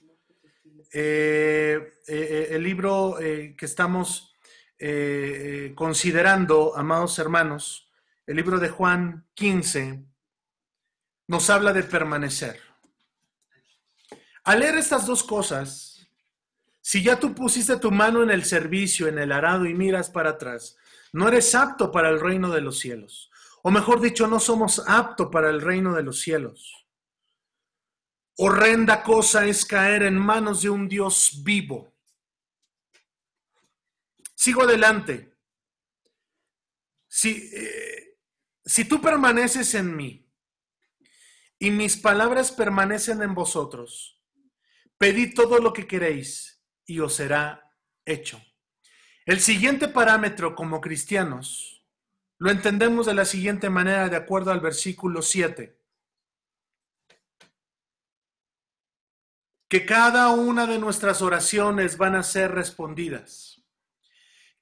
eh, 0.94 1.94
eh, 2.08 2.48
el 2.52 2.64
libro 2.64 3.20
eh, 3.20 3.56
que 3.58 3.66
estamos 3.66 4.36
eh, 4.78 5.74
considerando, 5.76 6.78
amados 6.78 7.18
hermanos, 7.18 7.92
el 8.28 8.36
libro 8.36 8.60
de 8.60 8.70
Juan 8.70 9.28
15 9.34 10.06
nos 11.28 11.50
habla 11.50 11.74
de 11.74 11.82
permanecer. 11.82 12.60
Al 14.44 14.60
leer 14.60 14.76
estas 14.76 15.08
dos 15.08 15.24
cosas, 15.24 15.95
si 16.88 17.02
ya 17.02 17.20
tú 17.20 17.34
pusiste 17.34 17.78
tu 17.78 17.90
mano 17.90 18.22
en 18.22 18.30
el 18.30 18.46
servicio, 18.46 19.08
en 19.08 19.18
el 19.18 19.32
arado 19.32 19.66
y 19.66 19.74
miras 19.74 20.12
para 20.12 20.30
atrás, 20.30 20.78
no 21.14 21.28
eres 21.28 21.56
apto 21.56 21.92
para 21.92 22.10
el 22.10 22.20
reino 22.20 22.52
de 22.52 22.62
los 22.62 22.78
cielos. 22.78 23.32
O 23.64 23.72
mejor 23.72 24.00
dicho, 24.00 24.28
no 24.28 24.40
somos 24.40 24.84
apto 24.86 25.32
para 25.32 25.50
el 25.50 25.62
reino 25.62 25.96
de 25.96 26.04
los 26.04 26.22
cielos. 26.22 26.86
Horrenda 28.38 29.02
cosa 29.02 29.48
es 29.48 29.66
caer 29.66 30.04
en 30.04 30.16
manos 30.16 30.62
de 30.62 30.70
un 30.70 30.88
Dios 30.88 31.42
vivo. 31.44 31.92
Sigo 34.36 34.62
adelante. 34.62 35.34
Si, 37.08 37.50
eh, 37.52 38.20
si 38.64 38.86
tú 38.86 39.02
permaneces 39.02 39.74
en 39.74 39.96
mí 39.96 40.30
y 41.58 41.72
mis 41.72 41.98
palabras 41.98 42.52
permanecen 42.52 43.24
en 43.24 43.34
vosotros, 43.34 44.22
pedid 45.00 45.34
todo 45.34 45.58
lo 45.58 45.74
que 45.74 45.88
queréis 45.88 46.55
y 46.86 47.00
os 47.00 47.16
será 47.16 47.72
hecho. 48.06 48.42
El 49.26 49.40
siguiente 49.40 49.88
parámetro 49.88 50.56
como 50.56 50.82
cristianos 50.82 51.84
lo 52.38 52.52
entendemos 52.52 53.06
de 53.06 53.14
la 53.14 53.26
siguiente 53.26 53.70
manera 53.70 54.10
de 54.10 54.18
acuerdo 54.18 54.52
al 54.52 54.60
versículo 54.60 55.22
7. 55.22 55.80
Que 59.68 59.86
cada 59.86 60.30
una 60.30 60.68
de 60.68 60.78
nuestras 60.78 61.22
oraciones 61.22 61.98
van 61.98 62.16
a 62.16 62.24
ser 62.24 62.52
respondidas. 62.52 63.64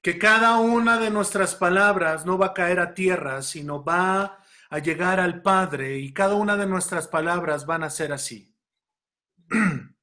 Que 0.00 0.18
cada 0.18 0.58
una 0.58 0.98
de 0.98 1.10
nuestras 1.10 1.54
palabras 1.54 2.24
no 2.24 2.38
va 2.38 2.46
a 2.46 2.54
caer 2.54 2.80
a 2.80 2.94
tierra, 2.94 3.42
sino 3.42 3.84
va 3.84 4.42
a 4.70 4.78
llegar 4.78 5.20
al 5.20 5.42
Padre 5.42 5.98
y 5.98 6.12
cada 6.12 6.34
una 6.34 6.56
de 6.56 6.66
nuestras 6.66 7.08
palabras 7.08 7.66
van 7.66 7.82
a 7.82 7.90
ser 7.90 8.12
así. 8.12 8.54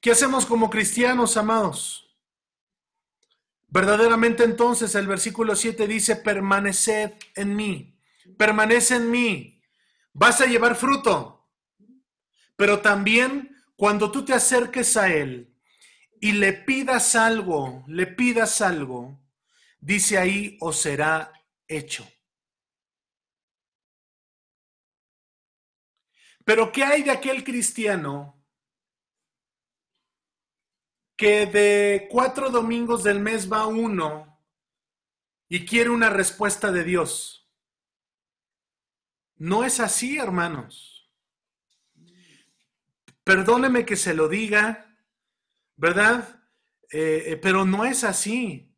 ¿Qué 0.00 0.12
hacemos 0.12 0.46
como 0.46 0.70
cristianos, 0.70 1.36
amados? 1.36 2.16
Verdaderamente 3.68 4.44
entonces 4.44 4.94
el 4.94 5.06
versículo 5.06 5.54
7 5.54 5.86
dice, 5.86 6.16
permaneced 6.16 7.12
en 7.34 7.54
mí, 7.54 8.00
permanece 8.38 8.96
en 8.96 9.10
mí, 9.10 9.62
vas 10.14 10.40
a 10.40 10.46
llevar 10.46 10.74
fruto. 10.74 11.46
Pero 12.56 12.80
también 12.80 13.54
cuando 13.76 14.10
tú 14.10 14.24
te 14.24 14.32
acerques 14.32 14.96
a 14.96 15.12
Él 15.12 15.54
y 16.18 16.32
le 16.32 16.54
pidas 16.54 17.14
algo, 17.14 17.84
le 17.86 18.06
pidas 18.06 18.62
algo, 18.62 19.20
dice 19.80 20.16
ahí, 20.16 20.56
os 20.60 20.80
será 20.80 21.30
hecho. 21.68 22.10
Pero 26.44 26.72
¿qué 26.72 26.84
hay 26.84 27.02
de 27.02 27.10
aquel 27.10 27.44
cristiano 27.44 28.39
que 31.20 31.44
de 31.44 32.08
cuatro 32.10 32.48
domingos 32.48 33.04
del 33.04 33.20
mes 33.20 33.52
va 33.52 33.66
uno 33.66 34.42
y 35.50 35.66
quiere 35.66 35.90
una 35.90 36.08
respuesta 36.08 36.72
de 36.72 36.82
Dios. 36.82 37.46
No 39.36 39.62
es 39.64 39.80
así, 39.80 40.16
hermanos. 40.16 41.12
Perdóneme 43.22 43.84
que 43.84 43.96
se 43.96 44.14
lo 44.14 44.28
diga, 44.28 44.96
¿verdad? 45.76 46.42
Eh, 46.90 47.24
eh, 47.26 47.36
pero 47.36 47.66
no 47.66 47.84
es 47.84 48.02
así. 48.02 48.74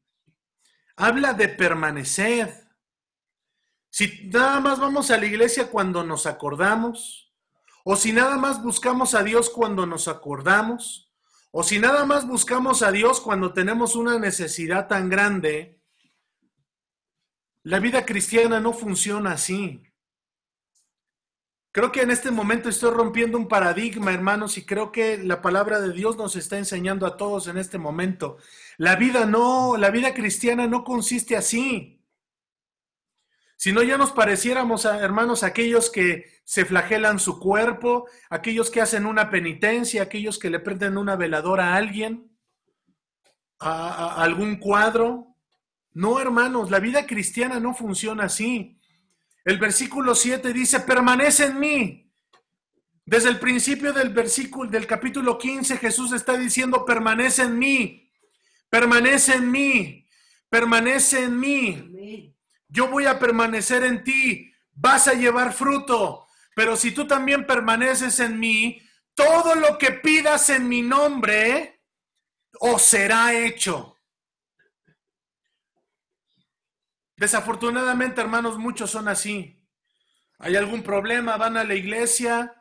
Habla 0.96 1.34
de 1.34 1.46
permanecer. 1.48 2.66
Si 3.88 4.28
nada 4.32 4.58
más 4.58 4.80
vamos 4.80 5.12
a 5.12 5.16
la 5.16 5.26
iglesia 5.26 5.70
cuando 5.70 6.02
nos 6.02 6.26
acordamos, 6.26 7.32
o 7.84 7.94
si 7.94 8.12
nada 8.12 8.36
más 8.36 8.60
buscamos 8.64 9.14
a 9.14 9.22
Dios 9.22 9.48
cuando 9.48 9.86
nos 9.86 10.08
acordamos, 10.08 11.01
o 11.52 11.62
si 11.62 11.78
nada 11.78 12.06
más 12.06 12.26
buscamos 12.26 12.82
a 12.82 12.90
Dios 12.90 13.20
cuando 13.20 13.52
tenemos 13.52 13.94
una 13.94 14.18
necesidad 14.18 14.88
tan 14.88 15.10
grande, 15.10 15.78
la 17.62 17.78
vida 17.78 18.04
cristiana 18.06 18.58
no 18.58 18.72
funciona 18.72 19.32
así. 19.32 19.82
Creo 21.70 21.92
que 21.92 22.02
en 22.02 22.10
este 22.10 22.30
momento 22.30 22.68
estoy 22.68 22.90
rompiendo 22.90 23.38
un 23.38 23.48
paradigma, 23.48 24.12
hermanos, 24.12 24.58
y 24.58 24.64
creo 24.64 24.92
que 24.92 25.18
la 25.18 25.40
palabra 25.40 25.80
de 25.80 25.92
Dios 25.92 26.16
nos 26.16 26.36
está 26.36 26.56
enseñando 26.58 27.06
a 27.06 27.16
todos 27.16 27.46
en 27.48 27.58
este 27.58 27.78
momento. 27.78 28.38
La 28.78 28.96
vida 28.96 29.26
no, 29.26 29.76
la 29.76 29.90
vida 29.90 30.14
cristiana 30.14 30.66
no 30.66 30.84
consiste 30.84 31.36
así. 31.36 32.01
Si 33.62 33.70
no, 33.70 33.84
ya 33.84 33.96
nos 33.96 34.10
pareciéramos, 34.10 34.86
hermanos, 34.86 35.44
aquellos 35.44 35.88
que 35.88 36.24
se 36.42 36.64
flagelan 36.64 37.20
su 37.20 37.38
cuerpo, 37.38 38.08
aquellos 38.28 38.70
que 38.70 38.80
hacen 38.80 39.06
una 39.06 39.30
penitencia, 39.30 40.02
aquellos 40.02 40.40
que 40.40 40.50
le 40.50 40.58
prenden 40.58 40.98
una 40.98 41.14
veladora 41.14 41.68
a 41.68 41.76
alguien, 41.76 42.28
a, 43.60 44.20
algún 44.20 44.56
cuadro. 44.56 45.36
No, 45.92 46.18
hermanos, 46.18 46.72
la 46.72 46.80
vida 46.80 47.06
cristiana 47.06 47.60
no 47.60 47.72
funciona 47.72 48.24
así. 48.24 48.80
El 49.44 49.58
versículo 49.58 50.16
7 50.16 50.52
dice, 50.52 50.80
permanece 50.80 51.44
en 51.44 51.60
mí. 51.60 52.12
Desde 53.06 53.28
el 53.28 53.38
principio 53.38 53.92
del 53.92 54.08
versículo 54.08 54.68
del 54.68 54.88
capítulo 54.88 55.38
15 55.38 55.76
Jesús 55.76 56.12
está 56.12 56.36
diciendo, 56.36 56.84
permanece 56.84 57.42
en 57.42 57.56
mí, 57.60 58.10
permanece 58.68 59.34
en 59.34 59.52
mí, 59.52 60.08
permanece 60.50 61.22
en 61.22 61.38
mí 61.38 61.91
yo 62.72 62.88
voy 62.88 63.04
a 63.04 63.18
permanecer 63.18 63.84
en 63.84 64.02
ti, 64.02 64.50
vas 64.72 65.06
a 65.06 65.12
llevar 65.12 65.52
fruto, 65.52 66.26
pero 66.56 66.74
si 66.74 66.90
tú 66.90 67.06
también 67.06 67.46
permaneces 67.46 68.18
en 68.18 68.40
mí, 68.40 68.80
todo 69.14 69.54
lo 69.54 69.76
que 69.76 69.92
pidas 69.92 70.48
en 70.48 70.68
mi 70.68 70.80
nombre 70.80 71.82
os 72.60 72.80
será 72.80 73.34
hecho. 73.34 73.98
Desafortunadamente, 77.14 78.22
hermanos, 78.22 78.56
muchos 78.56 78.90
son 78.90 79.06
así. 79.06 79.62
Hay 80.38 80.56
algún 80.56 80.82
problema, 80.82 81.36
van 81.36 81.58
a 81.58 81.64
la 81.64 81.74
iglesia 81.74 82.54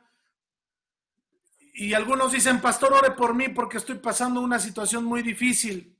y 1.73 1.93
algunos 1.93 2.33
dicen, 2.33 2.59
pastor, 2.59 2.91
ore 2.91 3.11
por 3.11 3.33
mí 3.33 3.47
porque 3.47 3.77
estoy 3.77 3.95
pasando 3.95 4.41
una 4.41 4.59
situación 4.59 5.05
muy 5.05 5.21
difícil. 5.21 5.97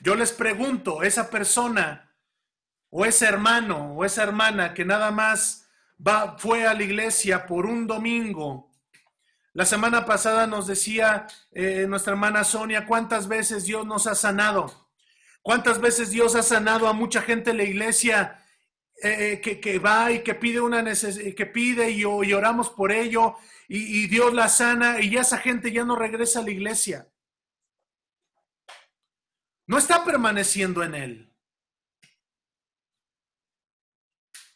Yo 0.00 0.14
les 0.14 0.30
pregunto, 0.30 1.02
esa 1.02 1.28
persona 1.28 2.09
o 2.90 3.04
ese 3.04 3.26
hermano 3.26 3.94
o 3.94 4.04
esa 4.04 4.22
hermana 4.24 4.74
que 4.74 4.84
nada 4.84 5.10
más 5.10 5.68
va, 6.06 6.36
fue 6.38 6.66
a 6.66 6.74
la 6.74 6.82
iglesia 6.82 7.46
por 7.46 7.66
un 7.66 7.86
domingo. 7.86 8.70
La 9.52 9.64
semana 9.64 10.04
pasada 10.04 10.46
nos 10.46 10.66
decía 10.66 11.26
eh, 11.52 11.86
nuestra 11.88 12.12
hermana 12.12 12.44
Sonia 12.44 12.86
cuántas 12.86 13.26
veces 13.26 13.64
Dios 13.64 13.86
nos 13.86 14.06
ha 14.06 14.14
sanado, 14.14 14.88
cuántas 15.42 15.80
veces 15.80 16.10
Dios 16.10 16.34
ha 16.34 16.42
sanado 16.42 16.86
a 16.86 16.92
mucha 16.92 17.22
gente 17.22 17.50
en 17.50 17.56
la 17.56 17.64
iglesia 17.64 18.44
eh, 19.02 19.40
eh, 19.44 19.60
que, 19.60 19.78
va 19.78 20.12
y 20.12 20.22
que 20.22 20.34
pide 20.34 20.60
una 20.60 20.84
que 20.84 21.46
pide 21.46 21.90
y, 21.90 22.04
oramos 22.04 22.70
por 22.70 22.92
ello 22.92 23.34
y, 23.66 24.06
Dios 24.08 24.34
la 24.34 24.48
sana 24.48 25.00
y 25.00 25.16
esa 25.16 25.38
gente 25.38 25.72
ya 25.72 25.84
no 25.84 25.96
regresa 25.96 26.40
a 26.40 26.42
la 26.42 26.50
iglesia. 26.50 27.08
No 29.66 29.78
está 29.78 30.04
permaneciendo 30.04 30.82
en 30.82 30.94
él. 30.94 31.29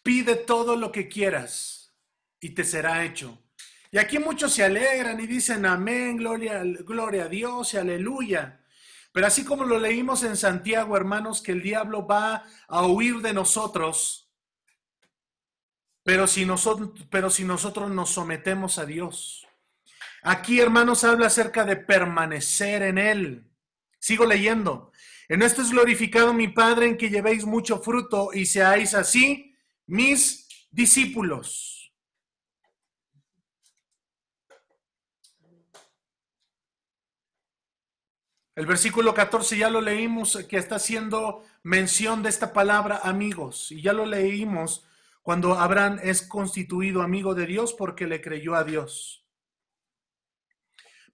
Pide 0.05 0.37
todo 0.37 0.77
lo 0.77 0.93
que 0.93 1.09
quieras 1.09 1.97
y 2.39 2.51
te 2.51 2.63
será 2.63 3.07
hecho. 3.07 3.39
Y 3.91 3.97
aquí 3.97 4.19
muchos 4.19 4.53
se 4.53 4.63
alegran 4.63 5.19
y 5.19 5.27
dicen 5.27 5.65
amén, 5.65 6.19
gloria, 6.19 6.63
gloria 6.63 7.25
a 7.25 7.29
Dios 7.29 7.73
y 7.73 7.79
aleluya. 7.79 8.61
Pero 9.13 9.27
así 9.27 9.47
como 9.47 9.65
lo 9.65 9.79
leímos 9.79 10.23
en 10.23 10.37
Santiago, 10.37 10.95
hermanos, 10.95 11.41
que 11.41 11.53
el 11.53 11.63
diablo 11.63 12.07
va 12.07 12.45
a 12.69 12.87
huir 12.87 13.23
de 13.23 13.33
nosotros, 13.33 14.31
pero 16.03 16.27
si 16.27 16.45
nosotros, 16.45 16.91
pero 17.09 17.31
si 17.31 17.45
nosotros 17.45 17.91
nos 17.91 18.11
sometemos 18.11 18.79
a 18.79 18.85
Dios. 18.85 19.47
Aquí, 20.23 20.61
hermanos, 20.61 21.03
habla 21.03 21.29
acerca 21.29 21.65
de 21.65 21.77
permanecer 21.77 22.83
en 22.83 22.99
Él. 22.99 23.51
Sigo 24.01 24.27
leyendo. 24.27 24.93
En 25.29 25.41
esto 25.41 25.63
es 25.63 25.71
glorificado 25.71 26.35
mi 26.35 26.49
Padre 26.49 26.89
en 26.89 26.99
que 26.99 27.09
llevéis 27.09 27.47
mucho 27.47 27.81
fruto 27.81 28.31
y 28.35 28.45
seáis 28.45 28.93
así 28.93 29.54
mis 29.87 30.49
discípulos. 30.71 31.93
El 38.57 38.67
versículo 38.67 39.15
14 39.15 39.59
ya 39.59 39.69
lo 39.69 39.81
leímos, 39.81 40.37
que 40.49 40.59
está 40.59 40.77
haciendo 40.77 41.45
mención 41.65 42.23
de 42.23 42.29
esta 42.29 42.53
palabra 42.53 43.01
amigos, 43.03 43.73
y 43.73 43.83
ya 43.83 43.93
lo 43.93 44.07
leímos 44.07 44.87
cuando 45.23 45.55
Abraham 45.55 45.99
es 46.03 46.23
constituido 46.23 47.03
amigo 47.03 47.35
de 47.35 47.47
Dios 47.47 47.73
porque 47.73 48.07
le 48.07 48.21
creyó 48.21 48.55
a 48.55 48.63
Dios. 48.63 49.27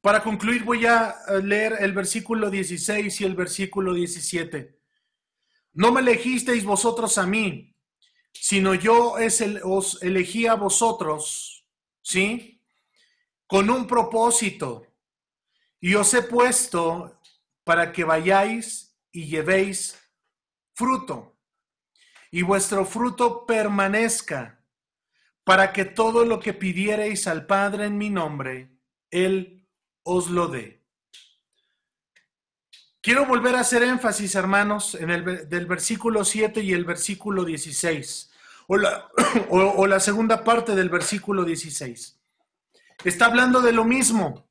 Para 0.03 0.23
concluir 0.23 0.65
voy 0.65 0.85
a 0.87 1.15
leer 1.43 1.77
el 1.81 1.93
versículo 1.93 2.51
16 2.51 3.21
y 3.21 3.25
el 3.25 3.35
versículo 3.35 3.95
17. 3.95 4.79
No 5.75 5.93
me 5.93 6.01
elegisteis 6.01 6.65
vosotros 6.65 7.17
a 7.19 7.27
mí, 7.27 7.75
sino 8.33 8.75
yo 8.75 9.19
es 9.19 9.41
el, 9.41 9.61
os 9.65 10.03
elegí 10.03 10.47
a 10.47 10.55
vosotros, 10.55 11.67
¿sí? 12.03 12.63
Con 13.47 13.71
un 13.71 13.87
propósito. 13.87 14.87
Y 15.81 15.95
os 15.95 16.13
he 16.15 16.23
puesto 16.23 17.21
para 17.65 17.93
que 17.93 18.05
vayáis 18.05 18.97
y 19.13 19.27
llevéis 19.27 19.99
fruto. 20.75 21.39
Y 22.31 22.43
vuestro 22.43 22.85
fruto 22.85 23.45
permanezca, 23.45 24.65
para 25.45 25.73
que 25.73 25.85
todo 25.85 26.25
lo 26.25 26.39
que 26.39 26.55
pidiereis 26.55 27.27
al 27.27 27.47
Padre 27.47 27.87
en 27.87 27.99
mi 27.99 28.11
nombre, 28.11 28.79
Él 29.11 29.69
os 30.03 30.31
lo 30.31 30.49
dé. 30.49 30.80
Quiero 33.03 33.25
volver 33.25 33.57
a 33.57 33.61
hacer 33.61 33.83
énfasis, 33.83 34.35
hermanos, 34.35 34.95
en 34.95 35.11
el 35.11 35.49
del 35.49 35.67
versículo 35.67 36.25
7 36.25 36.61
y 36.61 36.75
el 36.75 36.85
versículo 36.85 37.45
16, 37.45 38.31
o 38.69 38.77
la, 38.77 39.09
o 39.51 39.87
la 39.87 40.01
segunda 40.01 40.45
parte 40.45 40.75
del 40.75 40.91
versículo 40.91 41.45
16. 41.45 42.21
Está 43.05 43.27
hablando 43.27 43.63
de 43.63 43.73
lo 43.73 43.85
mismo. 43.85 44.51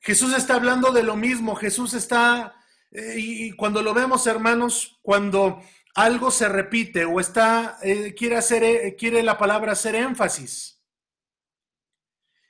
Jesús 0.00 0.34
está 0.34 0.54
hablando 0.54 0.92
de 0.92 1.02
lo 1.02 1.16
mismo. 1.16 1.54
Jesús 1.56 1.94
está, 1.94 2.54
eh, 2.90 3.14
y 3.18 3.52
cuando 3.52 3.82
lo 3.82 3.94
vemos, 3.94 4.26
hermanos, 4.26 4.98
cuando 5.02 5.62
algo 5.94 6.30
se 6.30 6.48
repite 6.48 7.04
o 7.04 7.20
está, 7.20 7.78
eh, 7.82 8.14
quiere 8.14 8.36
hacer, 8.36 8.64
eh, 8.64 8.96
quiere 8.98 9.22
la 9.22 9.38
palabra 9.38 9.72
hacer 9.72 9.94
énfasis. 9.94 10.82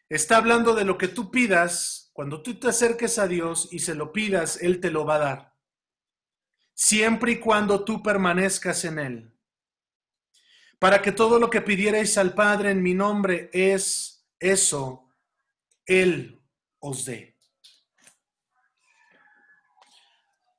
Está 0.09 0.37
hablando 0.37 0.75
de 0.75 0.85
lo 0.85 0.99
que 0.99 1.09
tú 1.09 1.31
pidas 1.31 2.04
cuando 2.15 2.43
tú 2.43 2.55
te 2.55 2.69
acerques 2.69 3.19
a 3.19 3.27
Dios 3.27 3.69
y 3.73 3.81
se 3.81 3.97
lo 3.97 4.13
pidas, 4.13 4.63
Él 4.63 4.81
te 4.81 4.93
lo 4.93 5.05
va 5.05 5.17
a 5.17 5.19
dar. 5.19 5.55
Siempre 6.73 7.33
y 7.33 7.41
cuando 7.41 7.85
tú 7.85 8.05
permanezcas 8.05 8.85
en 8.85 8.99
Él. 9.01 9.35
Para 10.79 11.03
que 11.03 11.11
todo 11.11 11.41
lo 11.41 11.51
que 11.51 11.61
pidierais 11.61 12.17
al 12.17 12.33
Padre 12.33 12.71
en 12.71 12.85
mi 12.85 12.95
nombre 12.95 13.51
es 13.53 14.29
eso, 14.39 15.11
Él 15.87 16.41
os 16.79 17.05
dé. 17.05 17.37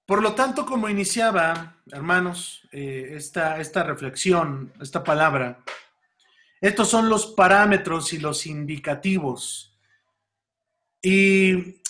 Por 0.06 0.22
lo 0.22 0.36
tanto, 0.36 0.66
como 0.66 0.90
iniciaba, 0.90 1.82
hermanos, 1.90 2.68
eh, 2.74 3.14
esta, 3.16 3.62
esta 3.62 3.82
reflexión, 3.84 4.74
esta 4.82 5.06
palabra, 5.06 5.64
estos 6.60 6.90
son 6.90 7.08
los 7.08 7.28
parámetros 7.28 8.12
y 8.12 8.18
los 8.18 8.46
indicativos 8.46 9.75
y 11.08 11.84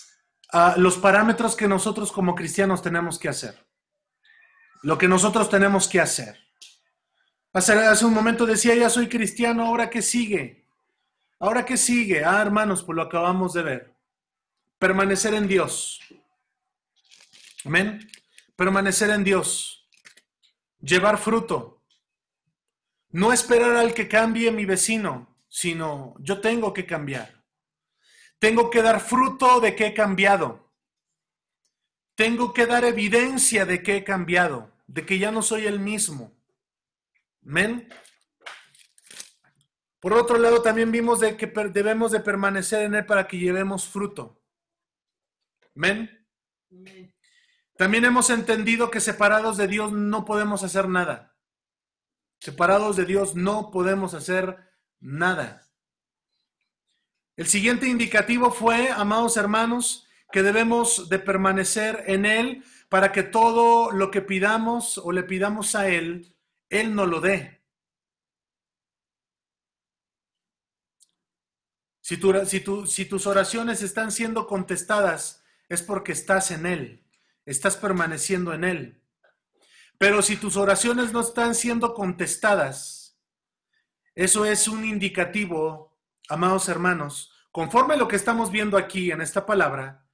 ah, 0.51 0.75
los 0.77 0.97
parámetros 0.97 1.55
que 1.55 1.69
nosotros 1.69 2.11
como 2.11 2.35
cristianos 2.35 2.81
tenemos 2.81 3.17
que 3.17 3.29
hacer. 3.29 3.65
Lo 4.83 4.97
que 4.97 5.07
nosotros 5.07 5.49
tenemos 5.49 5.87
que 5.87 6.01
hacer. 6.01 6.37
Hace, 7.53 7.71
hace 7.71 8.03
un 8.03 8.13
momento 8.13 8.45
decía, 8.45 8.75
ya 8.75 8.89
soy 8.89 9.07
cristiano, 9.07 9.65
ahora 9.65 9.89
qué 9.89 10.01
sigue. 10.01 10.67
Ahora 11.39 11.63
qué 11.63 11.77
sigue. 11.77 12.25
Ah, 12.25 12.41
hermanos, 12.41 12.83
pues 12.83 12.97
lo 12.97 13.03
acabamos 13.03 13.53
de 13.53 13.63
ver. 13.63 13.95
Permanecer 14.79 15.33
en 15.33 15.47
Dios. 15.47 16.01
Amén. 17.63 18.11
Permanecer 18.57 19.11
en 19.11 19.23
Dios. 19.23 19.87
Llevar 20.81 21.17
fruto. 21.19 21.81
No 23.11 23.31
esperar 23.31 23.77
al 23.77 23.93
que 23.93 24.09
cambie 24.09 24.51
mi 24.51 24.65
vecino, 24.65 25.37
sino 25.47 26.15
yo 26.19 26.41
tengo 26.41 26.73
que 26.73 26.85
cambiar. 26.85 27.34
Tengo 28.39 28.69
que 28.69 28.81
dar 28.81 28.99
fruto 28.99 29.59
de 29.59 29.75
que 29.75 29.87
he 29.87 29.93
cambiado. 29.93 30.71
Tengo 32.15 32.53
que 32.53 32.65
dar 32.65 32.85
evidencia 32.85 33.65
de 33.65 33.83
que 33.83 33.97
he 33.97 34.03
cambiado, 34.03 34.71
de 34.87 35.05
que 35.05 35.19
ya 35.19 35.31
no 35.31 35.41
soy 35.41 35.65
el 35.65 35.79
mismo. 35.79 36.33
Amén. 37.45 37.89
Por 39.99 40.13
otro 40.13 40.37
lado, 40.37 40.61
también 40.61 40.91
vimos 40.91 41.19
de 41.19 41.35
que 41.35 41.47
debemos 41.47 42.11
de 42.11 42.19
permanecer 42.19 42.83
en 42.83 42.95
Él 42.95 43.05
para 43.05 43.27
que 43.27 43.37
llevemos 43.37 43.87
fruto. 43.89 44.41
Amén. 45.75 46.25
También 47.75 48.05
hemos 48.05 48.29
entendido 48.29 48.89
que 48.89 49.01
separados 49.01 49.57
de 49.57 49.67
Dios 49.67 49.91
no 49.91 50.23
podemos 50.23 50.63
hacer 50.63 50.87
nada. 50.87 51.35
Separados 52.39 52.95
de 52.95 53.05
Dios 53.05 53.35
no 53.35 53.71
podemos 53.71 54.13
hacer 54.13 54.57
nada. 54.99 55.64
El 57.37 57.47
siguiente 57.47 57.87
indicativo 57.87 58.49
fue, 58.49 58.89
amados 58.89 59.35
hermanos, 59.35 60.07
que 60.31 60.41
debemos 60.41 61.09
de 61.09 61.19
permanecer 61.19 62.03
en 62.07 62.25
Él 62.25 62.63
para 62.87 63.11
que 63.11 63.23
todo 63.23 63.91
lo 63.91 64.09
que 64.09 64.21
pidamos 64.21 64.97
o 64.97 65.11
le 65.11 65.23
pidamos 65.23 65.75
a 65.75 65.89
Él, 65.89 66.33
Él 66.69 66.95
nos 66.95 67.09
lo 67.09 67.19
dé. 67.19 67.61
Si, 71.99 72.17
si, 72.45 72.63
si 72.87 73.05
tus 73.05 73.27
oraciones 73.27 73.81
están 73.81 74.11
siendo 74.11 74.47
contestadas, 74.47 75.43
es 75.67 75.81
porque 75.81 76.13
estás 76.13 76.51
en 76.51 76.65
Él, 76.65 77.05
estás 77.45 77.75
permaneciendo 77.75 78.53
en 78.53 78.63
Él. 78.63 79.01
Pero 79.97 80.21
si 80.21 80.37
tus 80.37 80.55
oraciones 80.55 81.11
no 81.11 81.21
están 81.21 81.55
siendo 81.55 81.93
contestadas, 81.93 83.17
eso 84.13 84.45
es 84.45 84.67
un 84.67 84.85
indicativo 84.85 85.94
amados 86.29 86.69
hermanos, 86.69 87.31
conforme 87.51 87.93
a 87.93 87.97
lo 87.97 88.07
que 88.07 88.15
estamos 88.15 88.51
viendo 88.51 88.77
aquí 88.77 89.11
en 89.11 89.21
esta 89.21 89.45
palabra, 89.45 90.05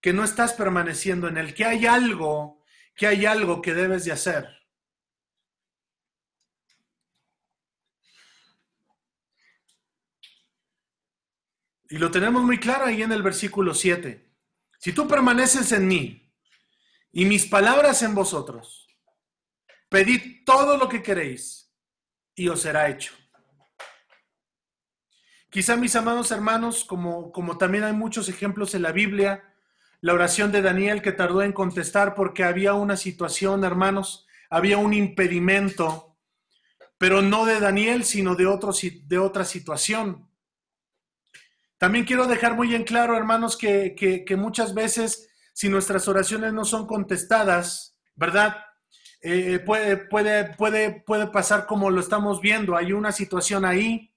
que 0.00 0.12
no 0.12 0.24
estás 0.24 0.52
permaneciendo 0.52 1.28
en 1.28 1.36
él, 1.36 1.54
que 1.54 1.64
hay 1.64 1.86
algo, 1.86 2.62
que 2.94 3.06
hay 3.06 3.26
algo 3.26 3.60
que 3.62 3.74
debes 3.74 4.04
de 4.04 4.12
hacer. 4.12 4.48
Y 11.88 11.98
lo 11.98 12.10
tenemos 12.10 12.42
muy 12.42 12.58
claro 12.58 12.86
ahí 12.86 13.02
en 13.02 13.12
el 13.12 13.22
versículo 13.22 13.72
7. 13.72 14.28
Si 14.78 14.92
tú 14.92 15.06
permaneces 15.06 15.70
en 15.72 15.86
mí 15.86 16.32
y 17.12 17.24
mis 17.24 17.46
palabras 17.46 18.02
en 18.02 18.14
vosotros, 18.14 18.88
pedid 19.88 20.44
todo 20.44 20.76
lo 20.76 20.88
que 20.88 21.02
queréis 21.02 21.72
y 22.34 22.48
os 22.48 22.60
será 22.60 22.88
hecho. 22.88 23.14
Quizá 25.56 25.74
mis 25.74 25.96
amados 25.96 26.32
hermanos, 26.32 26.84
como, 26.84 27.32
como 27.32 27.56
también 27.56 27.84
hay 27.84 27.94
muchos 27.94 28.28
ejemplos 28.28 28.74
en 28.74 28.82
la 28.82 28.92
Biblia, 28.92 29.42
la 30.02 30.12
oración 30.12 30.52
de 30.52 30.60
Daniel 30.60 31.00
que 31.00 31.12
tardó 31.12 31.40
en 31.40 31.54
contestar 31.54 32.14
porque 32.14 32.44
había 32.44 32.74
una 32.74 32.98
situación, 32.98 33.64
hermanos, 33.64 34.26
había 34.50 34.76
un 34.76 34.92
impedimento, 34.92 36.14
pero 36.98 37.22
no 37.22 37.46
de 37.46 37.58
Daniel, 37.58 38.04
sino 38.04 38.34
de, 38.34 38.46
otro, 38.46 38.70
de 39.06 39.16
otra 39.16 39.46
situación. 39.46 40.28
También 41.78 42.04
quiero 42.04 42.26
dejar 42.26 42.54
muy 42.54 42.74
en 42.74 42.84
claro, 42.84 43.16
hermanos, 43.16 43.56
que, 43.56 43.94
que, 43.96 44.36
muchas 44.36 44.74
veces, 44.74 45.30
si 45.54 45.70
nuestras 45.70 46.06
oraciones 46.06 46.52
no 46.52 46.66
son 46.66 46.86
contestadas, 46.86 47.96
¿verdad? 48.14 48.58
Eh, 49.22 49.58
puede, 49.64 49.96
puede, 49.96 50.54
puede, 50.54 51.00
puede 51.00 51.28
pasar 51.28 51.64
como 51.64 51.88
lo 51.88 52.02
estamos 52.02 52.42
viendo. 52.42 52.76
Hay 52.76 52.92
una 52.92 53.10
situación 53.10 53.64
ahí 53.64 54.12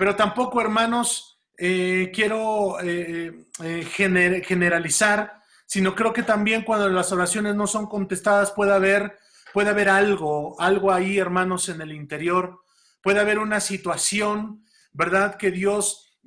pero 0.00 0.16
tampoco, 0.16 0.62
hermanos, 0.62 1.42
eh, 1.58 2.10
quiero 2.14 2.80
eh, 2.80 3.44
eh, 3.62 3.84
generalizar, 3.84 5.42
sino 5.66 5.94
creo 5.94 6.14
que 6.14 6.22
también 6.22 6.62
cuando 6.64 6.88
las 6.88 7.12
oraciones 7.12 7.54
no 7.54 7.66
son 7.66 7.84
contestadas 7.84 8.50
puede 8.52 8.72
haber, 8.72 9.18
puede 9.52 9.68
haber 9.68 9.90
algo, 9.90 10.58
algo 10.58 10.90
ahí, 10.90 11.18
hermanos, 11.18 11.68
en 11.68 11.82
el 11.82 11.92
interior. 11.92 12.62
Puede 13.02 13.20
haber 13.20 13.38
una 13.38 13.60
situación, 13.60 14.64
¿verdad? 14.92 15.36
Que 15.36 15.50
Dios 15.50 16.18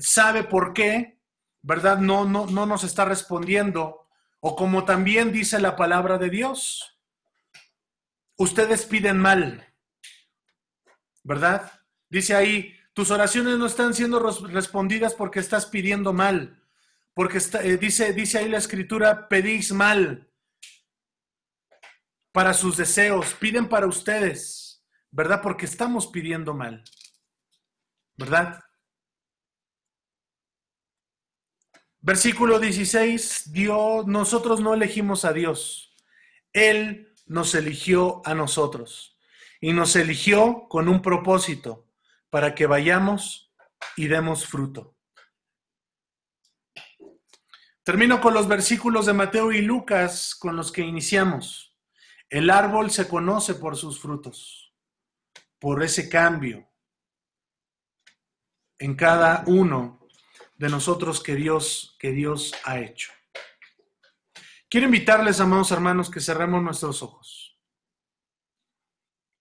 sabe 0.00 0.42
por 0.42 0.72
qué, 0.72 1.20
¿verdad? 1.62 1.98
No, 1.98 2.24
no, 2.24 2.46
no 2.46 2.66
nos 2.66 2.82
está 2.82 3.04
respondiendo. 3.04 4.08
O 4.40 4.56
como 4.56 4.84
también 4.84 5.30
dice 5.30 5.60
la 5.60 5.76
palabra 5.76 6.18
de 6.18 6.30
Dios, 6.30 6.98
ustedes 8.36 8.86
piden 8.86 9.18
mal, 9.18 9.72
¿verdad? 11.22 11.79
Dice 12.10 12.34
ahí, 12.34 12.76
tus 12.92 13.12
oraciones 13.12 13.56
no 13.56 13.66
están 13.66 13.94
siendo 13.94 14.18
respondidas 14.18 15.14
porque 15.14 15.38
estás 15.38 15.66
pidiendo 15.66 16.12
mal. 16.12 16.60
Porque 17.14 17.38
eh, 17.62 17.76
dice, 17.76 18.12
dice 18.12 18.38
ahí 18.38 18.48
la 18.48 18.58
escritura, 18.58 19.28
pedís 19.28 19.72
mal 19.72 20.28
para 22.32 22.52
sus 22.52 22.76
deseos, 22.76 23.34
piden 23.34 23.68
para 23.68 23.86
ustedes, 23.86 24.84
¿verdad? 25.10 25.40
Porque 25.42 25.66
estamos 25.66 26.06
pidiendo 26.06 26.54
mal, 26.54 26.84
¿verdad? 28.16 28.60
Versículo 32.00 32.58
16, 32.58 33.52
Dios, 33.52 34.06
nosotros 34.06 34.60
no 34.60 34.74
elegimos 34.74 35.24
a 35.24 35.32
Dios, 35.32 35.94
Él 36.52 37.12
nos 37.26 37.54
eligió 37.54 38.22
a 38.24 38.34
nosotros 38.34 39.18
y 39.60 39.72
nos 39.72 39.94
eligió 39.96 40.66
con 40.68 40.88
un 40.88 41.02
propósito 41.02 41.89
para 42.30 42.54
que 42.54 42.66
vayamos 42.66 43.52
y 43.96 44.06
demos 44.06 44.46
fruto. 44.46 44.96
Termino 47.82 48.20
con 48.20 48.34
los 48.34 48.46
versículos 48.46 49.06
de 49.06 49.12
Mateo 49.12 49.52
y 49.52 49.62
Lucas 49.62 50.34
con 50.34 50.56
los 50.56 50.70
que 50.70 50.82
iniciamos. 50.82 51.76
El 52.28 52.50
árbol 52.50 52.90
se 52.90 53.08
conoce 53.08 53.54
por 53.54 53.76
sus 53.76 54.00
frutos, 54.00 54.72
por 55.58 55.82
ese 55.82 56.08
cambio 56.08 56.70
en 58.78 58.94
cada 58.94 59.44
uno 59.46 60.06
de 60.56 60.68
nosotros 60.68 61.22
que 61.22 61.34
Dios, 61.34 61.96
que 61.98 62.12
Dios 62.12 62.54
ha 62.64 62.78
hecho. 62.78 63.12
Quiero 64.68 64.86
invitarles, 64.86 65.40
amados 65.40 65.72
hermanos, 65.72 66.10
que 66.10 66.20
cerremos 66.20 66.62
nuestros 66.62 67.02
ojos. 67.02 67.39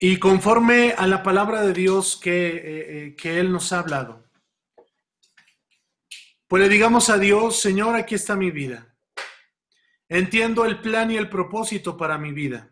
Y 0.01 0.17
conforme 0.17 0.93
a 0.97 1.07
la 1.07 1.23
palabra 1.23 1.61
de 1.61 1.73
Dios 1.73 2.15
que, 2.15 2.47
eh, 2.47 2.61
eh, 2.63 3.15
que 3.17 3.41
Él 3.41 3.51
nos 3.51 3.73
ha 3.73 3.79
hablado, 3.79 4.23
pues 6.47 6.63
le 6.63 6.69
digamos 6.69 7.09
a 7.09 7.17
Dios, 7.17 7.59
Señor, 7.59 7.97
aquí 7.97 8.15
está 8.15 8.37
mi 8.37 8.49
vida. 8.49 8.95
Entiendo 10.07 10.63
el 10.63 10.79
plan 10.79 11.11
y 11.11 11.17
el 11.17 11.29
propósito 11.29 11.97
para 11.97 12.17
mi 12.17 12.31
vida. 12.31 12.71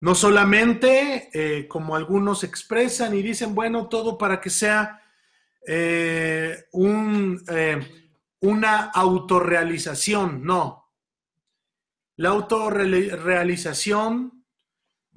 No 0.00 0.14
solamente, 0.14 1.30
eh, 1.32 1.66
como 1.66 1.96
algunos 1.96 2.44
expresan 2.44 3.16
y 3.16 3.22
dicen, 3.22 3.54
bueno, 3.54 3.88
todo 3.88 4.18
para 4.18 4.42
que 4.42 4.50
sea 4.50 5.02
un, 6.72 7.42
una 8.40 8.84
autorrealización. 8.84 10.44
No. 10.44 10.92
La 12.16 12.28
autorrealización 12.28 14.37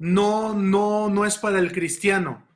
no, 0.02 0.52
no, 0.52 1.08
no 1.08 1.24
es 1.24 1.38
para 1.38 1.60
el 1.60 1.70
cristiano. 1.70 2.48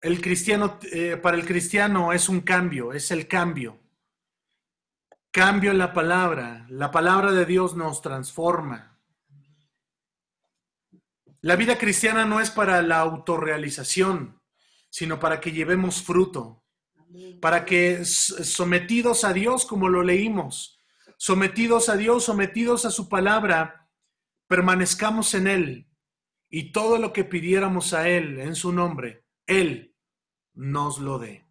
El 0.00 0.20
cristiano, 0.20 0.78
eh, 0.92 1.16
para 1.16 1.36
el 1.36 1.44
cristiano 1.44 2.12
es 2.12 2.28
un 2.28 2.42
cambio, 2.42 2.92
es 2.92 3.10
el 3.10 3.26
cambio. 3.26 3.80
Cambio 5.32 5.72
en 5.72 5.78
la 5.78 5.92
palabra. 5.92 6.66
La 6.70 6.92
palabra 6.92 7.32
de 7.32 7.46
Dios 7.46 7.74
nos 7.74 8.00
transforma. 8.00 9.00
La 11.40 11.56
vida 11.56 11.76
cristiana 11.76 12.24
no 12.24 12.38
es 12.40 12.52
para 12.52 12.80
la 12.82 13.00
autorrealización, 13.00 14.40
sino 14.88 15.18
para 15.18 15.40
que 15.40 15.50
llevemos 15.50 16.00
fruto, 16.00 16.64
para 17.40 17.64
que 17.64 18.04
sometidos 18.04 19.24
a 19.24 19.32
Dios, 19.32 19.66
como 19.66 19.88
lo 19.88 20.04
leímos, 20.04 20.78
sometidos 21.16 21.88
a 21.88 21.96
Dios, 21.96 22.22
sometidos 22.22 22.84
a 22.84 22.92
su 22.92 23.08
palabra, 23.08 23.87
permanezcamos 24.48 25.34
en 25.34 25.46
Él 25.46 25.88
y 26.50 26.72
todo 26.72 26.98
lo 26.98 27.12
que 27.12 27.24
pidiéramos 27.24 27.92
a 27.92 28.08
Él 28.08 28.40
en 28.40 28.54
su 28.54 28.72
nombre, 28.72 29.24
Él 29.46 29.94
nos 30.54 30.98
lo 30.98 31.18
dé. 31.18 31.47